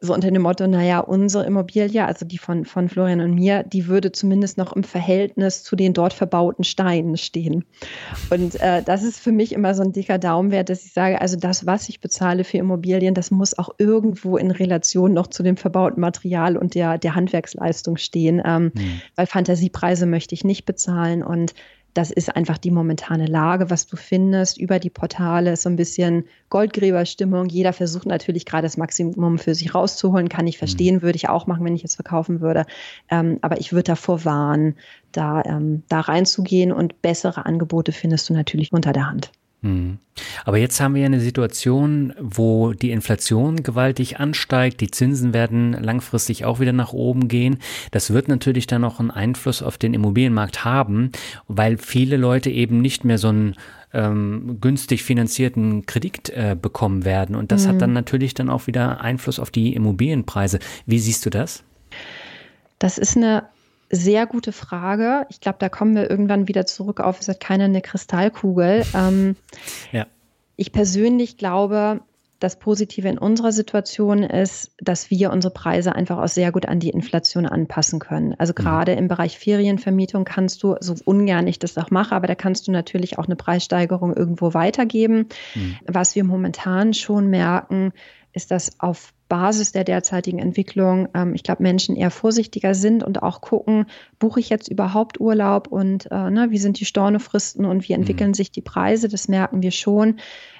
so 0.04 0.14
unter 0.14 0.30
dem 0.30 0.42
Motto, 0.42 0.66
naja, 0.66 1.00
unsere 1.00 1.44
Immobilie, 1.46 2.04
also 2.04 2.26
die 2.26 2.38
von, 2.38 2.64
von 2.64 2.88
Florian 2.88 3.20
und 3.20 3.34
mir, 3.34 3.62
die 3.62 3.86
würde 3.86 4.12
zumindest 4.12 4.58
noch 4.58 4.74
im 4.74 4.84
Verhältnis 4.84 5.62
zu 5.62 5.76
den 5.76 5.92
dort 5.92 6.12
verbauten 6.12 6.64
Steinen 6.64 7.16
stehen. 7.16 7.64
Und 8.30 8.60
äh, 8.60 8.82
das 8.82 9.02
ist 9.02 9.18
für 9.18 9.32
mich 9.32 9.52
immer 9.52 9.74
so 9.74 9.82
ein 9.82 9.92
dicker 9.92 10.18
Daumenwert, 10.18 10.68
dass 10.68 10.84
ich 10.84 10.92
sage, 10.92 11.20
also 11.20 11.36
das, 11.36 11.66
was 11.66 11.88
ich 11.88 12.00
bezahle 12.00 12.44
für 12.44 12.58
Immobilien, 12.58 13.14
das 13.14 13.30
muss 13.30 13.58
auch 13.58 13.70
irgendwo 13.78 14.36
in 14.36 14.50
Relation 14.50 15.12
noch 15.12 15.26
zu 15.26 15.42
dem 15.42 15.56
verbauten 15.56 16.00
Material 16.00 16.56
und 16.56 16.74
der, 16.74 16.98
der 16.98 17.14
Handwerksleistung 17.14 17.96
stehen. 17.96 18.42
Ähm, 18.44 18.72
mhm. 18.74 19.00
Weil 19.16 19.26
Fantasiepreise 19.26 20.06
möchte 20.06 20.34
ich 20.34 20.44
nicht 20.44 20.64
bezahlen 20.64 21.22
und 21.22 21.54
das 21.94 22.10
ist 22.10 22.34
einfach 22.34 22.58
die 22.58 22.72
momentane 22.72 23.26
Lage, 23.26 23.70
was 23.70 23.86
du 23.86 23.96
findest 23.96 24.58
über 24.58 24.80
die 24.80 24.90
Portale, 24.90 25.56
so 25.56 25.68
ein 25.68 25.76
bisschen 25.76 26.24
Goldgräberstimmung. 26.50 27.46
Jeder 27.46 27.72
versucht 27.72 28.06
natürlich 28.06 28.44
gerade 28.44 28.66
das 28.66 28.76
Maximum 28.76 29.38
für 29.38 29.54
sich 29.54 29.74
rauszuholen, 29.74 30.28
kann 30.28 30.48
ich 30.48 30.58
verstehen, 30.58 30.96
mhm. 30.96 31.02
würde 31.02 31.16
ich 31.16 31.28
auch 31.28 31.46
machen, 31.46 31.64
wenn 31.64 31.76
ich 31.76 31.84
es 31.84 31.94
verkaufen 31.94 32.40
würde. 32.40 32.66
Ähm, 33.10 33.38
aber 33.42 33.60
ich 33.60 33.72
würde 33.72 33.84
davor 33.84 34.24
warnen, 34.24 34.74
da, 35.12 35.42
ähm, 35.44 35.84
da 35.88 36.00
reinzugehen 36.00 36.72
und 36.72 37.00
bessere 37.00 37.46
Angebote 37.46 37.92
findest 37.92 38.28
du 38.28 38.34
natürlich 38.34 38.72
unter 38.72 38.92
der 38.92 39.08
Hand. 39.08 39.30
Hm. 39.64 39.96
Aber 40.44 40.58
jetzt 40.58 40.78
haben 40.78 40.94
wir 40.94 41.00
ja 41.00 41.06
eine 41.06 41.20
Situation, 41.20 42.12
wo 42.20 42.74
die 42.74 42.90
Inflation 42.90 43.62
gewaltig 43.62 44.20
ansteigt, 44.20 44.82
die 44.82 44.90
Zinsen 44.90 45.32
werden 45.32 45.72
langfristig 45.72 46.44
auch 46.44 46.60
wieder 46.60 46.74
nach 46.74 46.92
oben 46.92 47.28
gehen. 47.28 47.58
Das 47.90 48.12
wird 48.12 48.28
natürlich 48.28 48.66
dann 48.66 48.84
auch 48.84 49.00
einen 49.00 49.10
Einfluss 49.10 49.62
auf 49.62 49.78
den 49.78 49.94
Immobilienmarkt 49.94 50.66
haben, 50.66 51.12
weil 51.48 51.78
viele 51.78 52.18
Leute 52.18 52.50
eben 52.50 52.82
nicht 52.82 53.04
mehr 53.04 53.16
so 53.16 53.28
einen 53.28 53.54
ähm, 53.94 54.58
günstig 54.60 55.02
finanzierten 55.02 55.86
Kredit 55.86 56.28
äh, 56.28 56.54
bekommen 56.60 57.06
werden. 57.06 57.34
Und 57.34 57.50
das 57.50 57.64
mhm. 57.64 57.70
hat 57.70 57.82
dann 57.82 57.92
natürlich 57.94 58.34
dann 58.34 58.50
auch 58.50 58.66
wieder 58.66 59.00
Einfluss 59.00 59.38
auf 59.38 59.50
die 59.50 59.74
Immobilienpreise. 59.74 60.58
Wie 60.84 60.98
siehst 60.98 61.24
du 61.24 61.30
das? 61.30 61.64
Das 62.78 62.98
ist 62.98 63.16
eine 63.16 63.44
sehr 63.94 64.26
gute 64.26 64.52
Frage. 64.52 65.26
Ich 65.30 65.40
glaube, 65.40 65.58
da 65.60 65.68
kommen 65.68 65.94
wir 65.94 66.10
irgendwann 66.10 66.48
wieder 66.48 66.66
zurück 66.66 67.00
auf, 67.00 67.20
es 67.20 67.28
hat 67.28 67.40
keiner 67.40 67.64
eine 67.64 67.82
Kristallkugel. 67.82 68.84
Ähm, 68.94 69.36
ja. 69.90 70.06
Ich 70.56 70.70
persönlich 70.70 71.36
glaube, 71.36 72.00
das 72.44 72.58
Positive 72.58 73.08
in 73.08 73.18
unserer 73.18 73.52
Situation 73.52 74.22
ist, 74.22 74.72
dass 74.78 75.10
wir 75.10 75.32
unsere 75.32 75.52
Preise 75.52 75.94
einfach 75.94 76.18
auch 76.18 76.28
sehr 76.28 76.52
gut 76.52 76.66
an 76.66 76.78
die 76.78 76.90
Inflation 76.90 77.46
anpassen 77.46 77.98
können. 77.98 78.34
Also 78.38 78.52
mhm. 78.52 78.62
gerade 78.62 78.92
im 78.92 79.08
Bereich 79.08 79.38
Ferienvermietung 79.38 80.24
kannst 80.24 80.62
du, 80.62 80.76
so 80.80 80.94
ungern 81.04 81.46
ich 81.46 81.58
das 81.58 81.78
auch 81.78 81.90
mache, 81.90 82.14
aber 82.14 82.26
da 82.26 82.34
kannst 82.34 82.68
du 82.68 82.72
natürlich 82.72 83.18
auch 83.18 83.24
eine 83.24 83.36
Preissteigerung 83.36 84.14
irgendwo 84.14 84.54
weitergeben. 84.54 85.28
Mhm. 85.54 85.76
Was 85.86 86.14
wir 86.14 86.24
momentan 86.24 86.92
schon 86.92 87.28
merken, 87.30 87.92
ist, 88.34 88.50
dass 88.50 88.80
auf 88.80 89.12
Basis 89.28 89.72
der 89.72 89.84
derzeitigen 89.84 90.38
Entwicklung, 90.38 91.08
ähm, 91.14 91.34
ich 91.34 91.42
glaube, 91.42 91.62
Menschen 91.62 91.96
eher 91.96 92.10
vorsichtiger 92.10 92.74
sind 92.74 93.02
und 93.02 93.22
auch 93.22 93.40
gucken, 93.40 93.86
buche 94.18 94.40
ich 94.40 94.50
jetzt 94.50 94.68
überhaupt 94.68 95.20
Urlaub 95.20 95.68
und 95.68 96.10
äh, 96.10 96.30
ne, 96.30 96.48
wie 96.50 96.58
sind 96.58 96.78
die 96.78 96.84
Stornofristen 96.84 97.64
und 97.64 97.88
wie 97.88 97.94
mhm. 97.94 98.00
entwickeln 98.00 98.30
mhm. 98.30 98.34
sich 98.34 98.50
die 98.50 98.60
Preise, 98.60 99.08
das 99.08 99.28
merken 99.28 99.62
wir 99.62 99.70
schon. 99.70 100.16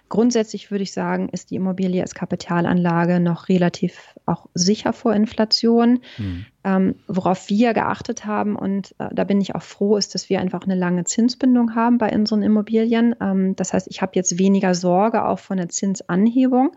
Grundsätzlich 0.09 0.71
würde 0.71 0.85
ich 0.85 0.93
sagen, 0.93 1.29
ist 1.31 1.51
die 1.51 1.57
Immobilie 1.57 2.03
als 2.03 2.15
Kapitalanlage 2.15 3.21
noch 3.21 3.49
relativ 3.49 4.15
auch 4.27 4.47
sicher 4.55 4.93
vor 4.93 5.15
Inflation. 5.15 6.01
Mhm. 6.19 6.47
Ähm, 6.63 6.95
worauf 7.09 7.49
wir 7.49 7.75
geachtet 7.75 8.25
haben, 8.25 8.55
und 8.55 8.95
äh, 8.99 9.09
da 9.13 9.25
bin 9.25 9.41
ich 9.41 9.55
auch 9.55 9.63
froh, 9.63 9.97
ist, 9.97 10.15
dass 10.15 10.31
wir 10.31 10.41
einfach 10.41 10.65
eine 10.65 10.75
lange 10.75 11.05
Zinsbindung 11.05 11.75
haben 11.75 11.99
bei 11.99 12.15
unseren 12.15 12.43
Immobilien. 12.43 13.15
Ähm, 13.21 13.57
das 13.57 13.73
heißt, 13.73 13.89
ich 13.91 14.03
habe 14.03 14.13
jetzt 14.15 14.39
weniger 14.39 14.75
Sorge 14.75 15.27
auch 15.27 15.39
von 15.39 15.57
der 15.57 15.69
Zinsanhebung. 15.69 16.73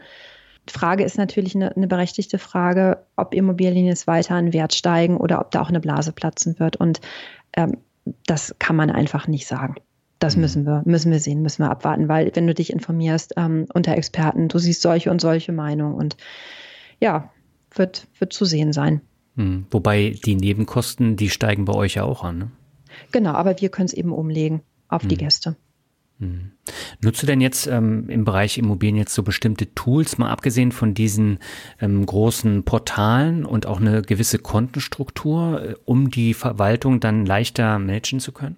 Frage 0.70 1.04
ist 1.04 1.18
natürlich 1.18 1.56
eine, 1.56 1.76
eine, 1.76 1.88
berechtigte 1.88 2.38
Frage, 2.38 3.06
ob 3.16 3.34
Immobilien 3.34 3.86
jetzt 3.86 4.08
weiter 4.08 4.36
an 4.36 4.54
Wert 4.54 4.74
steigen 4.74 5.18
oder 5.18 5.40
ob 5.40 5.52
da 5.52 5.62
auch 5.62 5.70
eine 5.70 5.80
Blase 5.80 6.12
platzen 6.12 6.60
wird. 6.60 6.76
Und 6.76 7.02
ähm, 7.54 7.78
das 8.26 8.56
kann 8.60 8.76
man 8.76 8.90
einfach 8.90 9.28
nicht 9.28 9.48
sagen. 9.48 9.76
Das 10.20 10.36
mhm. 10.36 10.42
müssen 10.42 10.66
wir, 10.66 10.82
müssen 10.86 11.12
wir 11.12 11.20
sehen, 11.20 11.42
müssen 11.42 11.64
wir 11.64 11.72
abwarten, 11.72 12.08
weil 12.08 12.32
wenn 12.34 12.48
du 12.48 12.54
dich 12.54 12.72
informierst 12.72 13.34
ähm, 13.38 13.68
unter 13.74 13.96
Experten, 13.96 14.48
du 14.48 14.58
siehst 14.58 14.82
solche 14.82 15.12
und 15.12 15.22
solche 15.22 15.52
Meinungen 15.52 15.96
und 15.96 16.18
ja, 17.00 17.32
wird, 17.74 18.08
wird 18.18 18.34
zu 18.34 18.46
sehen 18.46 18.74
sein. 18.74 19.02
Mhm. 19.36 19.66
Wobei 19.70 20.16
die 20.26 20.36
Nebenkosten, 20.36 21.16
die 21.16 21.30
steigen 21.30 21.66
bei 21.66 21.74
euch 21.74 21.96
ja 21.96 22.04
auch 22.04 22.24
an. 22.24 22.38
Ne? 22.38 22.52
Genau, 23.12 23.34
aber 23.34 23.60
wir 23.62 23.70
können 23.70 23.86
es 23.86 23.94
eben 23.94 24.12
umlegen 24.12 24.62
auf 24.88 25.04
mhm. 25.04 25.10
die 25.10 25.18
Gäste. 25.18 25.56
Hm. 26.20 26.52
Nutzt 27.02 27.22
du 27.22 27.28
denn 27.28 27.42
jetzt 27.42 27.68
ähm, 27.68 28.10
im 28.10 28.26
Bereich 28.26 28.58
Immobilien 28.58 28.96
jetzt 28.96 29.14
so 29.14 29.22
bestimmte 29.22 29.74
Tools, 29.76 30.18
mal 30.18 30.32
abgesehen 30.32 30.72
von 30.72 30.94
diesen 30.94 31.38
ähm, 31.80 32.06
großen 32.06 32.64
Portalen 32.64 33.46
und 33.46 33.68
auch 33.68 33.80
eine 33.80 34.02
gewisse 34.02 34.40
Kontenstruktur, 34.40 35.62
äh, 35.62 35.76
um 35.86 36.10
die 36.10 36.34
Verwaltung 36.34 37.00
dann 37.00 37.26
leichter 37.26 37.78
managen 37.78 38.20
zu 38.20 38.32
können? 38.32 38.58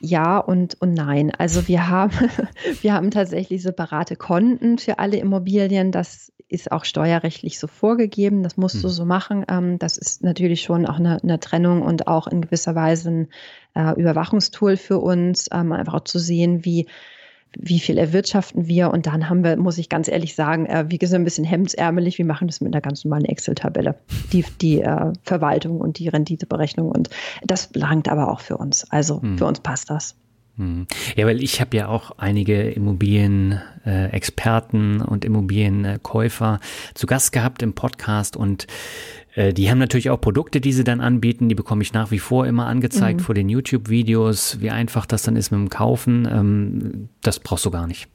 Ja 0.00 0.38
und, 0.38 0.76
und 0.80 0.92
nein. 0.92 1.32
Also 1.36 1.66
wir 1.66 1.88
haben, 1.88 2.12
wir 2.82 2.92
haben 2.92 3.10
tatsächlich 3.10 3.62
separate 3.62 4.16
Konten 4.16 4.78
für 4.78 4.98
alle 4.98 5.16
Immobilien. 5.16 5.92
Das 5.92 6.32
ist 6.48 6.72
auch 6.72 6.84
steuerrechtlich 6.84 7.58
so 7.58 7.66
vorgegeben. 7.66 8.42
Das 8.42 8.56
musst 8.56 8.76
hm. 8.76 8.82
du 8.82 8.88
so 8.88 9.04
machen. 9.04 9.44
Ähm, 9.48 9.78
das 9.78 9.98
ist 9.98 10.22
natürlich 10.22 10.62
schon 10.62 10.86
auch 10.86 10.98
eine, 10.98 11.22
eine 11.22 11.40
Trennung 11.40 11.82
und 11.82 12.06
auch 12.06 12.26
in 12.26 12.40
gewisser 12.40 12.74
Weise 12.74 13.10
ein 13.10 13.28
äh, 13.74 14.00
Überwachungstool 14.00 14.76
für 14.76 14.98
uns, 14.98 15.48
ähm, 15.52 15.72
einfach 15.72 15.94
auch 15.94 16.04
zu 16.04 16.18
sehen, 16.18 16.64
wie 16.64 16.86
wie 17.56 17.80
viel 17.80 17.96
erwirtschaften 17.96 18.66
wir 18.66 18.90
und 18.90 19.06
dann 19.06 19.28
haben 19.28 19.42
wir, 19.42 19.56
muss 19.56 19.78
ich 19.78 19.88
ganz 19.88 20.08
ehrlich 20.08 20.34
sagen, 20.34 20.66
äh, 20.66 20.84
wie 20.88 20.98
gesagt, 20.98 21.20
ein 21.20 21.24
bisschen 21.24 21.44
hemdsärmelig, 21.44 22.18
wir 22.18 22.26
machen 22.26 22.46
das 22.46 22.60
mit 22.60 22.74
einer 22.74 22.82
ganz 22.82 23.04
normalen 23.04 23.24
Excel-Tabelle, 23.24 23.94
die, 24.32 24.44
die 24.60 24.82
äh, 24.82 25.12
Verwaltung 25.22 25.80
und 25.80 25.98
die 25.98 26.08
Renditeberechnung 26.08 26.90
und 26.90 27.08
das 27.44 27.70
langt 27.74 28.08
aber 28.08 28.30
auch 28.30 28.40
für 28.40 28.58
uns. 28.58 28.90
Also 28.90 29.22
hm. 29.22 29.38
für 29.38 29.46
uns 29.46 29.60
passt 29.60 29.88
das. 29.88 30.14
Hm. 30.58 30.86
Ja, 31.16 31.26
weil 31.26 31.42
ich 31.42 31.60
habe 31.60 31.76
ja 31.76 31.88
auch 31.88 32.12
einige 32.18 32.70
Immobilienexperten 32.70 35.00
äh, 35.00 35.04
und 35.04 35.24
Immobilienkäufer 35.24 36.60
zu 36.94 37.06
Gast 37.06 37.32
gehabt 37.32 37.62
im 37.62 37.72
Podcast 37.74 38.36
und 38.36 38.66
äh, 39.34 39.54
die 39.54 39.70
haben 39.70 39.78
natürlich 39.78 40.10
auch 40.10 40.20
Produkte, 40.20 40.60
die 40.60 40.72
sie 40.72 40.82
dann 40.82 41.00
anbieten. 41.00 41.48
Die 41.48 41.54
bekomme 41.54 41.82
ich 41.82 41.92
nach 41.92 42.10
wie 42.10 42.18
vor 42.18 42.44
immer 42.46 42.66
angezeigt 42.66 43.20
mhm. 43.20 43.24
vor 43.24 43.36
den 43.36 43.48
YouTube-Videos. 43.48 44.60
Wie 44.60 44.70
einfach 44.70 45.06
das 45.06 45.22
dann 45.22 45.36
ist 45.36 45.52
mit 45.52 45.60
dem 45.60 45.70
Kaufen, 45.70 46.26
ähm, 46.30 47.08
das 47.22 47.38
brauchst 47.38 47.64
du 47.64 47.70
gar 47.70 47.86
nicht. 47.86 48.08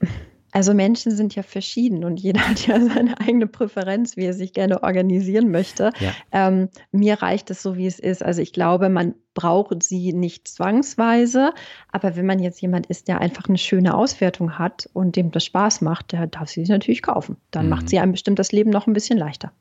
Also 0.52 0.74
Menschen 0.74 1.12
sind 1.12 1.34
ja 1.34 1.42
verschieden 1.42 2.04
und 2.04 2.18
jeder 2.20 2.40
hat 2.48 2.66
ja 2.66 2.80
seine 2.80 3.20
eigene 3.20 3.46
Präferenz, 3.46 4.16
wie 4.16 4.24
er 4.24 4.34
sich 4.34 4.52
gerne 4.52 4.82
organisieren 4.82 5.50
möchte. 5.50 5.92
Ja. 6.00 6.12
Ähm, 6.32 6.68
mir 6.92 7.22
reicht 7.22 7.50
es 7.50 7.62
so, 7.62 7.76
wie 7.76 7.86
es 7.86 7.98
ist. 7.98 8.22
Also 8.22 8.42
ich 8.42 8.52
glaube, 8.52 8.88
man 8.88 9.14
braucht 9.34 9.82
sie 9.82 10.12
nicht 10.12 10.48
zwangsweise, 10.48 11.52
aber 11.92 12.16
wenn 12.16 12.26
man 12.26 12.40
jetzt 12.40 12.60
jemand 12.60 12.86
ist, 12.86 13.08
der 13.08 13.20
einfach 13.20 13.48
eine 13.48 13.58
schöne 13.58 13.94
Auswertung 13.94 14.58
hat 14.58 14.88
und 14.92 15.16
dem 15.16 15.30
das 15.30 15.44
Spaß 15.44 15.80
macht, 15.82 16.12
der 16.12 16.26
darf 16.26 16.48
sie 16.48 16.60
sich 16.60 16.68
natürlich 16.68 17.02
kaufen. 17.02 17.36
Dann 17.50 17.64
mhm. 17.64 17.70
macht 17.70 17.88
sie 17.88 17.98
einem 17.98 18.12
bestimmt 18.12 18.38
das 18.38 18.52
Leben 18.52 18.70
noch 18.70 18.86
ein 18.86 18.92
bisschen 18.92 19.18
leichter. 19.18 19.52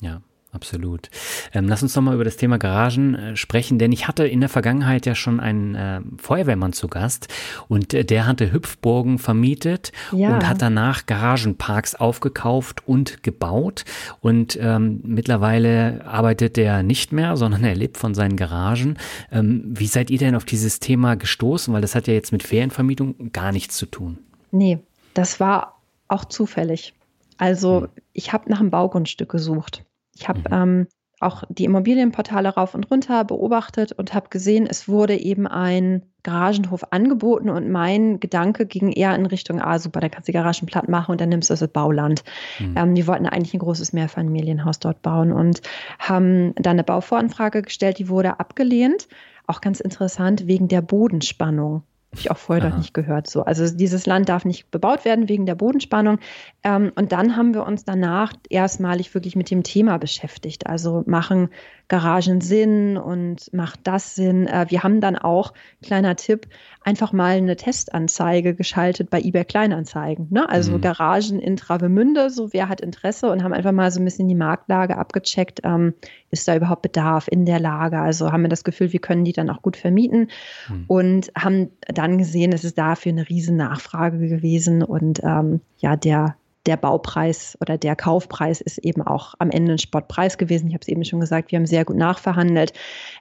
Ja, 0.00 0.20
absolut. 0.54 1.10
Ähm, 1.52 1.68
lass 1.68 1.82
uns 1.82 1.94
nochmal 1.94 2.14
über 2.14 2.24
das 2.24 2.36
Thema 2.36 2.58
Garagen 2.58 3.14
äh, 3.14 3.36
sprechen, 3.36 3.78
denn 3.78 3.92
ich 3.92 4.08
hatte 4.08 4.26
in 4.26 4.40
der 4.40 4.48
Vergangenheit 4.48 5.04
ja 5.06 5.14
schon 5.14 5.40
einen 5.40 5.74
äh, 5.74 6.00
Feuerwehrmann 6.16 6.72
zu 6.72 6.88
Gast 6.88 7.28
und 7.68 7.92
äh, 7.92 8.04
der 8.04 8.26
hatte 8.26 8.52
Hüpfburgen 8.52 9.18
vermietet 9.18 9.92
ja. 10.12 10.34
und 10.34 10.48
hat 10.48 10.62
danach 10.62 11.06
Garagenparks 11.06 11.94
aufgekauft 11.94 12.86
und 12.86 13.22
gebaut. 13.22 13.84
Und 14.20 14.58
ähm, 14.60 15.00
mittlerweile 15.04 16.04
arbeitet 16.06 16.56
der 16.56 16.82
nicht 16.82 17.12
mehr, 17.12 17.36
sondern 17.36 17.64
er 17.64 17.74
lebt 17.74 17.98
von 17.98 18.14
seinen 18.14 18.36
Garagen. 18.36 18.96
Ähm, 19.30 19.62
wie 19.66 19.86
seid 19.86 20.10
ihr 20.10 20.18
denn 20.18 20.34
auf 20.34 20.44
dieses 20.44 20.80
Thema 20.80 21.16
gestoßen? 21.16 21.74
Weil 21.74 21.82
das 21.82 21.94
hat 21.94 22.06
ja 22.06 22.14
jetzt 22.14 22.32
mit 22.32 22.42
Ferienvermietung 22.42 23.32
gar 23.32 23.52
nichts 23.52 23.76
zu 23.76 23.86
tun. 23.86 24.18
Nee, 24.50 24.78
das 25.14 25.40
war 25.40 25.80
auch 26.08 26.24
zufällig. 26.24 26.94
Also 27.38 27.82
hm. 27.82 27.88
ich 28.12 28.32
habe 28.32 28.50
nach 28.50 28.60
einem 28.60 28.70
Baugrundstück 28.70 29.30
gesucht. 29.30 29.84
Ich 30.16 30.28
habe 30.28 30.40
mhm. 30.40 30.46
ähm, 30.52 30.86
auch 31.20 31.44
die 31.48 31.64
Immobilienportale 31.64 32.50
rauf 32.50 32.74
und 32.74 32.90
runter 32.90 33.24
beobachtet 33.24 33.92
und 33.92 34.14
habe 34.14 34.28
gesehen, 34.28 34.66
es 34.68 34.88
wurde 34.88 35.16
eben 35.16 35.46
ein 35.46 36.02
Garagenhof 36.22 36.92
angeboten 36.92 37.50
und 37.50 37.70
mein 37.70 38.20
Gedanke 38.20 38.66
ging 38.66 38.90
eher 38.90 39.14
in 39.14 39.26
Richtung, 39.26 39.60
ah 39.60 39.78
super, 39.78 40.00
da 40.00 40.08
kannst 40.08 40.28
du 40.28 40.32
die 40.32 40.38
Garagen 40.38 40.66
platt 40.66 40.88
machen 40.88 41.12
und 41.12 41.20
dann 41.20 41.28
nimmst 41.28 41.50
du 41.50 41.54
das 41.54 41.68
Bauland. 41.68 42.24
Mhm. 42.58 42.74
Ähm, 42.76 42.94
die 42.94 43.06
wollten 43.06 43.26
eigentlich 43.26 43.54
ein 43.54 43.60
großes 43.60 43.92
Mehrfamilienhaus 43.92 44.78
dort 44.78 45.02
bauen 45.02 45.32
und 45.32 45.62
haben 45.98 46.54
dann 46.56 46.72
eine 46.72 46.84
Bauvoranfrage 46.84 47.62
gestellt, 47.62 47.98
die 47.98 48.08
wurde 48.08 48.40
abgelehnt. 48.40 49.08
Auch 49.46 49.60
ganz 49.60 49.80
interessant 49.80 50.46
wegen 50.46 50.68
der 50.68 50.82
Bodenspannung. 50.82 51.82
Habe 52.14 52.20
ich 52.20 52.30
auch 52.30 52.38
vorher 52.38 52.70
noch 52.70 52.76
nicht 52.78 52.94
gehört. 52.94 53.28
So. 53.28 53.42
Also 53.42 53.68
dieses 53.76 54.06
Land 54.06 54.28
darf 54.28 54.44
nicht 54.44 54.70
bebaut 54.70 55.04
werden 55.04 55.28
wegen 55.28 55.46
der 55.46 55.56
Bodenspannung. 55.56 56.20
Ähm, 56.62 56.92
und 56.94 57.10
dann 57.10 57.36
haben 57.36 57.54
wir 57.54 57.66
uns 57.66 57.84
danach 57.84 58.32
erstmalig 58.48 59.12
wirklich 59.14 59.34
mit 59.34 59.50
dem 59.50 59.64
Thema 59.64 59.98
beschäftigt. 59.98 60.68
Also 60.68 61.02
machen 61.06 61.48
Garagen 61.88 62.40
Sinn 62.40 62.96
und 62.96 63.52
macht 63.52 63.80
das 63.82 64.14
Sinn. 64.14 64.46
Äh, 64.46 64.66
wir 64.68 64.84
haben 64.84 65.00
dann 65.00 65.16
auch, 65.16 65.52
kleiner 65.82 66.14
Tipp, 66.14 66.46
einfach 66.82 67.12
mal 67.12 67.36
eine 67.36 67.56
Testanzeige 67.56 68.54
geschaltet 68.54 69.10
bei 69.10 69.20
eBay 69.20 69.44
Kleinanzeigen. 69.44 70.28
Ne? 70.30 70.48
Also 70.48 70.72
mhm. 70.72 70.82
Garagen 70.82 71.40
in 71.40 71.56
Travemünde, 71.56 72.30
so 72.30 72.52
wer 72.52 72.68
hat 72.68 72.80
Interesse 72.80 73.30
und 73.30 73.42
haben 73.42 73.52
einfach 73.52 73.72
mal 73.72 73.90
so 73.90 74.00
ein 74.00 74.04
bisschen 74.04 74.28
die 74.28 74.34
Marktlage 74.36 74.96
abgecheckt. 74.96 75.62
Ähm, 75.64 75.94
ist 76.30 76.48
da 76.48 76.56
überhaupt 76.56 76.82
Bedarf 76.82 77.28
in 77.28 77.46
der 77.46 77.60
Lage? 77.60 77.98
Also 77.98 78.32
haben 78.32 78.42
wir 78.42 78.48
das 78.48 78.64
Gefühl, 78.64 78.92
wir 78.92 79.00
können 79.00 79.24
die 79.24 79.32
dann 79.32 79.50
auch 79.50 79.62
gut 79.62 79.76
vermieten 79.76 80.28
mhm. 80.68 80.84
und 80.88 81.32
haben 81.36 81.70
dann 81.86 82.03
gesehen, 82.18 82.52
es 82.52 82.64
ist 82.64 82.78
dafür 82.78 83.12
eine 83.12 83.28
riesen 83.28 83.56
Nachfrage 83.56 84.18
gewesen 84.18 84.82
und 84.82 85.20
ähm, 85.24 85.60
ja, 85.78 85.96
der 85.96 86.36
der 86.66 86.76
Baupreis 86.76 87.58
oder 87.60 87.76
der 87.76 87.94
Kaufpreis 87.94 88.60
ist 88.60 88.78
eben 88.78 89.02
auch 89.02 89.34
am 89.38 89.50
Ende 89.50 89.72
ein 89.72 89.78
Spottpreis 89.78 90.38
gewesen. 90.38 90.68
Ich 90.68 90.74
habe 90.74 90.82
es 90.82 90.88
eben 90.88 91.04
schon 91.04 91.20
gesagt, 91.20 91.52
wir 91.52 91.58
haben 91.58 91.66
sehr 91.66 91.84
gut 91.84 91.96
nachverhandelt. 91.96 92.72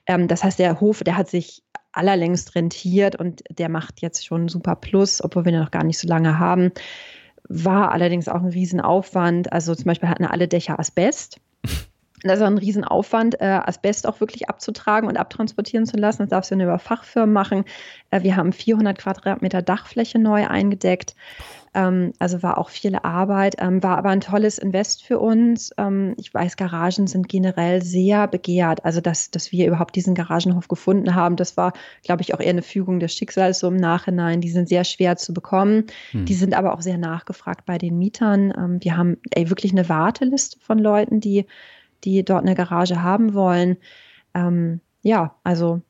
Ähm, 0.08 0.28
das 0.28 0.44
heißt, 0.44 0.60
der 0.60 0.80
Hof, 0.80 1.04
der 1.04 1.18
hat 1.18 1.30
sich 1.30 1.62
allerlängst 1.92 2.56
rentiert 2.56 3.16
und 3.16 3.44
der 3.50 3.70
macht 3.70 4.02
jetzt 4.02 4.26
schon 4.26 4.48
super 4.48 4.76
Plus, 4.76 5.24
obwohl 5.24 5.46
wir 5.46 5.60
noch 5.60 5.72
gar 5.72 5.84
nicht 5.84 6.00
so 6.00 6.08
lange 6.08 6.40
haben. 6.40 6.72
War 7.48 7.92
allerdings 7.92 8.30
auch 8.30 8.42
ein 8.42 8.50
Riesenaufwand. 8.50 9.52
Also 9.52 9.76
zum 9.76 9.86
Beispiel 9.86 10.10
hatten 10.10 10.26
alle 10.26 10.48
Dächer 10.48 10.80
Asbest. 10.80 11.40
Das 12.24 12.40
ist 12.40 12.46
ein 12.46 12.58
Riesenaufwand, 12.58 13.42
äh, 13.42 13.46
Asbest 13.46 14.08
auch 14.08 14.20
wirklich 14.20 14.50
abzutragen 14.50 15.10
und 15.10 15.18
abtransportieren 15.18 15.86
zu 15.86 15.98
lassen. 15.98 16.24
Das 16.24 16.30
darfst 16.30 16.52
du 16.52 16.56
nur 16.56 16.66
über 16.66 16.80
Fachfirmen 16.80 17.34
machen. 17.34 17.66
Äh, 18.12 18.24
wir 18.24 18.36
haben 18.36 18.54
400 18.54 18.98
Quadratmeter 18.98 19.62
Dachfläche 19.62 20.20
neu 20.20 20.48
eingedeckt. 20.48 21.16
Ähm, 21.74 22.14
also 22.20 22.44
war 22.44 22.58
auch 22.58 22.70
viel 22.70 22.96
Arbeit, 22.96 23.56
ähm, 23.60 23.82
war 23.82 23.98
aber 23.98 24.10
ein 24.10 24.22
tolles 24.22 24.58
Invest 24.58 25.04
für 25.04 25.20
uns. 25.20 25.72
Ähm, 25.78 26.14
ich 26.18 26.34
weiß, 26.34 26.56
Garagen 26.56 27.08
sind 27.08 27.28
generell 27.28 27.82
sehr 27.82 28.28
begehrt. 28.28 28.86
Also, 28.86 29.02
dass, 29.02 29.32
dass 29.32 29.52
wir 29.52 29.68
überhaupt 29.68 29.96
diesen 29.96 30.16
Garagenhof 30.16 30.68
gefunden 30.68 31.16
haben, 31.16 31.36
das 31.36 31.58
war, 31.58 31.74
glaube 32.04 32.22
ich, 32.22 32.34
auch 32.34 32.40
eher 32.40 32.52
eine 32.52 32.62
Fügung 32.62 33.00
des 33.00 33.14
Schicksals 33.14 33.60
so 33.60 33.68
im 33.68 33.78
Nachhinein. 33.78 34.42
Die 34.42 34.50
sind 34.50 34.70
sehr 34.70 34.84
schwer 34.84 35.18
zu 35.18 35.34
bekommen. 35.34 35.86
Hm. 36.12 36.26
Die 36.26 36.36
sind 36.36 36.54
aber 36.54 36.74
auch 36.74 36.82
sehr 36.82 36.98
nachgefragt 36.98 37.66
bei 37.66 37.78
den 37.78 37.98
Mietern. 37.98 38.54
Ähm, 38.56 38.78
wir 38.82 38.96
haben 38.96 39.18
ey, 39.32 39.50
wirklich 39.50 39.72
eine 39.72 39.90
Warteliste 39.90 40.60
von 40.60 40.78
Leuten, 40.78 41.20
die, 41.20 41.46
die 42.04 42.24
dort 42.24 42.44
eine 42.44 42.56
Garage 42.56 43.02
haben 43.02 43.34
wollen. 43.34 43.78
Ähm, 44.34 44.82
ja, 45.02 45.36
also 45.44 45.82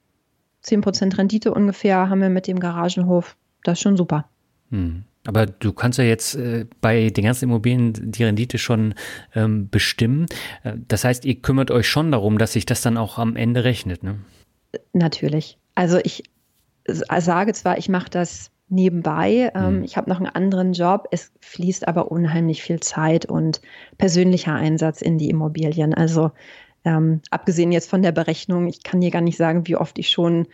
10% 0.65 1.17
Rendite 1.17 1.53
ungefähr 1.53 2.09
haben 2.09 2.21
wir 2.21 2.29
mit 2.29 2.47
dem 2.47 2.59
Garagenhof. 2.59 3.35
Das 3.63 3.73
ist 3.73 3.81
schon 3.81 3.97
super. 3.97 4.25
Hm. 4.69 5.03
Aber 5.25 5.45
du 5.45 5.71
kannst 5.71 5.99
ja 5.99 6.05
jetzt 6.05 6.35
äh, 6.35 6.65
bei 6.81 7.09
den 7.09 7.23
ganzen 7.23 7.45
Immobilien 7.45 7.93
die 7.93 8.23
Rendite 8.23 8.57
schon 8.57 8.93
ähm, 9.33 9.69
bestimmen. 9.69 10.25
Äh, 10.63 10.73
das 10.87 11.05
heißt, 11.05 11.23
ihr 11.23 11.35
kümmert 11.35 11.71
euch 11.71 11.87
schon 11.87 12.11
darum, 12.11 12.37
dass 12.37 12.53
sich 12.53 12.65
das 12.65 12.81
dann 12.81 12.97
auch 12.97 13.17
am 13.17 13.35
Ende 13.35 13.63
rechnet, 13.63 14.03
ne? 14.03 14.19
Natürlich. 14.91 15.57
Also 15.75 15.99
ich 16.03 16.23
sage 16.87 17.53
zwar, 17.53 17.77
ich 17.77 17.87
mache 17.87 18.09
das 18.09 18.51
nebenbei. 18.73 19.51
Ähm, 19.55 19.77
mhm. 19.77 19.83
Ich 19.83 19.97
habe 19.97 20.09
noch 20.09 20.17
einen 20.17 20.27
anderen 20.27 20.73
Job. 20.73 21.07
Es 21.11 21.31
fließt 21.41 21.87
aber 21.87 22.11
unheimlich 22.11 22.63
viel 22.63 22.79
Zeit 22.79 23.25
und 23.25 23.61
persönlicher 23.97 24.53
Einsatz 24.53 25.01
in 25.01 25.17
die 25.17 25.29
Immobilien. 25.29 25.93
Also 25.93 26.31
ähm, 26.85 27.21
abgesehen 27.29 27.71
jetzt 27.71 27.89
von 27.89 28.01
der 28.01 28.11
Berechnung, 28.11 28.67
ich 28.67 28.83
kann 28.83 29.01
dir 29.01 29.11
gar 29.11 29.21
nicht 29.21 29.37
sagen, 29.37 29.67
wie 29.67 29.77
oft 29.77 29.97
ich 29.99 30.09
schon 30.09 30.47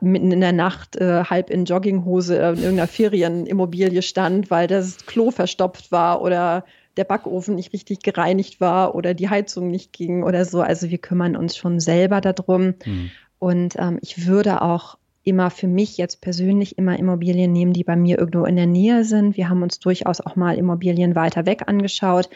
mitten 0.00 0.32
in 0.32 0.40
der 0.40 0.52
Nacht 0.52 0.96
äh, 0.96 1.24
halb 1.24 1.48
in 1.48 1.64
Jogginghose 1.64 2.34
in 2.34 2.58
irgendeiner 2.58 2.88
Ferienimmobilie 2.88 4.02
stand, 4.02 4.50
weil 4.50 4.66
das 4.66 4.98
Klo 5.06 5.30
verstopft 5.30 5.92
war 5.92 6.22
oder 6.22 6.64
der 6.96 7.04
Backofen 7.04 7.54
nicht 7.54 7.72
richtig 7.72 8.00
gereinigt 8.00 8.60
war 8.60 8.94
oder 8.94 9.14
die 9.14 9.28
Heizung 9.28 9.68
nicht 9.68 9.92
ging 9.92 10.22
oder 10.22 10.44
so. 10.44 10.60
Also 10.60 10.90
wir 10.90 10.98
kümmern 10.98 11.36
uns 11.36 11.56
schon 11.56 11.78
selber 11.78 12.20
darum. 12.20 12.74
Mhm. 12.84 13.10
Und 13.38 13.74
ähm, 13.78 13.98
ich 14.02 14.26
würde 14.26 14.62
auch 14.62 14.98
immer 15.26 15.50
für 15.50 15.68
mich 15.68 15.98
jetzt 15.98 16.20
persönlich 16.22 16.78
immer 16.78 16.98
Immobilien 16.98 17.52
nehmen, 17.52 17.72
die 17.72 17.84
bei 17.84 17.96
mir 17.96 18.18
irgendwo 18.18 18.44
in 18.46 18.56
der 18.56 18.66
Nähe 18.66 19.04
sind. 19.04 19.36
Wir 19.36 19.48
haben 19.48 19.62
uns 19.62 19.78
durchaus 19.80 20.20
auch 20.20 20.36
mal 20.36 20.56
Immobilien 20.56 21.14
weiter 21.14 21.44
weg 21.46 21.64
angeschaut 21.66 22.30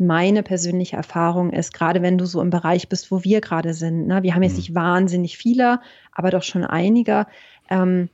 meine 0.00 0.42
persönliche 0.42 0.96
Erfahrung 0.96 1.52
ist, 1.52 1.74
gerade 1.74 2.00
wenn 2.00 2.16
du 2.16 2.24
so 2.24 2.40
im 2.40 2.48
Bereich 2.48 2.88
bist, 2.88 3.10
wo 3.10 3.22
wir 3.22 3.42
gerade 3.42 3.74
sind, 3.74 4.06
ne, 4.06 4.22
wir 4.22 4.34
haben 4.34 4.42
jetzt 4.42 4.52
mhm. 4.52 4.58
nicht 4.58 4.74
wahnsinnig 4.74 5.36
viele, 5.36 5.80
aber 6.12 6.30
doch 6.30 6.42
schon 6.42 6.64
einige, 6.64 7.26
ähm, 7.68 8.08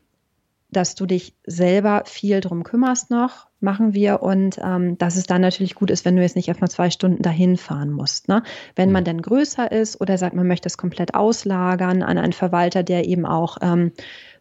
dass 0.76 0.94
du 0.94 1.06
dich 1.06 1.34
selber 1.46 2.02
viel 2.04 2.40
drum 2.40 2.62
kümmerst 2.62 3.10
noch, 3.10 3.46
machen 3.60 3.94
wir. 3.94 4.22
Und 4.22 4.60
ähm, 4.62 4.98
dass 4.98 5.16
es 5.16 5.24
dann 5.24 5.40
natürlich 5.40 5.74
gut 5.74 5.90
ist, 5.90 6.04
wenn 6.04 6.16
du 6.16 6.22
jetzt 6.22 6.36
nicht 6.36 6.48
erstmal 6.48 6.70
zwei 6.70 6.90
Stunden 6.90 7.22
dahin 7.22 7.56
fahren 7.56 7.90
musst. 7.90 8.28
Ne? 8.28 8.42
Wenn 8.74 8.92
man 8.92 9.02
mhm. 9.02 9.06
dann 9.06 9.22
größer 9.22 9.72
ist 9.72 10.00
oder 10.00 10.18
sagt, 10.18 10.36
man 10.36 10.46
möchte 10.46 10.68
es 10.68 10.76
komplett 10.76 11.14
auslagern 11.14 12.02
an 12.02 12.18
einen 12.18 12.34
Verwalter, 12.34 12.82
der 12.82 13.08
eben 13.08 13.24
auch 13.24 13.56
ähm, 13.62 13.92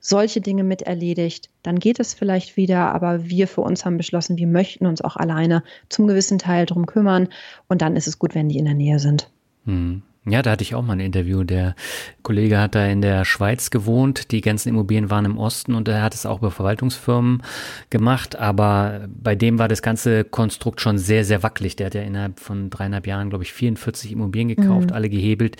solche 0.01 0.41
Dinge 0.41 0.65
mit 0.65 0.81
erledigt, 0.81 1.49
dann 1.63 1.79
geht 1.79 2.01
es 2.01 2.13
vielleicht 2.13 2.57
wieder. 2.57 2.93
Aber 2.93 3.29
wir 3.29 3.47
für 3.47 3.61
uns 3.61 3.85
haben 3.85 3.95
beschlossen, 3.95 4.37
wir 4.37 4.47
möchten 4.47 4.85
uns 4.85 5.01
auch 5.01 5.15
alleine 5.15 5.63
zum 5.87 6.05
gewissen 6.05 6.37
Teil 6.37 6.65
drum 6.65 6.85
kümmern. 6.85 7.29
Und 7.69 7.81
dann 7.81 7.95
ist 7.95 8.07
es 8.07 8.19
gut, 8.19 8.35
wenn 8.35 8.49
die 8.49 8.59
in 8.59 8.65
der 8.65 8.73
Nähe 8.73 8.99
sind. 8.99 9.31
Hm. 9.63 10.03
Ja, 10.27 10.41
da 10.41 10.51
hatte 10.51 10.63
ich 10.63 10.73
auch 10.73 10.81
mal 10.81 10.93
ein 10.93 11.01
Interview. 11.01 11.43
Der 11.43 11.75
Kollege 12.23 12.59
hat 12.59 12.73
da 12.73 12.85
in 12.87 13.01
der 13.01 13.25
Schweiz 13.25 13.69
gewohnt. 13.69 14.31
Die 14.31 14.41
ganzen 14.41 14.69
Immobilien 14.69 15.11
waren 15.11 15.25
im 15.25 15.37
Osten 15.37 15.75
und 15.75 15.87
er 15.87 16.01
hat 16.01 16.15
es 16.15 16.25
auch 16.25 16.39
bei 16.39 16.49
Verwaltungsfirmen 16.49 17.43
gemacht. 17.91 18.35
Aber 18.35 19.07
bei 19.07 19.35
dem 19.35 19.59
war 19.59 19.67
das 19.67 19.83
ganze 19.83 20.23
Konstrukt 20.23 20.81
schon 20.81 20.97
sehr, 20.97 21.25
sehr 21.25 21.43
wackelig. 21.43 21.75
Der 21.75 21.87
hat 21.87 21.93
ja 21.93 22.01
innerhalb 22.01 22.39
von 22.39 22.71
dreieinhalb 22.71 23.05
Jahren, 23.05 23.29
glaube 23.29 23.43
ich, 23.43 23.53
44 23.53 24.13
Immobilien 24.13 24.47
gekauft, 24.47 24.89
mhm. 24.89 24.95
alle 24.95 25.09
gehebelt. 25.09 25.57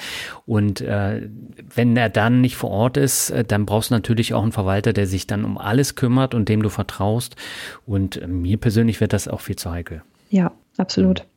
Und 0.47 0.81
äh, 0.81 1.29
wenn 1.75 1.95
er 1.95 2.09
dann 2.09 2.41
nicht 2.41 2.55
vor 2.55 2.71
Ort 2.71 2.97
ist, 2.97 3.29
äh, 3.29 3.43
dann 3.43 3.67
brauchst 3.67 3.91
du 3.91 3.93
natürlich 3.93 4.33
auch 4.33 4.41
einen 4.41 4.51
Verwalter, 4.51 4.93
der 4.93 5.05
sich 5.05 5.27
dann 5.27 5.45
um 5.45 5.59
alles 5.59 5.93
kümmert 5.93 6.33
und 6.33 6.49
dem 6.49 6.63
du 6.63 6.69
vertraust. 6.69 7.35
Und 7.85 8.17
äh, 8.17 8.25
mir 8.25 8.57
persönlich 8.57 8.99
wird 8.99 9.13
das 9.13 9.27
auch 9.27 9.41
viel 9.41 9.57
zu 9.57 9.69
heikel. 9.69 10.01
Ja, 10.31 10.51
absolut. 10.77 11.19
Mhm. 11.19 11.35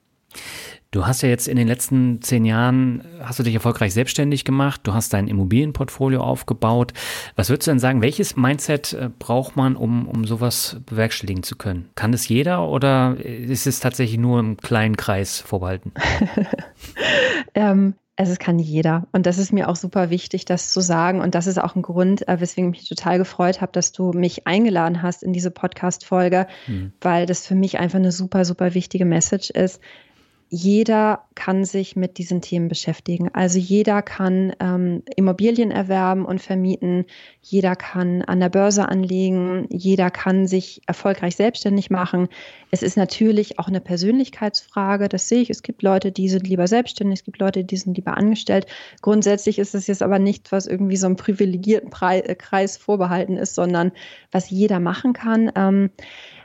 Du 0.91 1.07
hast 1.07 1.21
ja 1.21 1.29
jetzt 1.29 1.49
in 1.49 1.57
den 1.57 1.69
letzten 1.69 2.23
zehn 2.23 2.47
Jahren, 2.47 3.05
hast 3.21 3.39
du 3.39 3.43
dich 3.43 3.53
erfolgreich 3.53 3.93
selbstständig 3.93 4.47
gemacht, 4.47 4.81
du 4.85 4.95
hast 4.95 5.13
dein 5.13 5.29
Immobilienportfolio 5.29 6.23
aufgebaut. 6.23 6.95
Was 7.37 7.51
würdest 7.51 7.67
du 7.67 7.73
denn 7.73 7.79
sagen, 7.79 8.01
welches 8.01 8.37
Mindset 8.37 8.95
äh, 8.95 9.11
braucht 9.19 9.55
man, 9.55 9.77
um, 9.77 10.09
um 10.09 10.25
sowas 10.25 10.81
bewerkstelligen 10.87 11.43
zu 11.43 11.57
können? 11.57 11.91
Kann 11.95 12.13
das 12.13 12.27
jeder 12.27 12.67
oder 12.67 13.19
ist 13.23 13.67
es 13.67 13.81
tatsächlich 13.81 14.19
nur 14.19 14.41
im 14.41 14.57
kleinen 14.57 14.97
Kreis 14.97 15.41
vorbehalten? 15.41 15.93
ähm, 17.55 17.93
also 18.17 18.33
es 18.33 18.39
kann 18.39 18.59
jeder. 18.59 19.07
Und 19.13 19.27
das 19.27 19.37
ist 19.37 19.53
mir 19.53 19.69
auch 19.69 19.77
super 19.77 20.09
wichtig, 20.09 20.47
das 20.47 20.73
zu 20.73 20.81
sagen. 20.81 21.21
Und 21.21 21.35
das 21.35 21.47
ist 21.47 21.61
auch 21.61 21.77
ein 21.77 21.83
Grund, 21.83 22.27
äh, 22.27 22.41
weswegen 22.41 22.73
ich 22.73 22.81
mich 22.81 22.89
total 22.89 23.19
gefreut 23.19 23.61
habe, 23.61 23.73
dass 23.73 23.93
du 23.93 24.13
mich 24.13 24.47
eingeladen 24.47 25.03
hast 25.03 25.23
in 25.23 25.35
diese 25.35 25.51
Podcast-Folge, 25.51 26.47
mhm. 26.67 26.93
weil 27.03 27.27
das 27.27 27.47
für 27.47 27.55
mich 27.55 27.79
einfach 27.79 27.99
eine 27.99 28.11
super, 28.11 28.47
super 28.47 28.73
wichtige 28.73 29.05
Message 29.05 29.51
ist 29.51 29.83
jeder 30.51 31.25
kann 31.35 31.65
sich 31.65 31.95
mit 31.95 32.17
diesen 32.17 32.41
Themen 32.41 32.69
beschäftigen. 32.69 33.29
Also 33.35 33.59
jeder 33.59 34.01
kann 34.01 34.55
ähm, 34.61 35.03
Immobilien 35.15 35.71
erwerben 35.71 36.25
und 36.25 36.41
vermieten, 36.41 37.05
jeder 37.43 37.77
kann 37.77 38.23
an 38.23 38.41
der 38.41 38.49
Börse 38.49 38.89
anlegen, 38.89 39.67
jeder 39.71 40.11
kann 40.11 40.47
sich 40.47 40.81
erfolgreich 40.87 41.37
selbstständig 41.37 41.91
machen. 41.91 42.29
Es 42.71 42.83
ist 42.83 42.97
natürlich 42.97 43.59
auch 43.59 43.69
eine 43.69 43.81
Persönlichkeitsfrage, 43.81 45.09
das 45.09 45.29
sehe 45.29 45.43
ich. 45.43 45.51
Es 45.51 45.63
gibt 45.63 45.83
Leute, 45.83 46.13
die 46.13 46.29
sind 46.29 46.49
lieber 46.49 46.67
selbstständig, 46.67 47.21
es 47.21 47.25
gibt 47.25 47.39
Leute, 47.39 47.65
die 47.65 47.77
sind 47.77 47.97
lieber 47.97 48.17
angestellt. 48.17 48.67
Grundsätzlich 49.03 49.59
ist 49.59 49.75
es 49.75 49.87
jetzt 49.87 50.03
aber 50.03 50.19
nicht, 50.19 50.51
was 50.51 50.67
irgendwie 50.67 50.97
so 50.97 51.07
einem 51.07 51.17
privilegierten 51.17 51.91
äh, 52.01 52.35
Kreis 52.35 52.79
vorbehalten 52.79 53.37
ist, 53.37 53.55
sondern 53.55 53.93
was 54.33 54.49
jeder 54.49 54.81
machen 54.81 55.13
kann. 55.13 55.53
Ähm, 55.55 55.91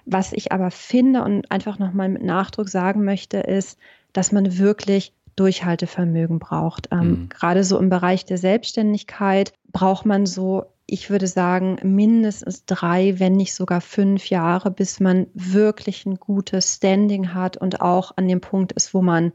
was 0.06 0.34
ich 0.34 0.51
aber 0.51 0.72
finde 0.72 1.24
und 1.24 1.49
einfach 1.51 1.80
nochmal 1.80 2.10
mit 2.10 2.24
Nachdruck 2.24 2.70
sagen 2.70 3.04
möchte, 3.04 3.38
ist, 3.38 3.78
dass 4.12 4.32
man 4.32 4.58
wirklich 4.58 5.14
Durchhaltevermögen 5.36 6.39
braucht. 6.39 6.89
Ähm, 6.91 6.99
mhm. 6.99 7.30
Gerade 7.30 7.64
so 7.64 7.80
im 7.80 7.89
Bereich 7.89 8.26
der 8.26 8.38
Selbstständigkeit 8.38 9.54
braucht 9.72 10.06
man 10.06 10.26
so, 10.26 10.66
ich 10.86 11.10
würde 11.10 11.28
sagen, 11.28 11.78
mindestens 11.82 12.66
drei, 12.66 13.20
wenn 13.20 13.34
nicht 13.34 13.56
sogar 13.56 13.82
fünf 13.82 14.30
Jahre, 14.30 14.70
bis 14.70 14.99
man 14.99 15.28
wirklich 15.34 16.06
ein 16.06 16.16
gutes 16.16 16.76
Standing 16.76 17.34
hat 17.34 17.58
und 17.58 17.82
auch 17.82 18.12
an 18.16 18.28
dem 18.28 18.41
Punkt 18.41 18.74
ist, 18.74 18.93
wo 18.93 19.01
man 19.01 19.32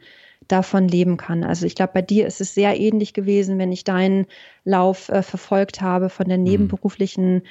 davon 0.46 0.88
leben 0.88 1.16
kann. 1.16 1.44
Also 1.44 1.66
ich 1.66 1.74
glaube, 1.74 1.92
bei 1.94 2.02
dir 2.02 2.26
ist 2.26 2.40
es 2.40 2.54
sehr 2.54 2.78
ähnlich 2.78 3.12
gewesen, 3.12 3.58
wenn 3.58 3.72
ich 3.72 3.84
deinen 3.84 4.26
Lauf 4.64 5.08
äh, 5.08 5.22
verfolgt 5.22 5.80
habe 5.80 6.08
von 6.08 6.28
der 6.28 6.38
mhm. 6.38 6.44
nebenberuflichen 6.44 7.42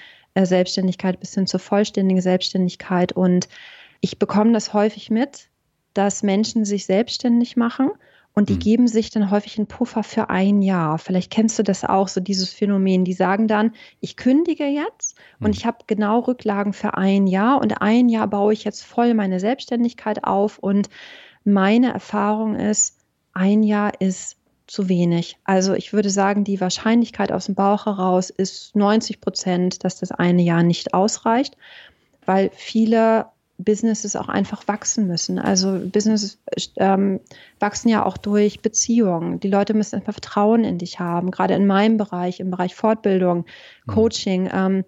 Selbstständigkeit 0.46 1.20
bis 1.20 1.34
hin 1.34 1.48
zur 1.48 1.60
vollständigen 1.60 2.22
Selbstständigkeit. 2.22 3.12
Und 3.12 3.48
ich 4.02 4.20
bekomme 4.20 4.54
das 4.54 4.74
häufig 4.74 5.10
mit, 5.10 5.50
dass 5.94 6.24
Menschen 6.24 6.66
sich 6.66 6.86
selbstständig 6.86 7.58
machen 7.58 7.92
und 8.38 8.50
die 8.50 8.54
mhm. 8.54 8.60
geben 8.60 8.88
sich 8.88 9.10
dann 9.10 9.32
häufig 9.32 9.58
einen 9.58 9.66
Puffer 9.66 10.04
für 10.04 10.30
ein 10.30 10.62
Jahr. 10.62 11.00
Vielleicht 11.00 11.32
kennst 11.32 11.58
du 11.58 11.64
das 11.64 11.84
auch, 11.84 12.08
so 12.08 12.22
dieses 12.22 12.54
Phänomen. 12.54 13.04
Die 13.04 13.14
sagen 13.14 13.48
dann, 13.48 13.72
ich 14.00 14.16
kündige 14.16 14.66
jetzt 14.66 15.18
und 15.40 15.48
mhm. 15.48 15.54
ich 15.54 15.66
habe 15.66 15.80
genau 15.88 16.20
Rücklagen 16.20 16.74
für 16.74 16.94
ein 16.94 17.26
Jahr 17.26 17.60
und 17.60 17.82
ein 17.82 18.10
Jahr 18.10 18.28
baue 18.28 18.54
ich 18.54 18.64
jetzt 18.64 18.84
voll 18.84 19.16
meine 19.16 19.40
Selbstständigkeit 19.40 20.24
auf. 20.24 20.60
Und 20.60 20.88
meine 21.46 21.92
Erfahrung 21.92 22.56
ist, 22.56 23.00
ein 23.34 23.64
Jahr 23.64 24.00
ist 24.02 24.38
zu 24.68 24.90
wenig. 24.90 25.38
Also 25.46 25.74
ich 25.74 25.94
würde 25.94 26.10
sagen, 26.10 26.44
die 26.44 26.62
Wahrscheinlichkeit 26.62 27.32
aus 27.32 27.46
dem 27.46 27.56
Bauch 27.56 27.86
heraus 27.86 28.30
ist 28.30 28.76
90 28.76 29.22
Prozent, 29.22 29.84
dass 29.84 30.00
das 30.00 30.12
eine 30.12 30.42
Jahr 30.44 30.64
nicht 30.64 30.94
ausreicht, 30.94 31.58
weil 32.26 32.52
viele 32.54 33.28
Businesses 33.58 34.16
auch 34.16 34.30
einfach 34.30 34.68
wachsen 34.68 35.08
müssen. 35.08 35.40
Also 35.40 35.80
Businesses 35.92 36.40
ähm, 36.76 37.20
wachsen 37.60 37.90
ja 37.90 38.06
auch 38.06 38.18
durch 38.18 38.62
Beziehungen. 38.62 39.40
Die 39.40 39.50
Leute 39.50 39.74
müssen 39.74 39.96
einfach 39.96 40.14
Vertrauen 40.14 40.64
in 40.64 40.78
dich 40.78 41.00
haben, 41.00 41.32
gerade 41.32 41.56
in 41.56 41.66
meinem 41.66 41.98
Bereich, 41.98 42.40
im 42.40 42.52
Bereich 42.52 42.76
Fortbildung, 42.76 43.46
mhm. 43.86 43.92
Coaching. 43.92 44.50
Ähm, 44.54 44.84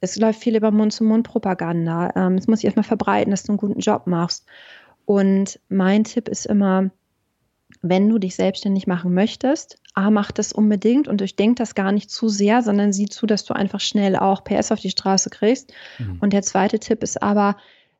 es 0.00 0.16
läuft 0.16 0.40
viel 0.40 0.56
über 0.56 0.70
Mund-zu-Mund-Propaganda. 0.70 2.12
Ähm, 2.16 2.34
es 2.34 2.48
muss 2.48 2.60
sich 2.60 2.66
erstmal 2.66 2.84
verbreiten, 2.84 3.30
dass 3.30 3.44
du 3.44 3.52
einen 3.52 3.58
guten 3.58 3.80
Job 3.80 4.06
machst. 4.06 4.46
Und 5.04 5.60
mein 5.68 6.04
Tipp 6.04 6.28
ist 6.28 6.46
immer, 6.46 6.90
wenn 7.82 8.08
du 8.08 8.18
dich 8.18 8.34
selbstständig 8.34 8.86
machen 8.86 9.14
möchtest, 9.14 9.78
A, 9.94 10.10
mach 10.10 10.30
das 10.30 10.52
unbedingt 10.52 11.08
und 11.08 11.20
durchdenk 11.20 11.56
das 11.56 11.74
gar 11.74 11.92
nicht 11.92 12.10
zu 12.10 12.28
sehr, 12.28 12.62
sondern 12.62 12.92
sieh 12.92 13.08
zu, 13.08 13.26
dass 13.26 13.44
du 13.44 13.54
einfach 13.54 13.80
schnell 13.80 14.16
auch 14.16 14.44
PS 14.44 14.72
auf 14.72 14.80
die 14.80 14.90
Straße 14.90 15.30
kriegst. 15.30 15.72
Mhm. 15.98 16.18
Und 16.20 16.32
der 16.32 16.42
zweite 16.42 16.78
Tipp 16.78 17.02
ist 17.02 17.22
aber, 17.22 17.56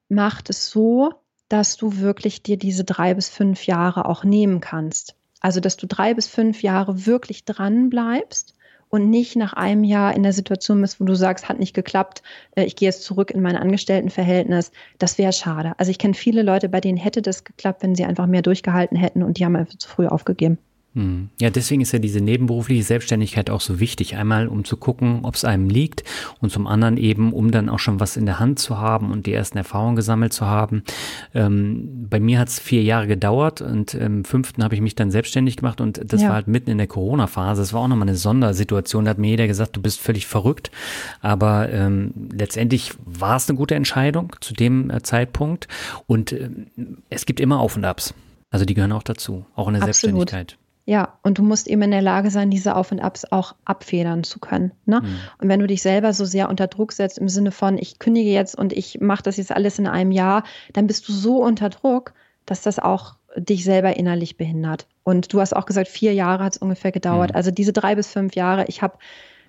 mach 0.08 0.42
es 0.48 0.70
so, 0.70 1.12
dass 1.48 1.76
du 1.76 1.98
wirklich 1.98 2.42
dir 2.42 2.56
diese 2.56 2.84
drei 2.84 3.14
bis 3.14 3.28
fünf 3.28 3.66
Jahre 3.66 4.06
auch 4.06 4.24
nehmen 4.24 4.60
kannst. 4.60 5.14
Also, 5.40 5.60
dass 5.60 5.76
du 5.76 5.86
drei 5.86 6.14
bis 6.14 6.26
fünf 6.26 6.62
Jahre 6.62 7.06
wirklich 7.06 7.44
dran 7.44 7.90
bleibst 7.90 8.54
und 8.90 9.10
nicht 9.10 9.36
nach 9.36 9.52
einem 9.52 9.84
Jahr 9.84 10.14
in 10.14 10.22
der 10.22 10.32
Situation 10.32 10.80
bist, 10.80 11.00
wo 11.00 11.04
du 11.04 11.14
sagst, 11.14 11.48
hat 11.48 11.58
nicht 11.58 11.74
geklappt, 11.74 12.22
äh, 12.56 12.64
ich 12.64 12.76
gehe 12.76 12.88
jetzt 12.88 13.04
zurück 13.04 13.30
in 13.30 13.42
mein 13.42 13.56
Angestelltenverhältnis. 13.56 14.72
Das 14.98 15.18
wäre 15.18 15.32
schade. 15.32 15.72
Also 15.78 15.90
ich 15.90 15.98
kenne 15.98 16.14
viele 16.14 16.42
Leute, 16.42 16.68
bei 16.68 16.80
denen 16.80 16.98
hätte 16.98 17.22
das 17.22 17.44
geklappt, 17.44 17.82
wenn 17.82 17.94
sie 17.94 18.04
einfach 18.04 18.26
mehr 18.26 18.42
durchgehalten 18.42 18.96
hätten 18.96 19.22
und 19.22 19.38
die 19.38 19.44
haben 19.44 19.56
einfach 19.56 19.78
zu 19.78 19.88
früh 19.88 20.06
aufgegeben. 20.06 20.58
Hm. 20.98 21.28
Ja, 21.40 21.48
deswegen 21.48 21.80
ist 21.80 21.92
ja 21.92 22.00
diese 22.00 22.20
nebenberufliche 22.20 22.82
Selbstständigkeit 22.82 23.50
auch 23.50 23.60
so 23.60 23.78
wichtig. 23.78 24.16
Einmal, 24.16 24.48
um 24.48 24.64
zu 24.64 24.76
gucken, 24.76 25.20
ob 25.22 25.36
es 25.36 25.44
einem 25.44 25.70
liegt 25.70 26.02
und 26.40 26.50
zum 26.50 26.66
anderen 26.66 26.96
eben, 26.96 27.32
um 27.32 27.52
dann 27.52 27.68
auch 27.68 27.78
schon 27.78 28.00
was 28.00 28.16
in 28.16 28.26
der 28.26 28.40
Hand 28.40 28.58
zu 28.58 28.78
haben 28.78 29.12
und 29.12 29.26
die 29.26 29.32
ersten 29.32 29.58
Erfahrungen 29.58 29.94
gesammelt 29.94 30.32
zu 30.32 30.46
haben. 30.46 30.82
Ähm, 31.34 32.08
bei 32.10 32.18
mir 32.18 32.40
hat 32.40 32.48
es 32.48 32.58
vier 32.58 32.82
Jahre 32.82 33.06
gedauert 33.06 33.60
und 33.60 33.94
im 33.94 34.24
fünften 34.24 34.64
habe 34.64 34.74
ich 34.74 34.80
mich 34.80 34.96
dann 34.96 35.12
selbstständig 35.12 35.56
gemacht 35.56 35.80
und 35.80 36.00
das 36.04 36.20
ja. 36.20 36.30
war 36.30 36.34
halt 36.34 36.48
mitten 36.48 36.70
in 36.70 36.78
der 36.78 36.88
Corona-Phase. 36.88 37.62
Das 37.62 37.72
war 37.72 37.82
auch 37.82 37.88
nochmal 37.88 38.08
eine 38.08 38.16
Sondersituation. 38.16 39.04
Da 39.04 39.12
hat 39.12 39.18
mir 39.18 39.28
jeder 39.28 39.46
gesagt, 39.46 39.76
du 39.76 39.80
bist 39.80 40.00
völlig 40.00 40.26
verrückt. 40.26 40.72
Aber 41.20 41.70
ähm, 41.70 42.12
letztendlich 42.32 42.94
war 43.04 43.36
es 43.36 43.48
eine 43.48 43.56
gute 43.56 43.76
Entscheidung 43.76 44.34
zu 44.40 44.52
dem 44.52 44.90
äh, 44.90 45.00
Zeitpunkt 45.02 45.68
und 46.08 46.32
äh, 46.32 46.50
es 47.08 47.24
gibt 47.24 47.38
immer 47.38 47.60
Auf 47.60 47.76
und 47.76 47.84
Abs. 47.84 48.14
Also 48.50 48.64
die 48.64 48.74
gehören 48.74 48.92
auch 48.92 49.04
dazu, 49.04 49.46
auch 49.54 49.68
in 49.68 49.74
der 49.74 49.84
Absolut. 49.84 50.28
Selbstständigkeit. 50.28 50.58
Ja, 50.88 51.18
und 51.22 51.36
du 51.36 51.42
musst 51.42 51.68
eben 51.68 51.82
in 51.82 51.90
der 51.90 52.00
Lage 52.00 52.30
sein, 52.30 52.48
diese 52.48 52.74
Auf 52.74 52.92
und 52.92 53.00
Abs 53.00 53.26
auch 53.30 53.54
abfedern 53.66 54.24
zu 54.24 54.38
können. 54.38 54.72
Ne? 54.86 55.02
Mhm. 55.02 55.18
Und 55.38 55.48
wenn 55.50 55.60
du 55.60 55.66
dich 55.66 55.82
selber 55.82 56.14
so 56.14 56.24
sehr 56.24 56.48
unter 56.48 56.66
Druck 56.66 56.92
setzt 56.92 57.18
im 57.18 57.28
Sinne 57.28 57.50
von, 57.50 57.76
ich 57.76 57.98
kündige 57.98 58.30
jetzt 58.30 58.56
und 58.56 58.72
ich 58.72 58.98
mache 58.98 59.22
das 59.22 59.36
jetzt 59.36 59.52
alles 59.52 59.78
in 59.78 59.86
einem 59.86 60.12
Jahr, 60.12 60.44
dann 60.72 60.86
bist 60.86 61.06
du 61.06 61.12
so 61.12 61.44
unter 61.44 61.68
Druck, 61.68 62.14
dass 62.46 62.62
das 62.62 62.78
auch 62.78 63.16
dich 63.36 63.64
selber 63.64 63.98
innerlich 63.98 64.38
behindert. 64.38 64.86
Und 65.04 65.30
du 65.30 65.42
hast 65.42 65.54
auch 65.54 65.66
gesagt, 65.66 65.88
vier 65.88 66.14
Jahre 66.14 66.44
hat 66.44 66.54
es 66.54 66.62
ungefähr 66.62 66.90
gedauert. 66.90 67.32
Mhm. 67.32 67.36
Also 67.36 67.50
diese 67.50 67.74
drei 67.74 67.94
bis 67.94 68.10
fünf 68.10 68.34
Jahre, 68.34 68.64
ich 68.68 68.80
habe 68.80 68.96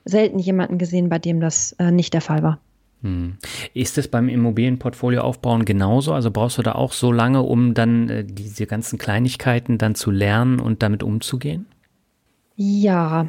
selten 0.03 0.39
jemanden 0.39 0.77
gesehen, 0.77 1.07
bei 1.07 1.19
dem 1.19 1.39
das 1.39 1.71
äh, 1.79 1.89
nicht 1.89 2.13
der 2.13 2.21
Fall 2.21 2.43
war. 2.43 2.59
Hm. 3.01 3.37
Ist 3.73 3.97
es 3.97 4.07
beim 4.07 4.27
Immobilienportfolio 4.27 5.21
aufbauen 5.21 5.65
genauso? 5.65 6.13
Also 6.13 6.31
brauchst 6.31 6.57
du 6.57 6.61
da 6.61 6.73
auch 6.73 6.93
so 6.93 7.11
lange, 7.11 7.41
um 7.41 7.73
dann 7.73 8.09
äh, 8.09 8.25
diese 8.25 8.65
ganzen 8.65 8.99
Kleinigkeiten 8.99 9.77
dann 9.77 9.95
zu 9.95 10.11
lernen 10.11 10.59
und 10.59 10.83
damit 10.83 11.03
umzugehen? 11.03 11.65
Ja, 12.55 13.27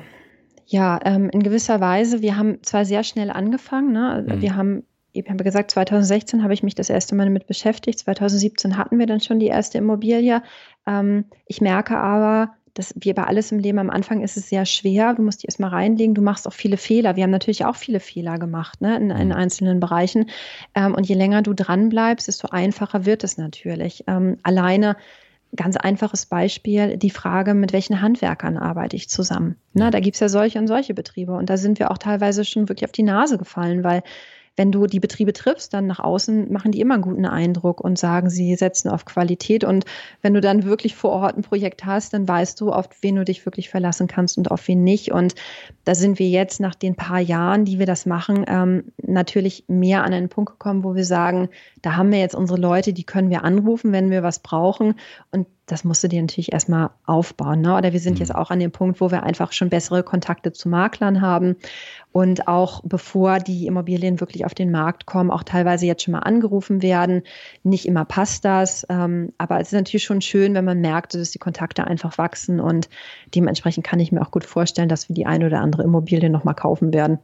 ja, 0.66 0.98
ähm, 1.04 1.30
in 1.30 1.42
gewisser 1.42 1.80
Weise. 1.80 2.20
Wir 2.20 2.36
haben 2.36 2.62
zwar 2.62 2.84
sehr 2.84 3.04
schnell 3.04 3.30
angefangen. 3.30 3.92
Ne? 3.92 4.24
Hm. 4.28 4.40
Wir 4.42 4.56
haben 4.56 4.82
ich 5.12 5.28
habe 5.28 5.42
gesagt, 5.42 5.72
2016 5.72 6.42
habe 6.42 6.54
ich 6.54 6.62
mich 6.62 6.74
das 6.74 6.88
erste 6.88 7.14
Mal 7.14 7.24
damit 7.24 7.46
beschäftigt. 7.46 7.98
2017 7.98 8.76
hatten 8.76 8.98
wir 8.98 9.06
dann 9.06 9.20
schon 9.20 9.40
die 9.40 9.48
erste 9.48 9.78
Immobilie. 9.78 10.42
Ähm, 10.86 11.24
ich 11.46 11.60
merke 11.60 11.98
aber, 11.98 12.54
das, 12.80 12.94
wie 12.98 13.12
bei 13.12 13.24
alles 13.24 13.52
im 13.52 13.58
Leben 13.58 13.78
am 13.78 13.90
Anfang 13.90 14.22
ist 14.22 14.36
es 14.36 14.48
sehr 14.48 14.64
schwer. 14.64 15.14
Du 15.14 15.22
musst 15.22 15.42
dich 15.42 15.48
erstmal 15.48 15.70
reinlegen. 15.70 16.14
Du 16.14 16.22
machst 16.22 16.48
auch 16.48 16.52
viele 16.52 16.76
Fehler. 16.76 17.14
Wir 17.14 17.24
haben 17.24 17.30
natürlich 17.30 17.64
auch 17.64 17.76
viele 17.76 18.00
Fehler 18.00 18.38
gemacht 18.38 18.80
ne, 18.80 18.96
in, 18.96 19.10
in 19.10 19.28
mhm. 19.28 19.34
einzelnen 19.34 19.80
Bereichen. 19.80 20.30
Ähm, 20.74 20.94
und 20.94 21.06
je 21.08 21.14
länger 21.14 21.42
du 21.42 21.54
dran 21.54 21.90
bleibst, 21.90 22.28
desto 22.28 22.48
einfacher 22.48 23.04
wird 23.04 23.22
es 23.22 23.36
natürlich. 23.36 24.04
Ähm, 24.06 24.38
alleine 24.42 24.96
ganz 25.54 25.76
einfaches 25.76 26.26
Beispiel, 26.26 26.96
die 26.96 27.10
Frage, 27.10 27.54
mit 27.54 27.72
welchen 27.72 28.00
Handwerkern 28.00 28.56
arbeite 28.56 28.96
ich 28.96 29.08
zusammen. 29.08 29.56
Ne, 29.74 29.90
da 29.90 30.00
gibt 30.00 30.14
es 30.14 30.20
ja 30.20 30.28
solche 30.28 30.58
und 30.58 30.66
solche 30.66 30.94
Betriebe. 30.94 31.32
Und 31.32 31.50
da 31.50 31.56
sind 31.56 31.78
wir 31.78 31.90
auch 31.90 31.98
teilweise 31.98 32.44
schon 32.44 32.68
wirklich 32.68 32.88
auf 32.88 32.92
die 32.92 33.02
Nase 33.02 33.36
gefallen, 33.36 33.84
weil 33.84 34.02
wenn 34.56 34.72
du 34.72 34.86
die 34.86 35.00
Betriebe 35.00 35.32
triffst, 35.32 35.72
dann 35.72 35.86
nach 35.86 36.00
außen 36.00 36.52
machen 36.52 36.72
die 36.72 36.80
immer 36.80 36.94
einen 36.94 37.02
guten 37.02 37.24
Eindruck 37.24 37.80
und 37.80 37.98
sagen, 37.98 38.28
sie 38.30 38.54
setzen 38.56 38.90
auf 38.90 39.04
Qualität. 39.04 39.64
Und 39.64 39.84
wenn 40.22 40.34
du 40.34 40.40
dann 40.40 40.64
wirklich 40.64 40.96
vor 40.96 41.12
Ort 41.12 41.36
ein 41.36 41.42
Projekt 41.42 41.86
hast, 41.86 42.12
dann 42.12 42.28
weißt 42.28 42.60
du, 42.60 42.70
auf 42.72 42.88
wen 43.00 43.16
du 43.16 43.24
dich 43.24 43.46
wirklich 43.46 43.70
verlassen 43.70 44.06
kannst 44.06 44.36
und 44.38 44.50
auf 44.50 44.66
wen 44.68 44.84
nicht. 44.84 45.12
Und 45.12 45.34
da 45.84 45.94
sind 45.94 46.18
wir 46.18 46.28
jetzt 46.28 46.60
nach 46.60 46.74
den 46.74 46.94
paar 46.94 47.20
Jahren, 47.20 47.64
die 47.64 47.78
wir 47.78 47.86
das 47.86 48.06
machen, 48.06 48.44
ähm, 48.48 48.92
natürlich 49.02 49.64
mehr 49.68 50.04
an 50.04 50.12
einen 50.12 50.28
Punkt 50.28 50.52
gekommen, 50.52 50.84
wo 50.84 50.94
wir 50.94 51.04
sagen, 51.04 51.48
da 51.82 51.96
haben 51.96 52.12
wir 52.12 52.18
jetzt 52.18 52.34
unsere 52.34 52.60
Leute, 52.60 52.92
die 52.92 53.04
können 53.04 53.30
wir 53.30 53.44
anrufen, 53.44 53.92
wenn 53.92 54.10
wir 54.10 54.22
was 54.22 54.40
brauchen. 54.40 54.94
Und 55.30 55.46
das 55.70 55.84
musst 55.84 56.02
du 56.02 56.08
dir 56.08 56.20
natürlich 56.20 56.52
erstmal 56.52 56.90
aufbauen. 57.06 57.60
Ne? 57.60 57.76
Oder 57.76 57.92
wir 57.92 58.00
sind 58.00 58.14
mhm. 58.14 58.20
jetzt 58.20 58.34
auch 58.34 58.50
an 58.50 58.58
dem 58.58 58.72
Punkt, 58.72 59.00
wo 59.00 59.10
wir 59.10 59.22
einfach 59.22 59.52
schon 59.52 59.70
bessere 59.70 60.02
Kontakte 60.02 60.52
zu 60.52 60.68
Maklern 60.68 61.20
haben 61.20 61.56
und 62.12 62.48
auch 62.48 62.82
bevor 62.84 63.38
die 63.38 63.66
Immobilien 63.66 64.20
wirklich 64.20 64.44
auf 64.44 64.54
den 64.54 64.70
Markt 64.70 65.06
kommen, 65.06 65.30
auch 65.30 65.44
teilweise 65.44 65.86
jetzt 65.86 66.02
schon 66.02 66.12
mal 66.12 66.20
angerufen 66.20 66.82
werden. 66.82 67.22
Nicht 67.62 67.86
immer 67.86 68.04
passt 68.04 68.44
das, 68.44 68.84
ähm, 68.88 69.32
aber 69.38 69.60
es 69.60 69.68
ist 69.68 69.74
natürlich 69.74 70.04
schon 70.04 70.20
schön, 70.20 70.54
wenn 70.54 70.64
man 70.64 70.80
merkt, 70.80 71.14
dass 71.14 71.30
die 71.30 71.38
Kontakte 71.38 71.86
einfach 71.86 72.18
wachsen 72.18 72.60
und 72.60 72.88
dementsprechend 73.34 73.86
kann 73.86 74.00
ich 74.00 74.12
mir 74.12 74.22
auch 74.22 74.30
gut 74.30 74.44
vorstellen, 74.44 74.88
dass 74.88 75.08
wir 75.08 75.14
die 75.14 75.26
eine 75.26 75.46
oder 75.46 75.60
andere 75.60 75.84
Immobilie 75.84 76.30
nochmal 76.30 76.54
kaufen 76.54 76.92
werden. 76.92 77.18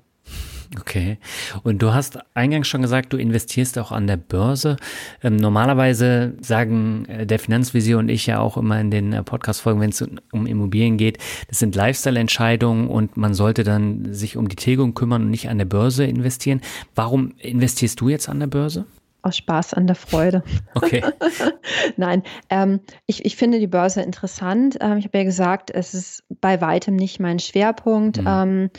Okay. 0.80 1.18
Und 1.62 1.80
du 1.82 1.94
hast 1.94 2.18
eingangs 2.34 2.66
schon 2.68 2.82
gesagt, 2.82 3.12
du 3.12 3.16
investierst 3.16 3.78
auch 3.78 3.92
an 3.92 4.06
der 4.06 4.16
Börse. 4.16 4.76
Ähm, 5.22 5.36
normalerweise 5.36 6.34
sagen 6.40 7.04
äh, 7.06 7.26
der 7.26 7.38
Finanzvisier 7.38 7.98
und 7.98 8.08
ich 8.08 8.26
ja 8.26 8.40
auch 8.40 8.56
immer 8.56 8.80
in 8.80 8.90
den 8.90 9.12
äh, 9.12 9.22
Podcast-Folgen, 9.22 9.80
wenn 9.80 9.90
es 9.90 10.04
um 10.32 10.46
Immobilien 10.46 10.96
geht, 10.96 11.18
das 11.48 11.58
sind 11.58 11.74
Lifestyle-Entscheidungen 11.74 12.88
und 12.88 13.16
man 13.16 13.34
sollte 13.34 13.64
dann 13.64 14.12
sich 14.12 14.36
um 14.36 14.48
die 14.48 14.56
Tilgung 14.56 14.94
kümmern 14.94 15.22
und 15.22 15.30
nicht 15.30 15.48
an 15.48 15.58
der 15.58 15.64
Börse 15.66 16.04
investieren. 16.04 16.60
Warum 16.94 17.34
investierst 17.38 18.00
du 18.00 18.08
jetzt 18.08 18.28
an 18.28 18.40
der 18.40 18.48
Börse? 18.48 18.86
aus 19.22 19.36
Spaß 19.38 19.74
an 19.74 19.88
der 19.88 19.96
Freude. 19.96 20.44
Okay. 20.74 21.02
Nein, 21.96 22.22
ähm, 22.48 22.78
ich, 23.06 23.24
ich 23.24 23.34
finde 23.34 23.58
die 23.58 23.66
Börse 23.66 24.00
interessant. 24.00 24.78
Ähm, 24.80 24.98
ich 24.98 25.06
habe 25.06 25.18
ja 25.18 25.24
gesagt, 25.24 25.72
es 25.72 25.94
ist 25.94 26.22
bei 26.40 26.60
weitem 26.60 26.94
nicht 26.94 27.18
mein 27.18 27.40
Schwerpunkt. 27.40 28.20
Mhm. 28.20 28.26
Ähm, 28.28 28.70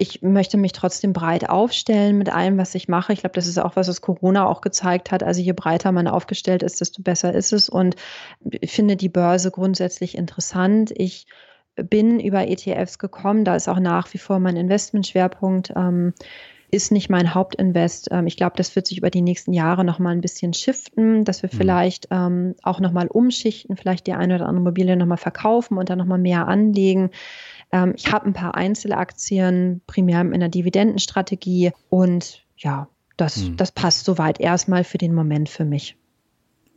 ich 0.00 0.22
möchte 0.22 0.56
mich 0.56 0.72
trotzdem 0.72 1.12
breit 1.12 1.50
aufstellen 1.50 2.16
mit 2.16 2.30
allem, 2.30 2.56
was 2.56 2.74
ich 2.74 2.88
mache. 2.88 3.12
Ich 3.12 3.20
glaube, 3.20 3.34
das 3.34 3.46
ist 3.46 3.58
auch 3.58 3.76
was, 3.76 3.86
was 3.86 4.00
Corona 4.00 4.46
auch 4.46 4.62
gezeigt 4.62 5.10
hat. 5.12 5.22
Also 5.22 5.42
je 5.42 5.52
breiter 5.52 5.92
man 5.92 6.08
aufgestellt 6.08 6.62
ist, 6.62 6.80
desto 6.80 7.02
besser 7.02 7.34
ist 7.34 7.52
es. 7.52 7.68
Und 7.68 7.96
ich 8.50 8.72
finde 8.72 8.96
die 8.96 9.10
Börse 9.10 9.50
grundsätzlich 9.50 10.16
interessant. 10.16 10.90
Ich 10.96 11.26
bin 11.74 12.18
über 12.18 12.48
ETFs 12.48 12.98
gekommen. 12.98 13.44
Da 13.44 13.54
ist 13.54 13.68
auch 13.68 13.78
nach 13.78 14.14
wie 14.14 14.18
vor 14.18 14.38
mein 14.38 14.56
Investmentschwerpunkt. 14.56 15.74
Ähm, 15.76 16.14
ist 16.70 16.92
nicht 16.92 17.10
mein 17.10 17.34
Hauptinvest. 17.34 18.08
Ähm, 18.10 18.26
ich 18.26 18.36
glaube, 18.36 18.54
das 18.56 18.74
wird 18.76 18.86
sich 18.86 18.96
über 18.96 19.10
die 19.10 19.20
nächsten 19.20 19.52
Jahre 19.52 19.84
noch 19.84 19.98
mal 19.98 20.10
ein 20.10 20.22
bisschen 20.22 20.54
shiften, 20.54 21.24
dass 21.24 21.42
wir 21.42 21.50
mhm. 21.52 21.56
vielleicht 21.58 22.08
ähm, 22.10 22.54
auch 22.62 22.80
noch 22.80 22.92
mal 22.92 23.08
umschichten, 23.08 23.76
vielleicht 23.76 24.06
die 24.06 24.14
eine 24.14 24.36
oder 24.36 24.46
andere 24.46 24.62
Immobilie 24.62 24.96
noch 24.96 25.06
mal 25.06 25.18
verkaufen 25.18 25.76
und 25.76 25.90
dann 25.90 25.98
noch 25.98 26.06
mal 26.06 26.16
mehr 26.16 26.48
anlegen. 26.48 27.10
Ähm, 27.72 27.94
ich 27.96 28.12
habe 28.12 28.26
ein 28.26 28.32
paar 28.32 28.54
Einzelaktien, 28.54 29.80
primär 29.86 30.20
in 30.20 30.40
der 30.40 30.48
Dividendenstrategie 30.48 31.72
und 31.88 32.44
ja, 32.56 32.88
das, 33.16 33.36
hm. 33.36 33.56
das 33.56 33.72
passt 33.72 34.04
soweit 34.04 34.40
erstmal 34.40 34.84
für 34.84 34.98
den 34.98 35.14
Moment 35.14 35.48
für 35.48 35.64
mich. 35.64 35.96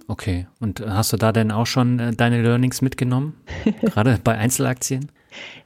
Okay, 0.08 0.48
und 0.60 0.82
hast 0.86 1.14
du 1.14 1.18
da 1.18 1.32
denn 1.32 1.52
auch 1.52 1.66
schon 1.66 2.00
äh, 2.00 2.12
deine 2.12 2.42
Learnings 2.42 2.82
mitgenommen, 2.82 3.36
gerade 3.82 4.20
bei 4.24 4.38
Einzelaktien? 4.38 5.12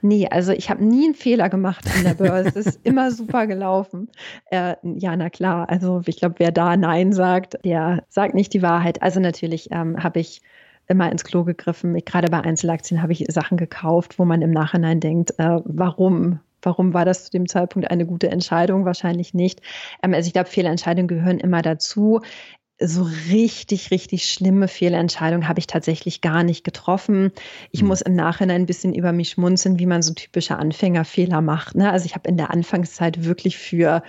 Nee, 0.02 0.28
also 0.30 0.52
ich 0.52 0.70
habe 0.70 0.84
nie 0.84 1.06
einen 1.06 1.16
Fehler 1.16 1.50
gemacht 1.50 1.86
an 1.96 2.04
der 2.04 2.14
Börse. 2.14 2.52
es 2.56 2.68
ist 2.68 2.80
immer 2.86 3.12
super 3.12 3.48
gelaufen. 3.48 4.10
Äh, 4.50 4.76
ja, 4.84 5.16
na 5.16 5.30
klar. 5.30 5.70
Also 5.70 6.02
ich 6.06 6.18
glaube, 6.18 6.36
wer 6.38 6.52
da 6.52 6.78
Nein 6.78 7.12
sagt, 7.12 7.58
der 7.66 8.04
sagt 8.08 8.34
nicht 8.34 8.54
die 8.54 8.62
Wahrheit. 8.62 9.02
Also 9.02 9.20
natürlich 9.20 9.70
ähm, 9.72 10.02
habe 10.02 10.20
ich 10.20 10.42
immer 10.88 11.12
ins 11.12 11.24
Klo 11.24 11.44
gegriffen. 11.44 11.96
Ich, 11.96 12.06
gerade 12.06 12.30
bei 12.30 12.42
Einzelaktien 12.42 13.02
habe 13.02 13.14
ich 13.14 13.26
Sachen 13.30 13.58
gekauft, 13.58 14.20
wo 14.20 14.26
man 14.26 14.42
im 14.42 14.52
Nachhinein 14.52 15.00
denkt, 15.00 15.32
äh, 15.38 15.60
warum? 15.66 16.40
Warum 16.62 16.94
war 16.94 17.06
das 17.06 17.26
zu 17.26 17.32
dem 17.32 17.48
Zeitpunkt 17.48 17.92
eine 17.92 18.06
gute 18.06 18.30
Entscheidung? 18.30 18.84
Wahrscheinlich 18.86 19.34
nicht. 19.34 19.62
Ähm, 20.02 20.14
also 20.14 20.28
ich 20.28 20.34
glaube, 20.34 20.50
Fehlentscheidungen 20.50 21.08
gehören 21.08 21.40
immer 21.40 21.62
dazu. 21.62 22.22
So 22.80 23.08
richtig, 23.30 23.90
richtig 23.92 24.32
schlimme 24.32 24.68
Fehlentscheidungen 24.68 25.48
habe 25.48 25.60
ich 25.60 25.68
tatsächlich 25.68 26.22
gar 26.22 26.44
nicht 26.44 26.64
getroffen. 26.64 27.32
Ich 27.72 27.82
mhm. 27.82 27.88
muss 27.88 28.02
im 28.02 28.16
Nachhinein 28.16 28.62
ein 28.62 28.66
bisschen 28.68 28.94
über 28.94 29.12
mich 29.12 29.30
schmunzeln, 29.30 29.80
wie 29.80 29.88
man 29.88 30.04
so 30.04 30.14
typische 30.14 30.58
Anfängerfehler 30.58 31.42
macht. 31.42 31.76
Ne? 31.76 31.92
Also 31.92 32.06
ich 32.06 32.16
habe 32.16 32.30
in 32.30 32.38
der 32.38 32.52
Anfangszeit 32.52 33.26
wirklich 33.26 33.58
für 33.58 34.04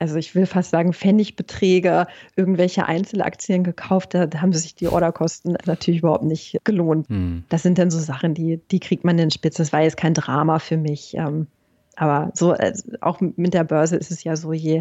also 0.00 0.16
ich 0.16 0.34
will 0.34 0.46
fast 0.46 0.70
sagen, 0.70 0.92
Pfennigbeträge, 0.94 2.06
irgendwelche 2.34 2.86
Einzelaktien 2.86 3.62
gekauft, 3.62 4.14
da, 4.14 4.28
haben 4.40 4.52
sich 4.52 4.74
die 4.74 4.88
Orderkosten 4.88 5.56
natürlich 5.66 6.00
überhaupt 6.00 6.24
nicht 6.24 6.58
gelohnt. 6.64 7.08
Hm. 7.08 7.44
Das 7.50 7.62
sind 7.62 7.78
dann 7.78 7.90
so 7.90 7.98
Sachen, 7.98 8.32
die, 8.34 8.60
die 8.70 8.80
kriegt 8.80 9.04
man 9.04 9.16
in 9.16 9.26
den 9.26 9.30
Spitz. 9.30 9.56
Das 9.56 9.72
war 9.72 9.82
jetzt 9.82 9.98
kein 9.98 10.14
Drama 10.14 10.58
für 10.58 10.78
mich. 10.78 11.14
Ähm, 11.14 11.46
aber 11.96 12.32
so, 12.34 12.52
also 12.52 12.92
auch 13.02 13.20
mit 13.20 13.52
der 13.52 13.64
Börse 13.64 13.96
ist 13.96 14.10
es 14.10 14.24
ja 14.24 14.36
so, 14.36 14.54
je, 14.54 14.80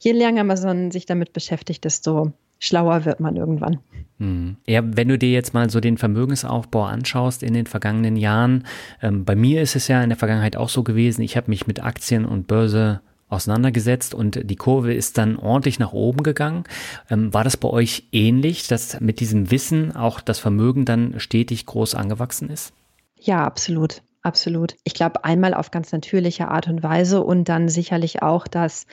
je 0.00 0.12
länger 0.12 0.44
man 0.44 0.90
sich 0.90 1.06
damit 1.06 1.32
beschäftigt, 1.32 1.84
desto 1.84 2.32
schlauer 2.58 3.06
wird 3.06 3.20
man 3.20 3.36
irgendwann. 3.36 3.78
Hm. 4.18 4.56
Ja, 4.66 4.82
wenn 4.84 5.08
du 5.08 5.16
dir 5.16 5.32
jetzt 5.32 5.54
mal 5.54 5.70
so 5.70 5.80
den 5.80 5.96
Vermögensaufbau 5.96 6.84
anschaust 6.84 7.42
in 7.42 7.54
den 7.54 7.66
vergangenen 7.66 8.16
Jahren, 8.16 8.66
ähm, 9.00 9.24
bei 9.24 9.34
mir 9.34 9.62
ist 9.62 9.76
es 9.76 9.88
ja 9.88 10.02
in 10.02 10.10
der 10.10 10.18
Vergangenheit 10.18 10.58
auch 10.58 10.68
so 10.68 10.82
gewesen, 10.82 11.22
ich 11.22 11.38
habe 11.38 11.50
mich 11.50 11.66
mit 11.66 11.82
Aktien 11.82 12.26
und 12.26 12.46
Börse 12.46 13.00
auseinandergesetzt 13.32 14.14
und 14.14 14.40
die 14.42 14.56
Kurve 14.56 14.92
ist 14.94 15.18
dann 15.18 15.36
ordentlich 15.36 15.78
nach 15.78 15.92
oben 15.92 16.22
gegangen. 16.22 16.64
Ähm, 17.10 17.32
war 17.32 17.44
das 17.44 17.56
bei 17.56 17.68
euch 17.68 18.08
ähnlich, 18.12 18.68
dass 18.68 19.00
mit 19.00 19.20
diesem 19.20 19.50
Wissen 19.50 19.96
auch 19.96 20.20
das 20.20 20.38
Vermögen 20.38 20.84
dann 20.84 21.18
stetig 21.18 21.66
groß 21.66 21.94
angewachsen 21.94 22.50
ist? 22.50 22.72
Ja, 23.18 23.44
absolut. 23.44 24.02
Absolut. 24.22 24.76
Ich 24.84 24.94
glaube, 24.94 25.24
einmal 25.24 25.52
auf 25.52 25.72
ganz 25.72 25.90
natürliche 25.90 26.48
Art 26.48 26.68
und 26.68 26.82
Weise 26.84 27.22
und 27.22 27.48
dann 27.48 27.68
sicherlich 27.68 28.22
auch, 28.22 28.46
dass 28.46 28.86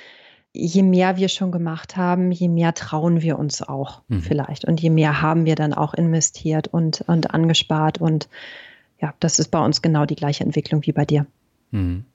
je 0.53 0.81
mehr 0.81 1.17
wir 1.17 1.29
schon 1.29 1.51
gemacht 1.51 1.97
haben, 1.97 2.31
je 2.31 2.47
mehr 2.47 2.73
trauen 2.73 3.21
wir 3.21 3.37
uns 3.37 3.61
auch 3.61 4.01
mhm. 4.07 4.21
vielleicht. 4.21 4.65
Und 4.65 4.81
je 4.81 4.89
mehr 4.89 5.21
haben 5.21 5.45
wir 5.45 5.55
dann 5.55 5.73
auch 5.73 5.93
investiert 5.93 6.67
und, 6.67 7.01
und 7.01 7.31
angespart. 7.31 7.99
Und 7.99 8.27
ja, 8.99 9.13
das 9.19 9.37
ist 9.37 9.49
bei 9.49 9.63
uns 9.63 9.83
genau 9.83 10.05
die 10.05 10.15
gleiche 10.15 10.43
Entwicklung 10.43 10.83
wie 10.85 10.91
bei 10.91 11.05
dir. 11.05 11.27
Mhm. 11.69 12.05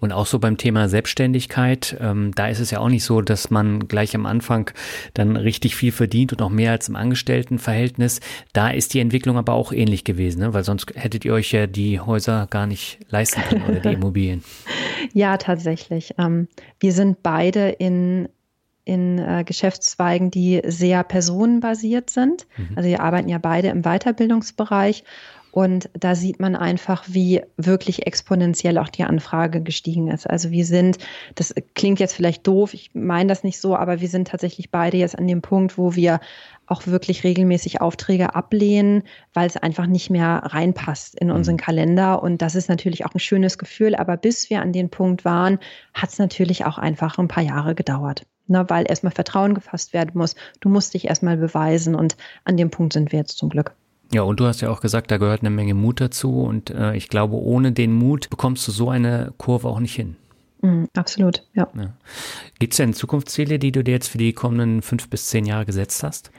Und 0.00 0.12
auch 0.12 0.26
so 0.26 0.38
beim 0.38 0.56
Thema 0.56 0.88
Selbstständigkeit, 0.88 1.96
ähm, 2.00 2.32
da 2.34 2.48
ist 2.48 2.60
es 2.60 2.70
ja 2.70 2.80
auch 2.80 2.88
nicht 2.88 3.04
so, 3.04 3.20
dass 3.20 3.50
man 3.50 3.88
gleich 3.88 4.14
am 4.14 4.26
Anfang 4.26 4.70
dann 5.14 5.36
richtig 5.36 5.76
viel 5.76 5.92
verdient 5.92 6.32
und 6.32 6.42
auch 6.42 6.50
mehr 6.50 6.72
als 6.72 6.88
im 6.88 6.96
Angestelltenverhältnis. 6.96 8.20
Da 8.52 8.70
ist 8.70 8.94
die 8.94 9.00
Entwicklung 9.00 9.36
aber 9.36 9.54
auch 9.54 9.72
ähnlich 9.72 10.04
gewesen, 10.04 10.40
ne? 10.40 10.54
weil 10.54 10.64
sonst 10.64 10.92
hättet 10.94 11.24
ihr 11.24 11.32
euch 11.32 11.52
ja 11.52 11.66
die 11.66 12.00
Häuser 12.00 12.46
gar 12.50 12.66
nicht 12.66 12.98
leisten 13.08 13.42
können 13.42 13.64
oder 13.64 13.80
die 13.80 13.88
Immobilien. 13.94 14.44
ja, 15.12 15.36
tatsächlich. 15.36 16.14
Ähm, 16.18 16.48
wir 16.80 16.92
sind 16.92 17.22
beide 17.22 17.68
in 17.68 18.28
in 18.84 19.18
äh, 19.18 19.44
Geschäftszweigen, 19.44 20.30
die 20.30 20.60
sehr 20.64 21.04
personenbasiert 21.04 22.10
sind. 22.10 22.46
Mhm. 22.56 22.70
Also 22.74 22.88
wir 22.88 23.00
arbeiten 23.00 23.28
ja 23.28 23.38
beide 23.38 23.68
im 23.68 23.82
Weiterbildungsbereich 23.82 25.04
und 25.52 25.90
da 25.92 26.14
sieht 26.14 26.40
man 26.40 26.56
einfach, 26.56 27.04
wie 27.06 27.42
wirklich 27.58 28.06
exponentiell 28.06 28.78
auch 28.78 28.88
die 28.88 29.04
Anfrage 29.04 29.60
gestiegen 29.60 30.08
ist. 30.08 30.28
Also 30.28 30.50
wir 30.50 30.64
sind, 30.64 30.96
das 31.34 31.54
klingt 31.74 32.00
jetzt 32.00 32.14
vielleicht 32.14 32.46
doof, 32.46 32.72
ich 32.72 32.90
meine 32.94 33.28
das 33.28 33.44
nicht 33.44 33.60
so, 33.60 33.76
aber 33.76 34.00
wir 34.00 34.08
sind 34.08 34.28
tatsächlich 34.28 34.70
beide 34.70 34.96
jetzt 34.96 35.16
an 35.16 35.28
dem 35.28 35.42
Punkt, 35.42 35.76
wo 35.76 35.94
wir 35.94 36.20
auch 36.66 36.86
wirklich 36.86 37.22
regelmäßig 37.22 37.82
Aufträge 37.82 38.34
ablehnen, 38.34 39.02
weil 39.34 39.46
es 39.46 39.58
einfach 39.58 39.86
nicht 39.86 40.08
mehr 40.08 40.42
reinpasst 40.42 41.20
in 41.20 41.30
unseren 41.30 41.56
mhm. 41.56 41.60
Kalender. 41.60 42.22
Und 42.22 42.40
das 42.40 42.54
ist 42.54 42.70
natürlich 42.70 43.04
auch 43.04 43.14
ein 43.14 43.20
schönes 43.20 43.58
Gefühl. 43.58 43.94
Aber 43.94 44.16
bis 44.16 44.48
wir 44.48 44.62
an 44.62 44.72
den 44.72 44.88
Punkt 44.88 45.26
waren, 45.26 45.58
hat 45.92 46.10
es 46.10 46.18
natürlich 46.18 46.64
auch 46.64 46.78
einfach 46.78 47.18
ein 47.18 47.28
paar 47.28 47.42
Jahre 47.42 47.74
gedauert. 47.74 48.22
Na, 48.46 48.68
weil 48.70 48.88
erstmal 48.88 49.12
Vertrauen 49.12 49.52
gefasst 49.52 49.92
werden 49.92 50.12
muss. 50.14 50.34
Du 50.60 50.70
musst 50.70 50.94
dich 50.94 51.08
erstmal 51.08 51.36
beweisen. 51.36 51.94
Und 51.94 52.16
an 52.44 52.56
dem 52.56 52.70
Punkt 52.70 52.94
sind 52.94 53.12
wir 53.12 53.18
jetzt 53.18 53.36
zum 53.36 53.50
Glück. 53.50 53.74
Ja, 54.14 54.22
und 54.22 54.40
du 54.40 54.46
hast 54.46 54.60
ja 54.60 54.70
auch 54.70 54.80
gesagt, 54.80 55.10
da 55.10 55.16
gehört 55.16 55.40
eine 55.40 55.50
Menge 55.50 55.74
Mut 55.74 56.00
dazu. 56.00 56.42
Und 56.42 56.70
äh, 56.70 56.94
ich 56.94 57.08
glaube, 57.08 57.36
ohne 57.36 57.72
den 57.72 57.92
Mut 57.92 58.28
bekommst 58.30 58.66
du 58.68 58.72
so 58.72 58.90
eine 58.90 59.32
Kurve 59.38 59.68
auch 59.68 59.80
nicht 59.80 59.94
hin. 59.94 60.16
Mm, 60.60 60.84
absolut, 60.94 61.44
ja. 61.54 61.68
ja. 61.74 61.94
Gibt 62.58 62.74
es 62.74 62.76
denn 62.76 62.92
Zukunftsziele, 62.92 63.58
die 63.58 63.72
du 63.72 63.82
dir 63.82 63.92
jetzt 63.92 64.08
für 64.08 64.18
die 64.18 64.32
kommenden 64.32 64.82
fünf 64.82 65.08
bis 65.08 65.26
zehn 65.26 65.44
Jahre 65.44 65.66
gesetzt 65.66 66.02
hast? 66.02 66.30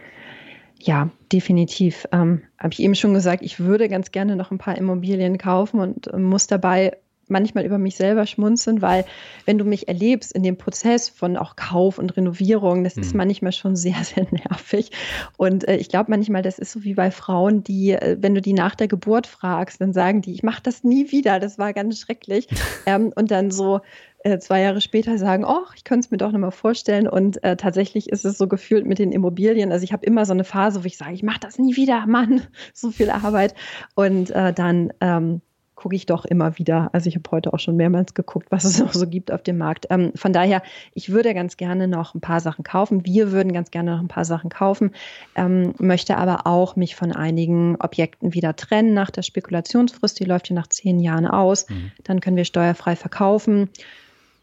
Ja, 0.80 1.10
definitiv. 1.32 2.08
Ähm, 2.12 2.42
Habe 2.58 2.74
ich 2.74 2.82
eben 2.82 2.96
schon 2.96 3.14
gesagt, 3.14 3.42
ich 3.42 3.60
würde 3.60 3.90
ganz 3.90 4.12
gerne 4.12 4.36
noch 4.36 4.52
ein 4.52 4.58
paar 4.58 4.78
Immobilien 4.78 5.38
kaufen 5.38 5.80
und 5.80 6.08
äh, 6.08 6.18
muss 6.18 6.48
dabei 6.48 6.98
manchmal 7.34 7.66
über 7.66 7.78
mich 7.78 7.98
selber 7.98 8.26
schmunzeln, 8.26 8.82
weil 8.82 9.04
wenn 9.46 9.58
du 9.58 9.66
mich 9.66 9.90
erlebst 9.90 10.32
in 10.32 10.44
dem 10.44 10.56
Prozess 10.56 11.10
von 11.10 11.36
auch 11.36 11.58
Kauf 11.58 11.98
und 11.98 12.16
Renovierung, 12.16 12.86
das 12.86 12.96
mhm. 12.96 13.02
ist 13.02 13.14
manchmal 13.14 13.52
schon 13.52 13.76
sehr, 13.76 13.96
sehr 14.04 14.26
nervig. 14.32 14.92
Und 15.36 15.68
äh, 15.68 15.76
ich 15.76 15.90
glaube 15.90 16.10
manchmal, 16.10 16.42
das 16.42 16.60
ist 16.60 16.72
so 16.72 16.84
wie 16.84 16.94
bei 16.94 17.12
Frauen, 17.12 17.64
die, 17.64 17.92
äh, 17.92 18.18
wenn 18.22 18.36
du 18.36 18.42
die 18.42 18.54
nach 18.54 18.76
der 18.76 18.88
Geburt 18.88 19.28
fragst, 19.28 19.82
dann 19.82 19.92
sagen 19.92 20.22
die, 20.22 20.34
ich 20.34 20.44
mache 20.44 20.62
das 20.64 20.86
nie 20.86 21.12
wieder, 21.12 21.42
das 21.42 21.58
war 21.58 21.74
ganz 21.74 22.00
schrecklich. 22.00 22.48
ähm, 22.86 23.12
und 23.16 23.32
dann 23.32 23.52
so 23.52 23.82
äh, 24.24 24.40
zwei 24.40 24.62
Jahre 24.62 24.80
später 24.80 25.18
sagen, 25.18 25.44
oh, 25.46 25.66
ich 25.76 25.84
könnte 25.84 26.06
es 26.06 26.12
mir 26.12 26.18
doch 26.18 26.32
nochmal 26.32 26.52
vorstellen. 26.52 27.08
Und 27.08 27.44
äh, 27.44 27.58
tatsächlich 27.58 28.10
ist 28.10 28.26
es 28.26 28.38
so 28.38 28.48
gefühlt 28.48 28.86
mit 28.86 29.00
den 29.00 29.12
Immobilien. 29.12 29.72
Also 29.72 29.84
ich 29.84 29.92
habe 29.92 30.06
immer 30.06 30.26
so 30.26 30.34
eine 30.34 30.46
Phase, 30.46 30.84
wo 30.84 30.88
ich 30.88 30.98
sage, 30.98 31.14
ich 31.14 31.24
mache 31.24 31.42
das 31.42 31.60
nie 31.60 31.76
wieder, 31.76 32.06
Mann, 32.08 32.42
so 32.74 32.92
viel 32.92 33.10
Arbeit. 33.10 33.54
Und 33.96 34.32
äh, 34.32 34.54
dann 34.54 34.94
ähm, 35.02 35.42
gucke 35.84 35.98
ich 35.98 36.06
doch 36.06 36.24
immer 36.24 36.58
wieder. 36.58 36.90
Also 36.94 37.10
ich 37.10 37.16
habe 37.16 37.30
heute 37.32 37.52
auch 37.52 37.60
schon 37.60 37.76
mehrmals 37.76 38.14
geguckt, 38.14 38.48
was 38.52 38.64
es 38.64 38.80
noch 38.80 38.94
so 38.94 39.06
gibt 39.06 39.34
auf 39.34 39.44
dem 39.44 39.58
Markt. 39.58 39.88
Ähm, 39.90 40.14
von 40.16 40.32
daher, 40.32 40.64
ich 40.94 41.10
würde 41.10 41.34
ganz 41.34 41.58
gerne 41.58 41.90
noch 41.90 42.16
ein 42.16 42.22
paar 42.22 42.40
Sachen 42.40 42.64
kaufen. 42.64 43.06
Wir 43.06 43.34
würden 43.34 43.52
ganz 43.52 43.70
gerne 43.70 43.92
noch 43.92 44.00
ein 44.00 44.08
paar 44.08 44.24
Sachen 44.24 44.50
kaufen, 44.50 44.92
ähm, 45.36 45.74
möchte 45.80 46.16
aber 46.16 46.48
auch 46.48 46.78
mich 46.78 46.96
von 46.96 47.12
einigen 47.12 47.76
Objekten 47.82 48.34
wieder 48.34 48.56
trennen 48.56 48.94
nach 48.94 49.12
der 49.12 49.24
Spekulationsfrist. 49.24 50.18
Die 50.22 50.24
läuft 50.24 50.50
ja 50.50 50.56
nach 50.56 50.68
zehn 50.68 51.02
Jahren 51.02 51.28
aus. 51.28 51.70
Mhm. 51.70 51.92
Dann 52.06 52.22
können 52.22 52.38
wir 52.38 52.46
steuerfrei 52.46 52.96
verkaufen, 52.96 53.68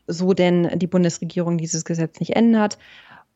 so 0.06 0.34
denn 0.34 0.78
die 0.78 0.88
Bundesregierung 0.88 1.56
dieses 1.56 1.86
Gesetz 1.86 2.20
nicht 2.20 2.36
ändert 2.36 2.76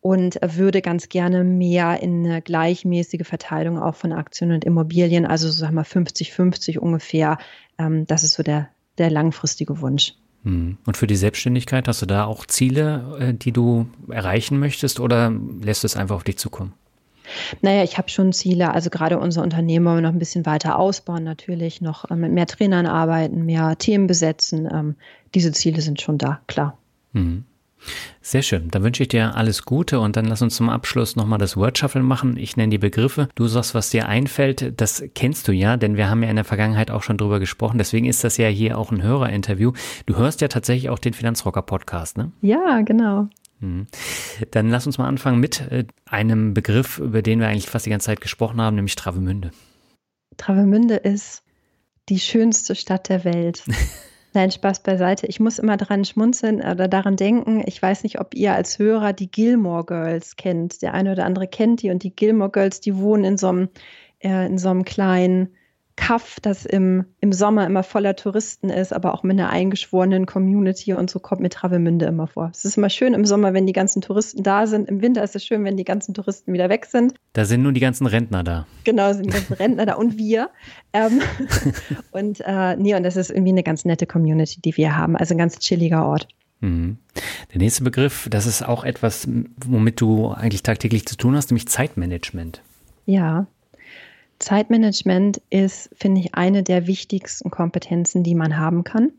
und 0.05 0.39
würde 0.43 0.83
ganz 0.83 1.09
gerne 1.09 1.45
mehr 1.45 2.03
in 2.03 2.27
eine 2.27 2.43
gleichmäßige 2.43 3.27
Verteilung 3.27 3.79
auch 3.79 3.95
von 3.95 4.13
Aktien 4.13 4.53
und 4.53 4.63
Immobilien, 4.63 5.25
also 5.25 5.49
so 5.49 5.55
sagen 5.55 5.77
wir 5.77 5.87
50-50 5.87 6.79
ungefähr. 6.79 7.39
Ähm, 7.79 8.07
das 8.07 8.23
ist 8.23 8.35
so 8.35 8.43
der, 8.43 8.69
der 8.99 9.11
langfristige 9.11 9.81
Wunsch. 9.81 10.15
Hm. 10.45 10.79
Und 10.87 10.97
für 10.97 11.07
die 11.07 11.17
Selbstständigkeit 11.17 11.89
hast 11.89 12.03
du 12.03 12.07
da 12.07 12.25
auch 12.25 12.47
Ziele, 12.47 13.17
äh, 13.19 13.35
die 13.35 13.53
du 13.53 13.87
erreichen 14.09 14.59
möchtest 14.59 15.01
oder 15.01 15.33
lässt 15.63 15.85
es 15.85 15.97
einfach 15.97 16.17
auf 16.17 16.25
dich 16.25 16.39
zukommen? 16.39 16.75
Naja, 17.63 17.83
ich 17.83 17.97
habe 17.97 18.11
schon 18.11 18.33
Ziele. 18.33 18.73
Also 18.73 18.91
gerade 18.91 19.19
unser 19.19 19.43
Unternehmen 19.43 19.87
wollen 19.87 19.97
wir 19.97 20.03
noch 20.03 20.13
ein 20.13 20.19
bisschen 20.19 20.45
weiter 20.45 20.79
ausbauen, 20.79 21.25
natürlich 21.25 21.81
noch 21.81 22.11
äh, 22.11 22.17
mit 22.17 22.33
mehr 22.33 22.47
Trainern 22.47 22.87
arbeiten, 22.87 23.47
mehr 23.47 23.77
Themen 23.79 24.07
besetzen. 24.07 24.69
Ähm, 24.71 24.97
diese 25.35 25.53
Ziele 25.53 25.81
sind 25.81 26.01
schon 26.01 26.19
da, 26.19 26.41
klar. 26.47 26.77
Mhm. 27.13 27.45
Sehr 28.21 28.43
schön. 28.43 28.69
Dann 28.71 28.83
wünsche 28.83 29.03
ich 29.03 29.09
dir 29.09 29.37
alles 29.37 29.65
Gute 29.65 30.01
und 30.01 30.17
dann 30.17 30.25
lass 30.25 30.43
uns 30.43 30.57
zum 30.57 30.71
Abschluss 30.71 31.17
nochmal 31.17 31.39
das 31.39 31.57
Word 31.57 31.79
Shuffle 31.79 32.03
machen. 32.03 32.37
Ich 32.37 32.57
nenne 32.57 32.71
die 32.71 32.79
Begriffe. 32.79 33.29
Du 33.35 33.47
sagst, 33.47 33.75
was 33.75 33.91
dir 33.91 34.09
einfällt. 34.09 34.81
Das 34.81 35.05
kennst 35.15 35.47
du 35.49 35.53
ja, 35.53 35.77
denn 35.77 35.97
wir 35.97 36.09
haben 36.09 36.23
ja 36.23 36.31
in 36.31 36.37
der 36.37 36.45
Vergangenheit 36.45 36.91
auch 36.91 37.03
schon 37.03 37.19
drüber 37.19 37.41
gesprochen. 37.41 37.79
Deswegen 37.79 38.07
ist 38.07 38.25
das 38.25 38.37
ja 38.37 38.49
hier 38.49 38.79
auch 38.79 38.91
ein 38.91 39.03
Hörerinterview. 39.03 39.73
Du 40.07 40.17
hörst 40.17 40.41
ja 40.41 40.49
tatsächlich 40.49 40.89
auch 40.91 40.99
den 40.99 41.13
Finanzrocker 41.13 41.63
Podcast, 41.63 42.17
ne? 42.17 42.33
Ja, 42.41 42.81
genau. 42.83 43.29
Mhm. 43.61 43.87
Dann 44.51 44.71
lass 44.71 44.87
uns 44.87 44.99
mal 44.99 45.09
anfangen 45.09 45.41
mit 45.41 45.61
äh, 45.71 45.85
einem 46.07 46.55
Begriff, 46.55 46.99
über 46.99 47.23
den 47.23 47.41
wir 47.41 47.49
eigentlich 47.49 47.69
fast 47.69 47.87
die 47.87 47.91
ganze 47.91 48.07
Zeit 48.07 48.21
gesprochen 48.21 48.61
haben, 48.61 48.77
nämlich 48.77 48.95
Travemünde. 48.95 49.51
Travemünde 50.37 50.97
ist 50.97 51.43
die 52.09 52.21
schönste 52.21 52.75
Stadt 52.75 53.09
der 53.09 53.25
Welt. 53.25 53.65
Nein, 54.35 54.51
Spaß 54.51 54.83
beiseite. 54.83 55.29
Ich 55.29 55.39
muss 55.39 55.61
immer 55.61 55.77
daran 55.77 56.05
schmunzeln 56.05 56.57
oder 56.61 56.89
daran 56.89 57.15
denken. 57.15 57.63
Ich 57.67 57.81
weiß 57.81 58.03
nicht, 58.03 58.19
ob 58.21 58.35
ihr 58.35 58.53
als 58.53 58.81
Hörer 58.81 59.13
die 59.13 59.31
Gilmore 59.31 59.85
Girls 59.85 60.35
kennt. 60.35 60.83
Der 60.83 60.93
eine 60.93 61.13
oder 61.13 61.25
andere 61.25 61.47
kennt 61.47 61.83
die 61.83 61.91
und 61.91 62.03
die 62.03 62.15
Gilmore 62.15 62.51
Girls, 62.51 62.81
die 62.81 62.97
wohnen 62.97 63.23
in 63.25 63.39
so 63.39 63.49
einem, 63.49 63.69
äh, 64.19 64.47
in 64.47 64.59
so 64.59 64.71
einem 64.71 64.85
kleinen 64.85 65.55
Kaff, 65.97 66.39
das 66.43 66.67
im, 66.67 67.05
im 67.21 67.33
Sommer 67.33 67.67
immer 67.67 67.83
voller 67.83 68.17
Touristen 68.17 68.69
ist, 68.69 68.93
aber 68.93 69.15
auch 69.15 69.23
mit 69.23 69.39
einer 69.39 69.51
eingeschworenen 69.51 70.27
Community 70.27 70.93
und 70.93 71.09
so 71.09 71.21
kommt 71.21 71.41
mir 71.41 71.51
Travemünde 71.51 72.07
immer 72.07 72.27
vor. 72.27 72.51
Es 72.53 72.65
ist 72.65 72.77
immer 72.77 72.91
schön 72.91 73.15
im 73.15 73.25
Sommer, 73.25 73.55
wenn 73.55 73.67
die 73.67 73.73
ganzen 73.73 74.03
Touristen 74.03 74.43
da 74.43 74.67
sind. 74.67 74.89
Im 74.89 75.03
Winter 75.03 75.23
ist 75.23 75.37
es 75.37 75.45
schön, 75.45 75.65
wenn 75.65 75.77
die 75.77 75.85
ganzen 75.85 76.13
Touristen 76.13 76.53
wieder 76.53 76.69
weg 76.69 76.87
sind. 76.87 77.15
Da 77.33 77.45
sind 77.45 77.63
nur 77.63 77.73
die 77.73 77.81
ganzen 77.81 78.07
Rentner 78.07 78.43
da. 78.43 78.67
Genau, 78.83 79.13
sind 79.13 79.27
die 79.27 79.31
ganzen 79.31 79.55
Rentner 79.55 79.87
da 79.87 79.95
und 79.95 80.19
wir. 80.19 80.51
Ähm, 80.93 81.21
und 82.11 82.41
äh, 82.45 82.77
nee, 82.77 82.95
und 82.95 83.05
das 83.05 83.17
ist 83.17 83.31
irgendwie 83.31 83.53
eine 83.53 83.63
ganz 83.63 83.85
nette 83.85 84.07
Community, 84.07 84.61
die 84.61 84.77
wir 84.77 84.97
haben. 84.97 85.17
Also 85.17 85.35
ein 85.35 85.39
ganz 85.39 85.59
chilliger 85.61 86.07
Ort. 86.07 86.27
Mhm. 86.61 86.99
Der 87.53 87.59
nächste 87.59 87.85
Begriff, 87.85 88.27
das 88.31 88.47
ist 88.47 88.63
auch 88.63 88.85
etwas, 88.85 89.29
womit 89.65 90.01
du 90.01 90.31
eigentlich 90.31 90.63
tagtäglich 90.63 91.07
zu 91.07 91.17
tun 91.17 91.37
hast, 91.37 91.51
nämlich 91.51 91.69
Zeitmanagement. 91.69 92.63
Ja, 93.07 93.47
Zeitmanagement 94.45 95.41
ist, 95.49 95.89
finde 95.95 96.21
ich, 96.21 96.35
eine 96.35 96.63
der 96.63 96.87
wichtigsten 96.87 97.51
Kompetenzen, 97.51 98.23
die 98.23 98.35
man 98.35 98.59
haben 98.59 98.85
kann. 98.85 99.13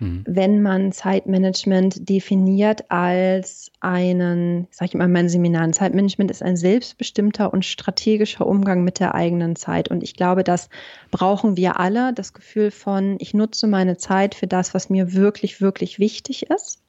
Mhm. 0.00 0.22
Wenn 0.26 0.60
man 0.60 0.92
Zeitmanagement 0.92 2.06
definiert 2.08 2.90
als 2.90 3.72
einen, 3.80 4.68
sage 4.70 4.90
ich 4.90 4.94
immer 4.94 5.06
in 5.06 5.12
meinen 5.12 5.30
Seminaren, 5.30 5.72
Zeitmanagement 5.72 6.30
ist 6.30 6.42
ein 6.42 6.58
selbstbestimmter 6.58 7.54
und 7.54 7.64
strategischer 7.64 8.46
Umgang 8.46 8.84
mit 8.84 9.00
der 9.00 9.14
eigenen 9.14 9.56
Zeit. 9.56 9.90
Und 9.90 10.02
ich 10.02 10.14
glaube, 10.14 10.44
das 10.44 10.68
brauchen 11.10 11.56
wir 11.56 11.80
alle, 11.80 12.12
das 12.12 12.34
Gefühl 12.34 12.70
von, 12.70 13.16
ich 13.18 13.32
nutze 13.32 13.66
meine 13.66 13.96
Zeit 13.96 14.34
für 14.34 14.46
das, 14.46 14.74
was 14.74 14.90
mir 14.90 15.14
wirklich, 15.14 15.62
wirklich 15.62 15.98
wichtig 15.98 16.50
ist. 16.50 16.82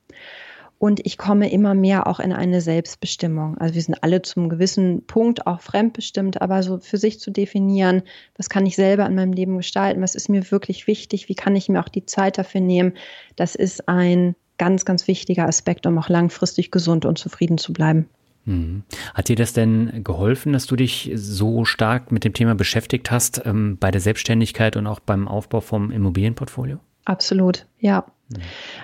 Und 0.80 1.04
ich 1.06 1.18
komme 1.18 1.52
immer 1.52 1.74
mehr 1.74 2.06
auch 2.06 2.20
in 2.20 2.32
eine 2.32 2.62
Selbstbestimmung. 2.62 3.58
Also 3.58 3.74
wir 3.74 3.82
sind 3.82 4.04
alle 4.04 4.22
zum 4.22 4.48
gewissen 4.48 5.06
Punkt 5.08 5.48
auch 5.48 5.62
fremdbestimmt, 5.62 6.42
aber 6.42 6.62
so 6.62 6.78
für 6.78 6.98
sich 6.98 7.20
zu 7.20 7.32
definieren, 7.32 8.04
was 8.36 8.50
kann 8.50 8.66
ich 8.66 8.76
selber 8.76 9.06
in 9.08 9.16
meinem 9.16 9.34
Leben 9.34 9.58
gestalten, 9.58 10.02
was 10.02 10.14
ist 10.14 10.30
mir 10.30 10.52
wirklich 10.52 10.86
wichtig, 10.86 11.30
wie 11.30 11.36
kann 11.36 11.56
ich 11.56 11.68
mir 11.68 11.80
auch 11.80 11.90
die 11.90 12.06
Zeit 12.06 12.38
dafür 12.38 12.62
nehmen, 12.62 12.94
das 13.36 13.56
ist 13.56 13.90
ein 13.90 14.36
ganz, 14.60 14.86
ganz 14.86 15.08
wichtiger 15.08 15.48
Aspekt, 15.48 15.86
um 15.86 15.98
auch 15.98 16.10
langfristig 16.10 16.72
gesund 16.72 17.06
und 17.06 17.18
zufrieden 17.18 17.58
zu 17.58 17.74
bleiben. 17.74 18.08
Mhm. 18.46 18.84
Hat 19.14 19.30
dir 19.30 19.36
das 19.36 19.54
denn 19.54 20.04
geholfen, 20.04 20.54
dass 20.54 20.66
du 20.68 20.76
dich 20.76 21.12
so 21.16 21.66
stark 21.66 22.12
mit 22.12 22.24
dem 22.24 22.34
Thema 22.34 22.56
beschäftigt 22.56 23.12
hast 23.12 23.42
ähm, 23.46 23.78
bei 23.80 23.92
der 23.92 24.02
Selbstständigkeit 24.02 24.78
und 24.78 24.88
auch 24.88 25.00
beim 25.00 25.28
Aufbau 25.28 25.62
vom 25.62 25.92
Immobilienportfolio? 25.92 26.80
Absolut, 27.06 27.66
ja. 27.80 28.06
Mhm. 28.30 28.42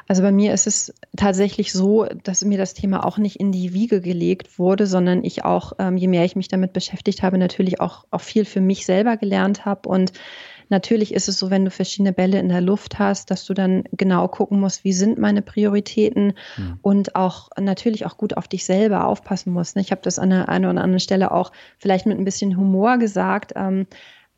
Also 0.08 0.22
bei 0.22 0.32
mir 0.32 0.54
ist 0.54 0.68
es 0.68 0.94
tatsächlich 1.16 1.74
so, 1.74 2.06
dass 2.24 2.44
mir 2.44 2.58
das 2.58 2.74
Thema 2.74 3.06
auch 3.06 3.18
nicht 3.18 3.40
in 3.40 3.52
die 3.52 3.74
Wiege 3.74 4.02
gelegt 4.02 4.60
wurde, 4.60 4.88
sondern 4.88 5.24
ich 5.24 5.44
auch, 5.44 5.74
ähm, 5.80 5.98
je 5.98 6.08
mehr 6.08 6.26
ich 6.26 6.36
mich 6.36 6.48
damit 6.48 6.74
beschäftigt 6.74 7.24
habe, 7.24 7.38
natürlich 7.38 7.82
auch, 7.82 8.06
auch 8.12 8.22
viel 8.22 8.46
für 8.46 8.62
mich 8.62 8.86
selber 8.86 9.18
gelernt 9.18 9.66
habe. 9.66 9.90
Und 9.90 10.14
natürlich 10.70 11.14
ist 11.14 11.28
es 11.28 11.38
so, 11.38 11.50
wenn 11.50 11.66
du 11.66 11.72
verschiedene 11.72 12.14
Bälle 12.14 12.40
in 12.40 12.50
der 12.50 12.62
Luft 12.62 13.00
hast, 13.00 13.32
dass 13.32 13.46
du 13.46 13.54
dann 13.54 13.84
genau 13.92 14.28
gucken 14.28 14.60
musst, 14.60 14.84
wie 14.84 14.94
sind 14.94 15.18
meine 15.18 15.42
Prioritäten 15.42 16.34
mhm. 16.58 16.80
und 16.82 17.16
auch 17.16 17.50
natürlich 17.60 18.06
auch 18.06 18.18
gut 18.18 18.38
auf 18.38 18.48
dich 18.48 18.66
selber 18.66 19.08
aufpassen 19.08 19.54
musst. 19.54 19.76
Ne? 19.76 19.82
Ich 19.82 19.92
habe 19.92 20.02
das 20.02 20.20
an 20.20 20.30
der 20.30 20.50
einen 20.50 20.66
oder 20.66 20.82
anderen 20.82 21.00
Stelle 21.00 21.32
auch 21.32 21.52
vielleicht 21.78 22.06
mit 22.06 22.18
ein 22.18 22.26
bisschen 22.26 22.58
Humor 22.58 22.98
gesagt. 22.98 23.54
Ähm, 23.56 23.88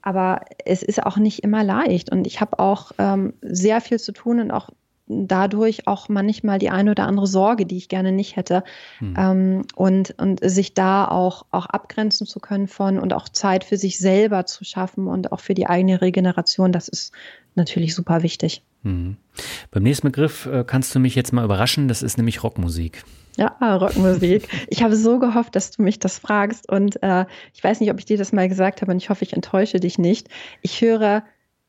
aber 0.06 0.42
es 0.64 0.84
ist 0.84 1.04
auch 1.04 1.18
nicht 1.18 1.44
immer 1.44 1.64
leicht. 1.64 2.12
Und 2.12 2.28
ich 2.28 2.40
habe 2.40 2.60
auch 2.60 2.92
ähm, 3.00 3.34
sehr 3.42 3.82
viel 3.82 4.00
zu 4.00 4.12
tun 4.12 4.40
und 4.40 4.52
auch 4.52 4.70
dadurch 5.08 5.88
auch 5.88 6.10
manchmal 6.10 6.60
die 6.60 6.70
eine 6.70 6.92
oder 6.92 7.06
andere 7.06 7.28
Sorge, 7.28 7.66
die 7.66 7.78
ich 7.78 7.90
gerne 7.90 8.12
nicht 8.12 8.36
hätte. 8.36 8.64
Hm. 9.00 9.14
Ähm, 9.18 9.62
und, 9.76 10.16
und 10.20 10.40
sich 10.44 10.74
da 10.74 11.08
auch, 11.08 11.46
auch 11.52 11.68
abgrenzen 11.68 12.26
zu 12.26 12.40
können 12.40 12.68
von 12.68 12.98
und 13.00 13.14
auch 13.14 13.30
Zeit 13.30 13.64
für 13.64 13.78
sich 13.78 14.00
selber 14.00 14.46
zu 14.46 14.64
schaffen 14.64 15.08
und 15.08 15.32
auch 15.32 15.40
für 15.40 15.54
die 15.54 15.68
eigene 15.68 16.02
Regeneration, 16.02 16.72
das 16.72 16.88
ist 16.88 17.14
natürlich 17.56 17.94
super 17.96 18.24
wichtig. 18.24 18.64
Hm. 18.84 19.18
Beim 19.72 19.84
nächsten 19.84 20.08
Begriff 20.08 20.46
äh, 20.48 20.64
kannst 20.66 20.94
du 20.96 21.00
mich 21.00 21.16
jetzt 21.16 21.34
mal 21.34 21.46
überraschen, 21.46 21.88
das 21.88 22.04
ist 22.04 22.18
nämlich 22.18 22.44
Rockmusik. 22.44 23.04
Ja, 23.38 23.76
Rockmusik. 23.76 24.48
Ich 24.70 24.82
habe 24.82 24.96
so 24.96 25.20
gehofft, 25.20 25.56
dass 25.56 25.72
du 25.72 25.82
mich 25.82 26.00
das 26.00 26.20
fragst 26.20 26.70
und 26.70 27.02
äh, 27.04 27.26
ich 27.54 27.64
weiß 27.64 27.80
nicht, 27.80 27.92
ob 27.92 28.00
ich 28.00 28.06
dir 28.06 28.18
das 28.18 28.32
mal 28.32 28.48
gesagt 28.48 28.82
habe 28.82 28.92
und 28.92 28.98
ich 28.98 29.10
hoffe, 29.10 29.26
ich 29.26 29.34
enttäusche 29.34 29.80
dich 29.80 29.98
nicht. 29.98 30.30
Ich 30.62 30.82
höre 30.82 31.24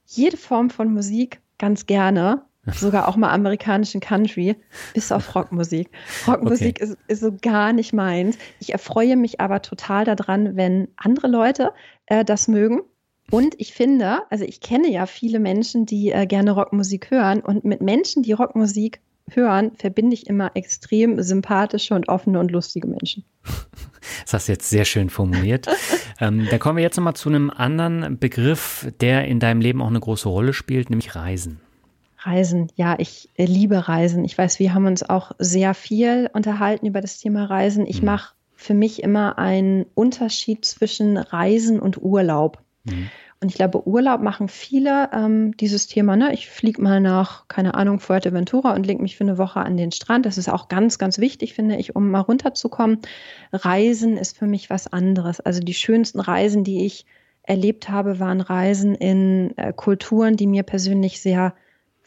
jede 0.06 0.36
Form 0.36 0.70
von 0.70 0.92
Musik 0.92 1.40
ganz 1.58 1.86
gerne, 1.86 2.44
sogar 2.74 3.08
auch 3.08 3.16
mal 3.16 3.30
amerikanischen 3.30 4.00
Country, 4.00 4.56
bis 4.94 5.12
auf 5.12 5.34
Rockmusik. 5.34 5.90
Rockmusik 6.26 6.78
okay. 6.80 6.84
ist, 6.84 6.98
ist 7.08 7.20
so 7.20 7.32
gar 7.40 7.72
nicht 7.72 7.92
meins. 7.92 8.38
Ich 8.60 8.72
erfreue 8.72 9.16
mich 9.16 9.40
aber 9.40 9.62
total 9.62 10.04
daran, 10.04 10.56
wenn 10.56 10.88
andere 10.96 11.28
Leute 11.28 11.72
äh, 12.06 12.24
das 12.24 12.48
mögen. 12.48 12.82
Und 13.30 13.54
ich 13.58 13.72
finde, 13.72 14.20
also 14.30 14.44
ich 14.44 14.60
kenne 14.60 14.90
ja 14.90 15.06
viele 15.06 15.40
Menschen, 15.40 15.86
die 15.86 16.12
äh, 16.12 16.26
gerne 16.26 16.52
Rockmusik 16.52 17.10
hören 17.10 17.40
und 17.40 17.64
mit 17.64 17.80
Menschen, 17.80 18.22
die 18.22 18.32
Rockmusik 18.32 19.00
hören, 19.30 19.72
verbinde 19.74 20.14
ich 20.14 20.28
immer 20.28 20.52
extrem 20.54 21.20
sympathische 21.20 21.94
und 21.94 22.08
offene 22.08 22.38
und 22.38 22.52
lustige 22.52 22.86
Menschen. 22.86 23.24
Das 24.22 24.34
hast 24.34 24.48
du 24.48 24.52
jetzt 24.52 24.70
sehr 24.70 24.84
schön 24.84 25.10
formuliert. 25.10 25.66
ähm, 26.20 26.46
dann 26.48 26.60
kommen 26.60 26.76
wir 26.76 26.84
jetzt 26.84 26.96
nochmal 26.96 27.16
zu 27.16 27.28
einem 27.28 27.50
anderen 27.50 28.18
Begriff, 28.18 28.88
der 29.00 29.26
in 29.26 29.40
deinem 29.40 29.60
Leben 29.60 29.82
auch 29.82 29.88
eine 29.88 29.98
große 29.98 30.28
Rolle 30.28 30.52
spielt, 30.52 30.90
nämlich 30.90 31.16
Reisen. 31.16 31.60
Reisen, 32.26 32.68
ja, 32.74 32.96
ich 32.98 33.30
äh, 33.36 33.44
liebe 33.44 33.88
Reisen. 33.88 34.24
Ich 34.24 34.36
weiß, 34.36 34.58
wir 34.58 34.74
haben 34.74 34.86
uns 34.86 35.02
auch 35.02 35.32
sehr 35.38 35.74
viel 35.74 36.28
unterhalten 36.32 36.86
über 36.86 37.00
das 37.00 37.18
Thema 37.18 37.44
Reisen. 37.44 37.86
Ich 37.86 38.00
mhm. 38.00 38.06
mache 38.06 38.34
für 38.54 38.74
mich 38.74 39.02
immer 39.02 39.38
einen 39.38 39.86
Unterschied 39.94 40.64
zwischen 40.64 41.16
Reisen 41.16 41.78
und 41.78 42.02
Urlaub. 42.02 42.58
Mhm. 42.84 43.10
Und 43.40 43.50
ich 43.50 43.56
glaube, 43.56 43.86
Urlaub 43.86 44.22
machen 44.22 44.48
viele 44.48 45.10
ähm, 45.12 45.56
dieses 45.58 45.86
Thema. 45.86 46.16
Ne? 46.16 46.32
Ich 46.32 46.48
fliege 46.48 46.80
mal 46.80 47.00
nach, 47.00 47.48
keine 47.48 47.74
Ahnung, 47.74 48.00
Fuerteventura 48.00 48.74
und 48.74 48.86
lege 48.86 49.02
mich 49.02 49.16
für 49.16 49.24
eine 49.24 49.36
Woche 49.36 49.60
an 49.60 49.76
den 49.76 49.92
Strand. 49.92 50.24
Das 50.24 50.38
ist 50.38 50.48
auch 50.48 50.68
ganz, 50.68 50.98
ganz 50.98 51.18
wichtig, 51.18 51.52
finde 51.52 51.76
ich, 51.76 51.94
um 51.94 52.10
mal 52.10 52.20
runterzukommen. 52.20 53.00
Reisen 53.52 54.16
ist 54.16 54.38
für 54.38 54.46
mich 54.46 54.70
was 54.70 54.90
anderes. 54.90 55.40
Also 55.40 55.60
die 55.60 55.74
schönsten 55.74 56.20
Reisen, 56.20 56.64
die 56.64 56.86
ich 56.86 57.04
erlebt 57.42 57.90
habe, 57.90 58.18
waren 58.18 58.40
Reisen 58.40 58.94
in 58.94 59.56
äh, 59.58 59.72
Kulturen, 59.74 60.36
die 60.36 60.46
mir 60.46 60.62
persönlich 60.62 61.20
sehr 61.20 61.54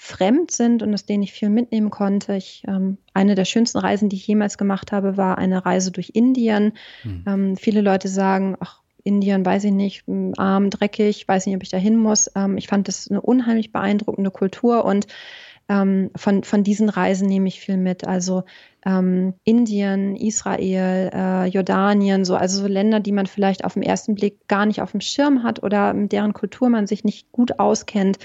fremd 0.02 0.50
sind 0.52 0.82
und 0.82 0.94
aus 0.94 1.06
denen 1.06 1.24
ich 1.24 1.34
viel 1.34 1.50
mitnehmen 1.50 1.90
konnte. 1.90 2.34
Ich, 2.34 2.64
ähm, 2.66 2.98
eine 3.14 3.36
der 3.36 3.44
schönsten 3.44 3.80
Reisen, 3.80 4.08
die 4.08 4.16
ich 4.16 4.26
jemals 4.26 4.58
gemacht 4.58 4.94
habe, 4.94 5.18
war 5.18 5.38
eine 5.38 5.66
Reise 5.66 5.92
durch 5.92 6.12
Indien. 6.14 6.72
Mhm. 7.04 7.24
Ähm, 7.28 7.58
viele 7.58 7.82
Leute 7.82 8.08
sagen, 8.08 8.56
ach, 8.62 8.82
Indien, 9.04 9.46
weiß 9.46 9.66
ich 9.66 9.74
nicht, 9.74 10.06
arm, 10.38 10.70
dreckig, 10.70 11.28
weiß 11.28 11.46
nicht, 11.46 11.56
ob 11.58 11.64
ich 11.64 11.70
da 11.70 11.78
hin 11.78 11.98
muss. 11.98 12.32
Ähm, 12.34 12.58
ich 12.58 12.68
fand 12.68 12.88
das 12.88 13.10
eine 13.10 13.20
unheimlich 13.20 13.74
beeindruckende 13.74 14.32
Kultur 14.32 14.86
und 14.86 15.08
ähm, 15.68 16.12
von, 16.16 16.46
von 16.46 16.64
diesen 16.64 16.88
Reisen 16.88 17.28
nehme 17.28 17.50
ich 17.50 17.60
viel 17.60 17.78
mit. 17.78 18.08
Also 18.08 18.44
ähm, 18.86 19.34
Indien, 19.44 20.16
Israel, 20.16 21.12
äh, 21.14 21.46
Jordanien, 21.48 22.24
so, 22.24 22.38
also 22.38 22.62
so 22.62 22.68
Länder, 22.68 23.02
die 23.02 23.12
man 23.12 23.26
vielleicht 23.26 23.66
auf 23.66 23.74
den 23.74 23.84
ersten 23.84 24.16
Blick 24.16 24.48
gar 24.48 24.66
nicht 24.66 24.82
auf 24.82 24.92
dem 24.92 25.02
Schirm 25.02 25.44
hat 25.44 25.62
oder 25.62 25.94
mit 25.94 26.14
deren 26.14 26.32
Kultur 26.32 26.70
man 26.70 26.88
sich 26.88 27.04
nicht 27.04 27.34
gut 27.34 27.60
auskennt, 27.60 28.18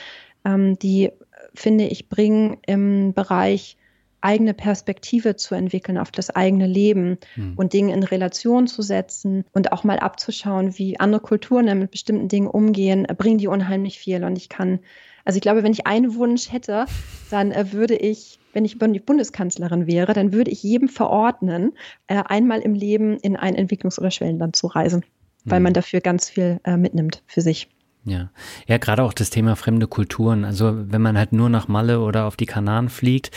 ähm, 0.45 0.79
die 0.79 1.11
finde 1.55 1.87
ich, 1.87 2.09
bringen 2.09 2.59
im 2.67 3.13
Bereich 3.15 3.77
eigene 4.25 4.55
Perspektive 4.55 5.37
zu 5.37 5.55
entwickeln 5.55 5.99
auf 5.99 6.11
das 6.11 6.31
eigene 6.31 6.67
Leben 6.67 7.19
hm. 7.35 7.53
und 7.57 7.75
Dinge 7.75 7.93
in 7.93 8.03
Relation 8.03 8.67
zu 8.67 8.81
setzen 8.81 9.45
und 9.53 9.71
auch 9.71 9.85
mal 9.85 9.99
abzuschauen, 9.99 10.79
wie 10.79 10.99
andere 10.99 11.21
Kulturen 11.21 11.79
mit 11.79 11.91
bestimmten 11.91 12.29
Dingen 12.29 12.47
umgehen, 12.47 13.07
bringen 13.19 13.37
die 13.37 13.49
unheimlich 13.49 13.99
viel. 13.99 14.25
Und 14.25 14.37
ich 14.39 14.49
kann, 14.49 14.81
also 15.27 15.37
ich 15.37 15.43
glaube, 15.43 15.63
wenn 15.63 15.73
ich 15.73 15.87
einen 15.87 16.15
Wunsch 16.15 16.51
hätte, 16.51 16.87
dann 17.31 17.53
äh, 17.53 17.73
würde 17.73 17.97
ich, 17.97 18.39
wenn 18.55 18.65
ich 18.65 18.79
Bundeskanzlerin 18.79 19.87
wäre, 19.87 20.15
dann 20.15 20.33
würde 20.33 20.51
ich 20.51 20.63
jedem 20.63 20.89
verordnen, 20.89 21.73
äh, 22.07 22.23
einmal 22.25 22.61
im 22.61 22.75
Leben 22.75 23.19
in 23.19 23.37
ein 23.37 23.55
Entwicklungs- 23.55 23.99
oder 23.99 24.11
Schwellenland 24.11 24.57
zu 24.57 24.69
reisen, 24.69 25.05
weil 25.45 25.59
hm. 25.59 25.65
man 25.65 25.75
dafür 25.75 26.01
ganz 26.01 26.31
viel 26.31 26.61
äh, 26.65 26.79
mitnimmt 26.79 27.23
für 27.27 27.43
sich. 27.43 27.69
Ja, 28.05 28.31
ja, 28.67 28.79
gerade 28.79 29.03
auch 29.03 29.15
das 29.15 29.31
Thema 29.31 29.57
fremde 29.57 29.87
Kulturen. 29.87 30.45
Also 30.45 30.75
wenn 30.77 31.01
man 31.01 31.17
halt 31.17 31.33
nur 31.33 31.49
nach 31.49 31.69
Malle 31.69 32.01
oder 32.01 32.27
auf 32.27 32.37
die 32.37 32.47
Kanaren 32.47 32.91
fliegt, 32.91 33.31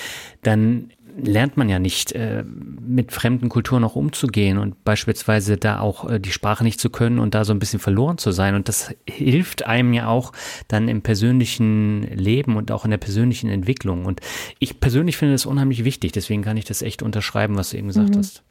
dann 0.44 0.90
lernt 1.20 1.58
man 1.58 1.68
ja 1.68 1.80
nicht, 1.80 2.12
äh, 2.12 2.44
mit 2.44 3.12
fremden 3.12 3.50
Kulturen 3.50 3.84
auch 3.84 3.96
umzugehen 3.96 4.58
und 4.58 4.84
beispielsweise 4.84 5.58
da 5.58 5.80
auch 5.80 6.10
äh, 6.10 6.20
die 6.20 6.32
Sprache 6.32 6.64
nicht 6.64 6.80
zu 6.80 6.90
können 6.90 7.20
und 7.20 7.34
da 7.34 7.44
so 7.44 7.54
ein 7.54 7.60
bisschen 7.60 7.80
verloren 7.80 8.18
zu 8.18 8.32
sein. 8.32 8.56
Und 8.56 8.68
das 8.68 8.94
hilft 9.10 9.66
einem 9.66 9.94
ja 9.94 10.08
auch 10.08 10.32
dann 10.68 10.88
im 10.88 11.02
persönlichen 11.02 12.04
Leben 12.04 12.56
und 12.56 12.72
auch 12.72 12.86
in 12.86 12.92
der 12.92 12.98
persönlichen 12.98 13.50
Entwicklung. 13.50 14.06
Und 14.06 14.22
ich 14.60 14.80
persönlich 14.80 15.18
finde 15.18 15.34
das 15.34 15.46
unheimlich 15.46 15.84
wichtig. 15.84 16.12
Deswegen 16.12 16.44
kann 16.44 16.58
ich 16.58 16.66
das 16.66 16.82
echt 16.82 17.02
unterschreiben, 17.02 17.58
was 17.58 17.72
du 17.72 17.78
eben 17.78 17.88
gesagt 17.88 18.14
mhm. 18.14 18.20
hast. 18.20 18.44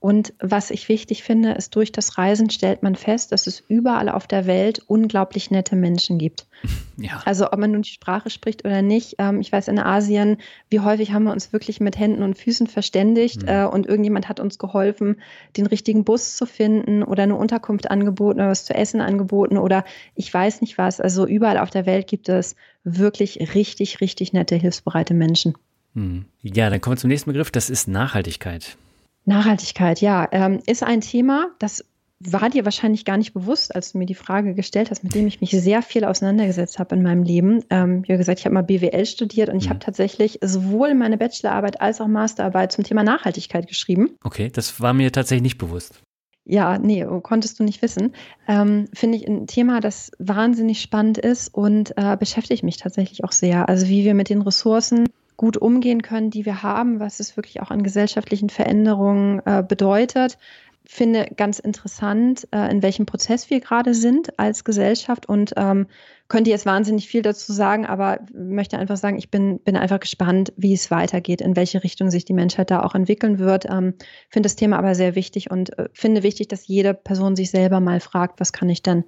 Und 0.00 0.32
was 0.40 0.70
ich 0.70 0.88
wichtig 0.88 1.22
finde, 1.22 1.52
ist, 1.52 1.76
durch 1.76 1.92
das 1.92 2.16
Reisen 2.16 2.48
stellt 2.48 2.82
man 2.82 2.96
fest, 2.96 3.32
dass 3.32 3.46
es 3.46 3.62
überall 3.68 4.08
auf 4.08 4.26
der 4.26 4.46
Welt 4.46 4.82
unglaublich 4.86 5.50
nette 5.50 5.76
Menschen 5.76 6.18
gibt. 6.18 6.46
Ja. 6.96 7.22
Also 7.24 7.50
ob 7.50 7.58
man 7.58 7.72
nun 7.72 7.80
die 7.80 7.88
Sprache 7.88 8.28
spricht 8.28 8.66
oder 8.66 8.82
nicht. 8.82 9.14
Ähm, 9.16 9.40
ich 9.40 9.50
weiß 9.50 9.68
in 9.68 9.78
Asien, 9.78 10.36
wie 10.68 10.80
häufig 10.80 11.14
haben 11.14 11.24
wir 11.24 11.32
uns 11.32 11.50
wirklich 11.50 11.80
mit 11.80 11.98
Händen 11.98 12.22
und 12.22 12.36
Füßen 12.36 12.66
verständigt 12.66 13.40
mhm. 13.40 13.48
äh, 13.48 13.64
und 13.64 13.86
irgendjemand 13.86 14.28
hat 14.28 14.38
uns 14.38 14.58
geholfen, 14.58 15.16
den 15.56 15.64
richtigen 15.64 16.04
Bus 16.04 16.36
zu 16.36 16.44
finden 16.44 17.02
oder 17.02 17.22
eine 17.22 17.36
Unterkunft 17.36 17.90
angeboten 17.90 18.40
oder 18.40 18.50
was 18.50 18.66
zu 18.66 18.74
essen 18.74 19.00
angeboten 19.00 19.56
oder 19.56 19.86
ich 20.14 20.34
weiß 20.34 20.60
nicht 20.60 20.76
was. 20.76 21.00
Also 21.00 21.26
überall 21.26 21.56
auf 21.56 21.70
der 21.70 21.86
Welt 21.86 22.06
gibt 22.06 22.28
es 22.28 22.54
wirklich 22.84 23.54
richtig, 23.54 24.02
richtig 24.02 24.34
nette, 24.34 24.56
hilfsbereite 24.56 25.14
Menschen. 25.14 25.54
Mhm. 25.94 26.26
Ja, 26.42 26.68
dann 26.68 26.82
kommen 26.82 26.96
wir 26.96 27.00
zum 27.00 27.08
nächsten 27.08 27.30
Begriff. 27.30 27.50
Das 27.50 27.70
ist 27.70 27.88
Nachhaltigkeit. 27.88 28.76
Nachhaltigkeit, 29.24 30.00
ja, 30.00 30.28
ähm, 30.32 30.60
ist 30.66 30.82
ein 30.82 31.00
Thema, 31.00 31.50
das 31.58 31.84
war 32.20 32.50
dir 32.50 32.66
wahrscheinlich 32.66 33.06
gar 33.06 33.16
nicht 33.16 33.32
bewusst, 33.32 33.74
als 33.74 33.92
du 33.92 33.98
mir 33.98 34.04
die 34.04 34.14
Frage 34.14 34.54
gestellt 34.54 34.90
hast, 34.90 35.02
mit 35.02 35.14
dem 35.14 35.26
ich 35.26 35.40
mich 35.40 35.52
sehr 35.52 35.80
viel 35.80 36.04
auseinandergesetzt 36.04 36.78
habe 36.78 36.94
in 36.94 37.02
meinem 37.02 37.22
Leben. 37.22 37.64
Ähm, 37.70 38.02
wie 38.06 38.16
gesagt, 38.16 38.38
ich 38.38 38.44
habe 38.44 38.54
mal 38.54 38.62
BWL 38.62 39.06
studiert 39.06 39.48
und 39.48 39.56
ich 39.56 39.66
mhm. 39.66 39.70
habe 39.70 39.80
tatsächlich 39.80 40.38
sowohl 40.42 40.94
meine 40.94 41.16
Bachelorarbeit 41.16 41.80
als 41.80 42.00
auch 42.00 42.08
Masterarbeit 42.08 42.72
zum 42.72 42.84
Thema 42.84 43.02
Nachhaltigkeit 43.04 43.66
geschrieben. 43.66 44.10
Okay, 44.22 44.50
das 44.52 44.80
war 44.82 44.92
mir 44.92 45.10
tatsächlich 45.10 45.42
nicht 45.42 45.58
bewusst. 45.58 46.02
Ja, 46.44 46.78
nee, 46.78 47.06
konntest 47.22 47.58
du 47.58 47.64
nicht 47.64 47.80
wissen. 47.80 48.14
Ähm, 48.48 48.88
Finde 48.92 49.16
ich 49.16 49.26
ein 49.26 49.46
Thema, 49.46 49.80
das 49.80 50.10
wahnsinnig 50.18 50.82
spannend 50.82 51.16
ist 51.16 51.54
und 51.54 51.96
äh, 51.96 52.16
beschäftigt 52.18 52.64
mich 52.64 52.76
tatsächlich 52.76 53.24
auch 53.24 53.32
sehr. 53.32 53.68
Also 53.68 53.88
wie 53.88 54.04
wir 54.04 54.14
mit 54.14 54.28
den 54.28 54.42
Ressourcen 54.42 55.06
gut 55.40 55.56
umgehen 55.56 56.02
können, 56.02 56.28
die 56.28 56.44
wir 56.44 56.62
haben, 56.62 57.00
was 57.00 57.18
es 57.18 57.34
wirklich 57.34 57.62
auch 57.62 57.70
an 57.70 57.82
gesellschaftlichen 57.82 58.50
Veränderungen 58.50 59.40
äh, 59.46 59.64
bedeutet. 59.66 60.36
Finde 60.84 61.28
ganz 61.34 61.58
interessant, 61.58 62.46
äh, 62.50 62.70
in 62.70 62.82
welchem 62.82 63.06
Prozess 63.06 63.48
wir 63.48 63.60
gerade 63.60 63.94
sind 63.94 64.38
als 64.38 64.64
Gesellschaft 64.64 65.26
und 65.30 65.54
ähm, 65.56 65.86
könnte 66.28 66.50
jetzt 66.50 66.66
wahnsinnig 66.66 67.08
viel 67.08 67.22
dazu 67.22 67.54
sagen, 67.54 67.86
aber 67.86 68.18
möchte 68.34 68.78
einfach 68.78 68.98
sagen, 68.98 69.16
ich 69.16 69.30
bin, 69.30 69.60
bin 69.60 69.78
einfach 69.78 70.00
gespannt, 70.00 70.52
wie 70.58 70.74
es 70.74 70.90
weitergeht, 70.90 71.40
in 71.40 71.56
welche 71.56 71.82
Richtung 71.82 72.10
sich 72.10 72.26
die 72.26 72.34
Menschheit 72.34 72.70
da 72.70 72.82
auch 72.82 72.94
entwickeln 72.94 73.38
wird. 73.38 73.64
Ähm, 73.64 73.94
finde 74.28 74.46
das 74.46 74.56
Thema 74.56 74.78
aber 74.78 74.94
sehr 74.94 75.14
wichtig 75.14 75.50
und 75.50 75.78
äh, 75.78 75.88
finde 75.94 76.22
wichtig, 76.22 76.48
dass 76.48 76.66
jede 76.66 76.92
Person 76.92 77.34
sich 77.34 77.50
selber 77.50 77.80
mal 77.80 78.00
fragt, 78.00 78.40
was 78.40 78.52
kann 78.52 78.68
ich 78.68 78.82
denn 78.82 79.04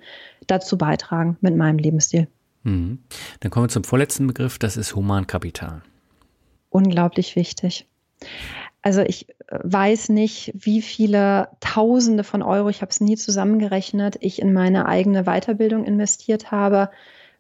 dazu 0.47 0.79
beitragen 0.79 1.37
mit 1.43 1.55
meinem 1.55 1.77
Lebensstil. 1.77 2.27
Mhm. 2.63 3.01
Dann 3.41 3.51
kommen 3.51 3.67
wir 3.67 3.69
zum 3.71 3.85
vorletzten 3.85 4.27
Begriff, 4.27 4.59
das 4.59 4.79
ist 4.79 4.97
Humankapital 4.97 5.83
unglaublich 6.73 7.37
wichtig. 7.37 7.87
Also 8.83 9.01
ich 9.03 9.29
äh, 9.29 9.59
weiß 9.63 10.09
nicht, 10.09 10.53
wie 10.55 10.83
viele 10.83 11.49
Tausende 11.61 12.25
von 12.25 12.43
Euro, 12.43 12.69
ich 12.69 12.83
habe 12.83 12.91
es 12.91 13.01
nie 13.01 13.17
zusammengerechnet, 13.17 14.17
ich 14.21 14.43
in 14.43 14.53
meine 14.53 14.87
eigene 14.87 15.25
Weiterbildung 15.25 15.85
investiert 15.85 16.51
habe. 16.51 16.91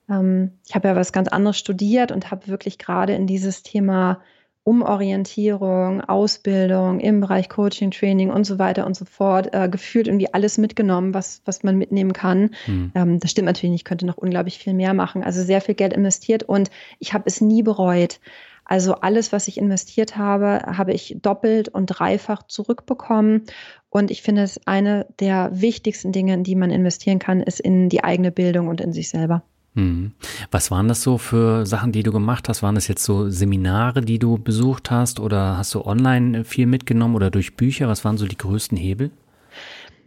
Ähm, 0.08 0.52
ich 0.68 0.74
habe 0.74 0.88
ja 0.88 0.96
was 0.96 1.12
ganz 1.12 1.28
anderes 1.28 1.58
studiert 1.58 2.12
und 2.12 2.30
habe 2.30 2.46
wirklich 2.46 2.78
gerade 2.78 3.14
in 3.14 3.26
dieses 3.26 3.62
Thema 3.62 4.20
Umorientierung, 4.64 6.02
Ausbildung 6.02 7.00
im 7.00 7.20
Bereich 7.20 7.48
Coaching, 7.48 7.90
Training 7.90 8.30
und 8.30 8.44
so 8.44 8.60
weiter 8.60 8.86
und 8.86 8.94
so 8.94 9.04
fort 9.04 9.52
äh, 9.52 9.68
gefühlt 9.68 10.06
irgendwie 10.06 10.32
alles 10.32 10.56
mitgenommen, 10.56 11.14
was, 11.14 11.42
was 11.44 11.64
man 11.64 11.76
mitnehmen 11.76 12.12
kann. 12.12 12.50
Mhm. 12.68 12.92
Ähm, 12.94 13.18
das 13.18 13.32
stimmt 13.32 13.46
natürlich 13.46 13.72
nicht, 13.72 13.80
ich 13.80 13.84
könnte 13.84 14.06
noch 14.06 14.18
unglaublich 14.18 14.58
viel 14.58 14.74
mehr 14.74 14.94
machen. 14.94 15.24
Also 15.24 15.42
sehr 15.42 15.60
viel 15.60 15.74
Geld 15.74 15.92
investiert 15.92 16.44
und 16.44 16.70
ich 17.00 17.12
habe 17.12 17.24
es 17.26 17.40
nie 17.40 17.64
bereut. 17.64 18.20
Also 18.64 18.94
alles, 18.94 19.32
was 19.32 19.48
ich 19.48 19.58
investiert 19.58 20.16
habe, 20.16 20.62
habe 20.66 20.92
ich 20.92 21.16
doppelt 21.20 21.68
und 21.68 21.86
dreifach 21.86 22.44
zurückbekommen. 22.44 23.42
Und 23.90 24.10
ich 24.10 24.22
finde 24.22 24.42
es 24.42 24.60
eine 24.66 25.06
der 25.20 25.50
wichtigsten 25.52 26.12
Dinge, 26.12 26.34
in 26.34 26.44
die 26.44 26.54
man 26.54 26.70
investieren 26.70 27.18
kann, 27.18 27.40
ist 27.40 27.60
in 27.60 27.88
die 27.88 28.04
eigene 28.04 28.30
Bildung 28.30 28.68
und 28.68 28.80
in 28.80 28.92
sich 28.92 29.10
selber. 29.10 29.42
Hm. 29.74 30.12
Was 30.50 30.70
waren 30.70 30.88
das 30.88 31.02
so 31.02 31.16
für 31.16 31.64
Sachen, 31.64 31.92
die 31.92 32.02
du 32.02 32.12
gemacht 32.12 32.48
hast? 32.48 32.62
Waren 32.62 32.74
das 32.74 32.88
jetzt 32.88 33.04
so 33.04 33.30
Seminare, 33.30 34.02
die 34.02 34.18
du 34.18 34.38
besucht 34.38 34.90
hast 34.90 35.18
oder 35.18 35.56
hast 35.56 35.74
du 35.74 35.84
online 35.84 36.44
viel 36.44 36.66
mitgenommen 36.66 37.14
oder 37.14 37.30
durch 37.30 37.56
Bücher? 37.56 37.88
Was 37.88 38.04
waren 38.04 38.18
so 38.18 38.26
die 38.26 38.36
größten 38.36 38.76
Hebel? 38.76 39.10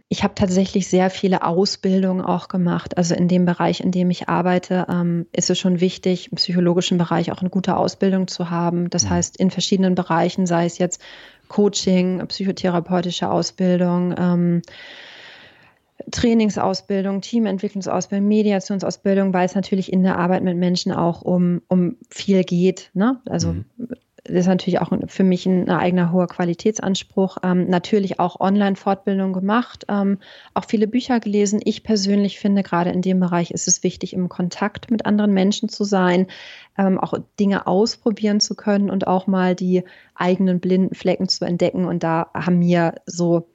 Ich 0.08 0.22
habe 0.22 0.34
tatsächlich 0.36 0.86
sehr 0.86 1.10
viele 1.10 1.42
Ausbildungen 1.42 2.24
auch 2.24 2.46
gemacht. 2.46 2.96
Also 2.96 3.14
in 3.14 3.26
dem 3.26 3.44
Bereich, 3.44 3.80
in 3.80 3.90
dem 3.90 4.08
ich 4.10 4.28
arbeite, 4.28 4.86
ähm, 4.88 5.26
ist 5.32 5.50
es 5.50 5.58
schon 5.58 5.80
wichtig, 5.80 6.30
im 6.30 6.36
psychologischen 6.36 6.96
Bereich 6.96 7.32
auch 7.32 7.40
eine 7.40 7.50
gute 7.50 7.76
Ausbildung 7.76 8.28
zu 8.28 8.48
haben. 8.48 8.88
Das 8.88 9.04
mhm. 9.04 9.10
heißt, 9.10 9.36
in 9.36 9.50
verschiedenen 9.50 9.96
Bereichen, 9.96 10.46
sei 10.46 10.64
es 10.64 10.78
jetzt 10.78 11.00
Coaching, 11.48 12.24
psychotherapeutische 12.28 13.28
Ausbildung, 13.28 14.14
ähm, 14.16 14.62
Trainingsausbildung, 16.12 17.20
Teamentwicklungsausbildung, 17.20 18.28
Mediationsausbildung, 18.28 19.34
weil 19.34 19.46
es 19.46 19.56
natürlich 19.56 19.92
in 19.92 20.04
der 20.04 20.18
Arbeit 20.18 20.44
mit 20.44 20.56
Menschen 20.56 20.92
auch 20.92 21.22
um, 21.22 21.62
um 21.66 21.96
viel 22.10 22.44
geht. 22.44 22.90
Ne? 22.94 23.20
Also 23.26 23.54
mhm 23.54 23.64
das 24.28 24.36
ist 24.40 24.46
natürlich 24.46 24.80
auch 24.80 24.90
für 25.06 25.24
mich 25.24 25.46
ein, 25.46 25.68
eigener 25.70 26.12
hoher 26.12 26.26
Qualitätsanspruch. 26.26 27.38
Ähm, 27.42 27.68
natürlich 27.68 28.18
auch 28.18 28.40
Online-Fortbildung 28.40 29.32
gemacht, 29.32 29.84
ähm, 29.88 30.18
auch 30.54 30.64
viele 30.64 30.86
Bücher 30.86 31.20
gelesen. 31.20 31.60
Ich 31.64 31.82
persönlich 31.82 32.38
finde, 32.38 32.62
gerade 32.62 32.90
in 32.90 33.02
dem 33.02 33.20
Bereich 33.20 33.50
ist 33.50 33.68
es 33.68 33.82
wichtig, 33.82 34.12
im 34.12 34.28
Kontakt 34.28 34.90
mit 34.90 35.06
anderen 35.06 35.32
Menschen 35.32 35.68
zu 35.68 35.84
sein, 35.84 36.26
ähm, 36.76 36.98
auch 36.98 37.14
Dinge 37.38 37.66
ausprobieren 37.66 38.40
zu 38.40 38.54
können 38.54 38.90
und 38.90 39.06
auch 39.06 39.26
mal 39.26 39.54
die 39.54 39.84
eigenen 40.14 40.60
blinden 40.60 40.94
Flecken 40.94 41.28
zu 41.28 41.44
entdecken. 41.44 41.84
Und 41.84 42.02
da 42.02 42.30
haben 42.34 42.58
mir 42.58 42.94
so 43.06 43.48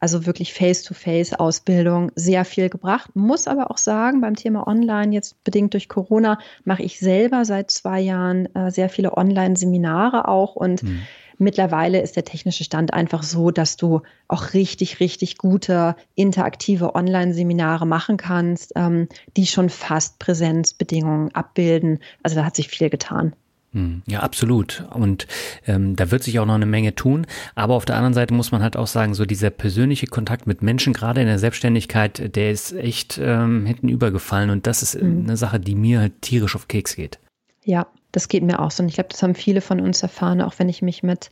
also 0.00 0.26
wirklich 0.26 0.54
Face-to-Face-Ausbildung 0.54 2.12
sehr 2.14 2.44
viel 2.44 2.68
gebracht. 2.68 3.10
Muss 3.14 3.48
aber 3.48 3.70
auch 3.70 3.78
sagen, 3.78 4.20
beim 4.20 4.36
Thema 4.36 4.66
Online, 4.66 5.14
jetzt 5.14 5.42
bedingt 5.44 5.74
durch 5.74 5.88
Corona, 5.88 6.38
mache 6.64 6.82
ich 6.82 6.98
selber 6.98 7.44
seit 7.44 7.70
zwei 7.70 8.00
Jahren 8.00 8.54
äh, 8.54 8.70
sehr 8.70 8.88
viele 8.88 9.16
Online-Seminare 9.16 10.28
auch 10.28 10.56
und 10.56 10.82
mhm. 10.82 11.02
Mittlerweile 11.40 12.00
ist 12.00 12.16
der 12.16 12.24
technische 12.24 12.64
Stand 12.64 12.92
einfach 12.92 13.22
so, 13.22 13.52
dass 13.52 13.76
du 13.76 14.02
auch 14.26 14.54
richtig, 14.54 14.98
richtig 14.98 15.38
gute 15.38 15.94
interaktive 16.16 16.96
Online-Seminare 16.96 17.86
machen 17.86 18.16
kannst, 18.16 18.72
ähm, 18.74 19.08
die 19.36 19.46
schon 19.46 19.70
fast 19.70 20.18
Präsenzbedingungen 20.18 21.32
abbilden. 21.36 22.00
Also 22.24 22.34
da 22.36 22.44
hat 22.44 22.56
sich 22.56 22.66
viel 22.66 22.90
getan. 22.90 23.36
Hm, 23.72 24.02
ja, 24.06 24.20
absolut. 24.20 24.84
Und 24.94 25.26
ähm, 25.66 25.94
da 25.94 26.10
wird 26.10 26.22
sich 26.22 26.38
auch 26.38 26.46
noch 26.46 26.54
eine 26.54 26.66
Menge 26.66 26.94
tun. 26.94 27.26
Aber 27.54 27.74
auf 27.74 27.84
der 27.84 27.96
anderen 27.96 28.14
Seite 28.14 28.32
muss 28.32 28.50
man 28.50 28.62
halt 28.62 28.76
auch 28.76 28.86
sagen, 28.86 29.14
so 29.14 29.26
dieser 29.26 29.50
persönliche 29.50 30.06
Kontakt 30.06 30.46
mit 30.46 30.62
Menschen, 30.62 30.94
gerade 30.94 31.20
in 31.20 31.26
der 31.26 31.38
Selbstständigkeit, 31.38 32.34
der 32.34 32.50
ist 32.50 32.72
echt 32.72 33.18
ähm, 33.22 33.66
hinten 33.66 33.88
übergefallen. 33.88 34.50
Und 34.50 34.66
das 34.66 34.82
ist 34.82 35.00
mhm. 35.00 35.24
eine 35.26 35.36
Sache, 35.36 35.60
die 35.60 35.74
mir 35.74 36.00
halt 36.00 36.22
tierisch 36.22 36.56
auf 36.56 36.68
Keks 36.68 36.96
geht. 36.96 37.18
Ja, 37.64 37.86
Das 38.12 38.28
geht 38.28 38.42
mir 38.42 38.60
auch 38.60 38.70
so. 38.70 38.82
Und 38.82 38.88
ich 38.88 38.94
glaube, 38.94 39.10
das 39.10 39.22
haben 39.22 39.34
viele 39.34 39.60
von 39.60 39.80
uns 39.80 40.02
erfahren, 40.02 40.40
auch 40.40 40.54
wenn 40.58 40.70
ich 40.70 40.80
mich 40.80 41.02
mit 41.02 41.30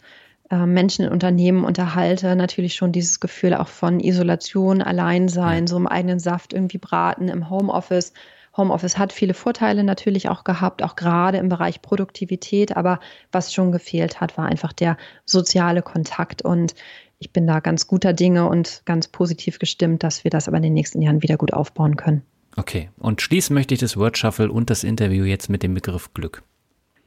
äh, 0.51 0.67
Menschen 0.67 1.07
in 1.07 1.13
Unternehmen 1.13 1.65
unterhalte, 1.65 2.37
natürlich 2.37 2.75
schon 2.75 2.93
dieses 2.93 3.19
Gefühl 3.19 3.55
auch 3.55 3.69
von 3.69 3.99
Isolation, 3.99 4.83
Alleinsein, 4.83 5.67
so 5.67 5.77
im 5.77 5.87
eigenen 5.87 6.19
Saft 6.19 6.53
irgendwie 6.53 6.79
braten 6.79 7.29
im 7.29 7.49
Homeoffice. 7.49 8.13
Homeoffice 8.57 8.99
hat 8.99 9.13
viele 9.13 9.35
Vorteile 9.35 9.85
natürlich 9.85 10.29
auch 10.29 10.45
gehabt, 10.45 10.83
auch 10.83 10.97
gerade 10.97 11.39
im 11.39 11.49
Bereich 11.49 11.83
Produktivität. 11.83 12.77
Aber 12.77 13.01
was 13.33 13.53
schon 13.53 13.73
gefehlt 13.73 14.21
hat, 14.21 14.39
war 14.39 14.47
einfach 14.47 14.73
der 14.73 14.97
soziale 15.25 15.83
Kontakt. 15.83 16.43
Und 16.43 16.75
ich 17.19 17.33
bin 17.33 17.47
da 17.47 17.61
ganz 17.61 17.87
guter 17.87 18.13
Dinge 18.13 18.49
und 18.49 18.83
ganz 18.85 19.09
positiv 19.09 19.59
gestimmt, 19.59 20.03
dass 20.03 20.25
wir 20.25 20.31
das 20.31 20.49
aber 20.49 20.57
in 20.59 20.63
den 20.63 20.75
nächsten 20.75 21.03
Jahren 21.03 21.23
wieder 21.23 21.37
gut 21.37 21.53
aufbauen 21.53 21.97
können. 21.97 22.23
Okay, 22.57 22.91
und 22.99 23.21
schließen 23.21 23.53
möchte 23.55 23.75
ich 23.75 23.81
das 23.81 23.97
Word 23.97 24.17
Shuffle 24.17 24.51
und 24.51 24.71
das 24.71 24.83
Interview 24.83 25.25
jetzt 25.25 25.51
mit 25.51 25.63
dem 25.63 25.75
Begriff 25.75 26.15
Glück. 26.15 26.43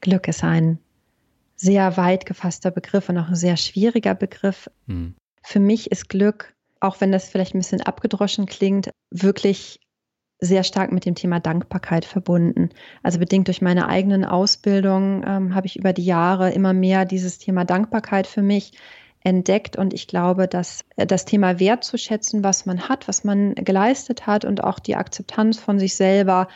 Glück 0.02 0.28
ist 0.28 0.44
ein 0.44 0.80
sehr 1.56 1.98
weit 1.98 2.26
gefasster 2.26 2.72
Begriff 2.72 3.10
und 3.10 3.18
auch 3.18 3.28
ein 3.28 3.36
sehr 3.36 3.58
schwieriger 3.58 4.16
Begriff. 4.16 4.70
Mhm. 4.86 5.16
Für 5.44 5.60
mich 5.60 5.92
ist 5.92 6.08
Glück, 6.08 6.54
auch 6.80 7.02
wenn 7.02 7.12
das 7.12 7.28
vielleicht 7.28 7.56
ein 7.56 7.60
bisschen 7.60 7.82
abgedroschen 7.82 8.46
klingt, 8.46 8.92
wirklich 9.10 9.80
sehr 10.40 10.64
stark 10.64 10.92
mit 10.92 11.06
dem 11.06 11.16
Thema 11.16 11.40
Dankbarkeit 11.40 12.06
verbunden. 12.06 12.70
Also 13.04 13.20
bedingt 13.20 13.48
durch 13.48 13.62
meine 13.62 13.88
eigenen 13.88 14.24
Ausbildung 14.24 15.24
ähm, 15.28 15.56
habe 15.56 15.68
ich 15.68 15.78
über 15.78 15.94
die 15.94 16.06
Jahre 16.06 16.52
immer 16.52 16.74
mehr 16.74 17.06
dieses 17.06 17.40
Thema 17.40 17.66
Dankbarkeit 17.66 18.26
für 18.26 18.42
mich 18.42 18.74
entdeckt 19.22 19.76
und 19.76 19.94
ich 19.94 20.08
glaube, 20.08 20.48
dass 20.48 20.86
äh, 20.96 21.06
das 21.06 21.26
Thema 21.26 21.60
wertzuschätzen, 21.60 22.44
was 22.44 22.66
man 22.66 22.88
hat, 22.88 23.08
was 23.08 23.24
man 23.24 23.54
geleistet 23.56 24.28
hat 24.28 24.46
und 24.46 24.64
auch 24.64 24.80
die 24.80 24.96
Akzeptanz 24.96 25.60
von 25.60 25.78
sich 25.78 25.96
selber 25.96 26.48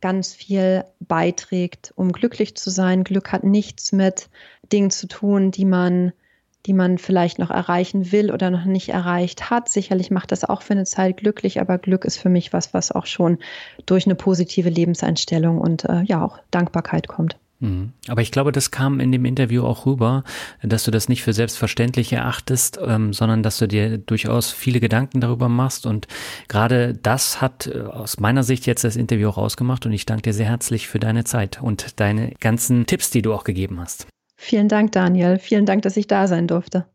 ganz 0.00 0.34
viel 0.34 0.84
beiträgt, 1.00 1.92
um 1.96 2.12
glücklich 2.12 2.56
zu 2.56 2.70
sein. 2.70 3.04
Glück 3.04 3.32
hat 3.32 3.44
nichts 3.44 3.92
mit 3.92 4.28
Dingen 4.72 4.90
zu 4.90 5.06
tun, 5.08 5.50
die 5.50 5.64
man, 5.64 6.12
die 6.66 6.72
man 6.72 6.98
vielleicht 6.98 7.38
noch 7.38 7.50
erreichen 7.50 8.12
will 8.12 8.30
oder 8.30 8.50
noch 8.50 8.64
nicht 8.64 8.90
erreicht 8.90 9.50
hat. 9.50 9.68
Sicherlich 9.68 10.10
macht 10.10 10.32
das 10.32 10.44
auch 10.44 10.62
für 10.62 10.74
eine 10.74 10.84
Zeit 10.84 11.18
glücklich, 11.18 11.60
aber 11.60 11.78
Glück 11.78 12.04
ist 12.04 12.18
für 12.18 12.28
mich 12.28 12.52
was, 12.52 12.74
was 12.74 12.92
auch 12.92 13.06
schon 13.06 13.38
durch 13.86 14.06
eine 14.06 14.14
positive 14.14 14.68
Lebenseinstellung 14.68 15.58
und 15.58 15.84
äh, 15.84 16.02
ja 16.02 16.24
auch 16.24 16.38
Dankbarkeit 16.50 17.08
kommt. 17.08 17.36
Mhm. 17.60 17.92
Aber 18.06 18.22
ich 18.22 18.30
glaube, 18.30 18.52
das 18.52 18.70
kam 18.70 19.00
in 19.00 19.10
dem 19.10 19.24
Interview 19.24 19.64
auch 19.64 19.86
rüber, 19.86 20.22
dass 20.62 20.84
du 20.84 20.90
das 20.90 21.08
nicht 21.08 21.22
für 21.22 21.32
selbstverständlich 21.32 22.12
erachtest, 22.12 22.78
ähm, 22.84 23.12
sondern 23.12 23.42
dass 23.42 23.58
du 23.58 23.66
dir 23.66 23.98
durchaus 23.98 24.52
viele 24.52 24.80
Gedanken 24.80 25.20
darüber 25.20 25.48
machst. 25.48 25.86
Und 25.86 26.06
gerade 26.48 26.94
das 26.94 27.40
hat 27.40 27.66
äh, 27.66 27.80
aus 27.80 28.20
meiner 28.20 28.42
Sicht 28.44 28.66
jetzt 28.66 28.84
das 28.84 28.96
Interview 28.96 29.28
auch 29.28 29.38
ausgemacht. 29.38 29.86
Und 29.86 29.92
ich 29.92 30.06
danke 30.06 30.22
dir 30.22 30.34
sehr 30.34 30.46
herzlich 30.46 30.86
für 30.88 31.00
deine 31.00 31.24
Zeit 31.24 31.60
und 31.60 31.98
deine 32.00 32.32
ganzen 32.40 32.86
Tipps, 32.86 33.10
die 33.10 33.22
du 33.22 33.32
auch 33.34 33.44
gegeben 33.44 33.80
hast. 33.80 34.06
Vielen 34.40 34.68
Dank, 34.68 34.92
Daniel. 34.92 35.38
Vielen 35.38 35.66
Dank, 35.66 35.82
dass 35.82 35.96
ich 35.96 36.06
da 36.06 36.28
sein 36.28 36.46
durfte. 36.46 36.86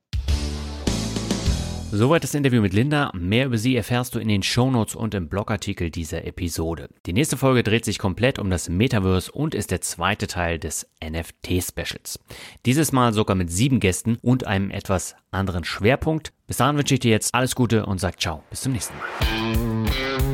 Soweit 1.92 2.24
das 2.24 2.34
Interview 2.34 2.62
mit 2.62 2.74
Linda. 2.74 3.12
Mehr 3.14 3.46
über 3.46 3.58
sie 3.60 3.76
erfährst 3.76 4.16
du 4.16 4.20
in 4.20 4.28
den 4.28 4.42
Shownotes 4.42 4.96
und 4.96 5.14
im 5.14 5.30
Blogartikel 5.30 5.92
dieser 5.92 6.26
Episode. 6.26 6.90
Die 7.06 7.14
nächste 7.14 7.38
Folge 7.38 7.62
dreht 7.62 7.86
sich 7.86 8.00
komplett 8.00 8.40
um 8.40 8.50
das 8.50 8.70
Metaverse 8.70 9.32
und 9.32 9.54
ist 9.54 9.70
der 9.70 9.82
zweite 9.82 10.26
Teil 10.26 10.58
des 10.58 10.90
NFT-Specials. 11.04 12.20
Dieses 12.66 12.94
Mal 12.94 13.14
sogar 13.14 13.36
mit 13.36 13.52
sieben 13.52 13.80
Gästen 13.80 14.18
und 14.24 14.48
einem 14.48 14.72
etwas 14.72 15.16
anderen 15.30 15.66
Schwerpunkt. 15.66 16.34
Bis 16.48 16.58
dahin 16.58 16.78
wünsche 16.78 16.96
ich 16.96 17.02
dir 17.02 17.12
jetzt 17.12 17.36
alles 17.36 17.54
Gute 17.54 17.86
und 17.86 18.00
sag 18.00 18.20
ciao. 18.20 18.42
Bis 18.50 18.62
zum 18.62 18.72
nächsten 18.72 18.96
Mal. 18.98 20.33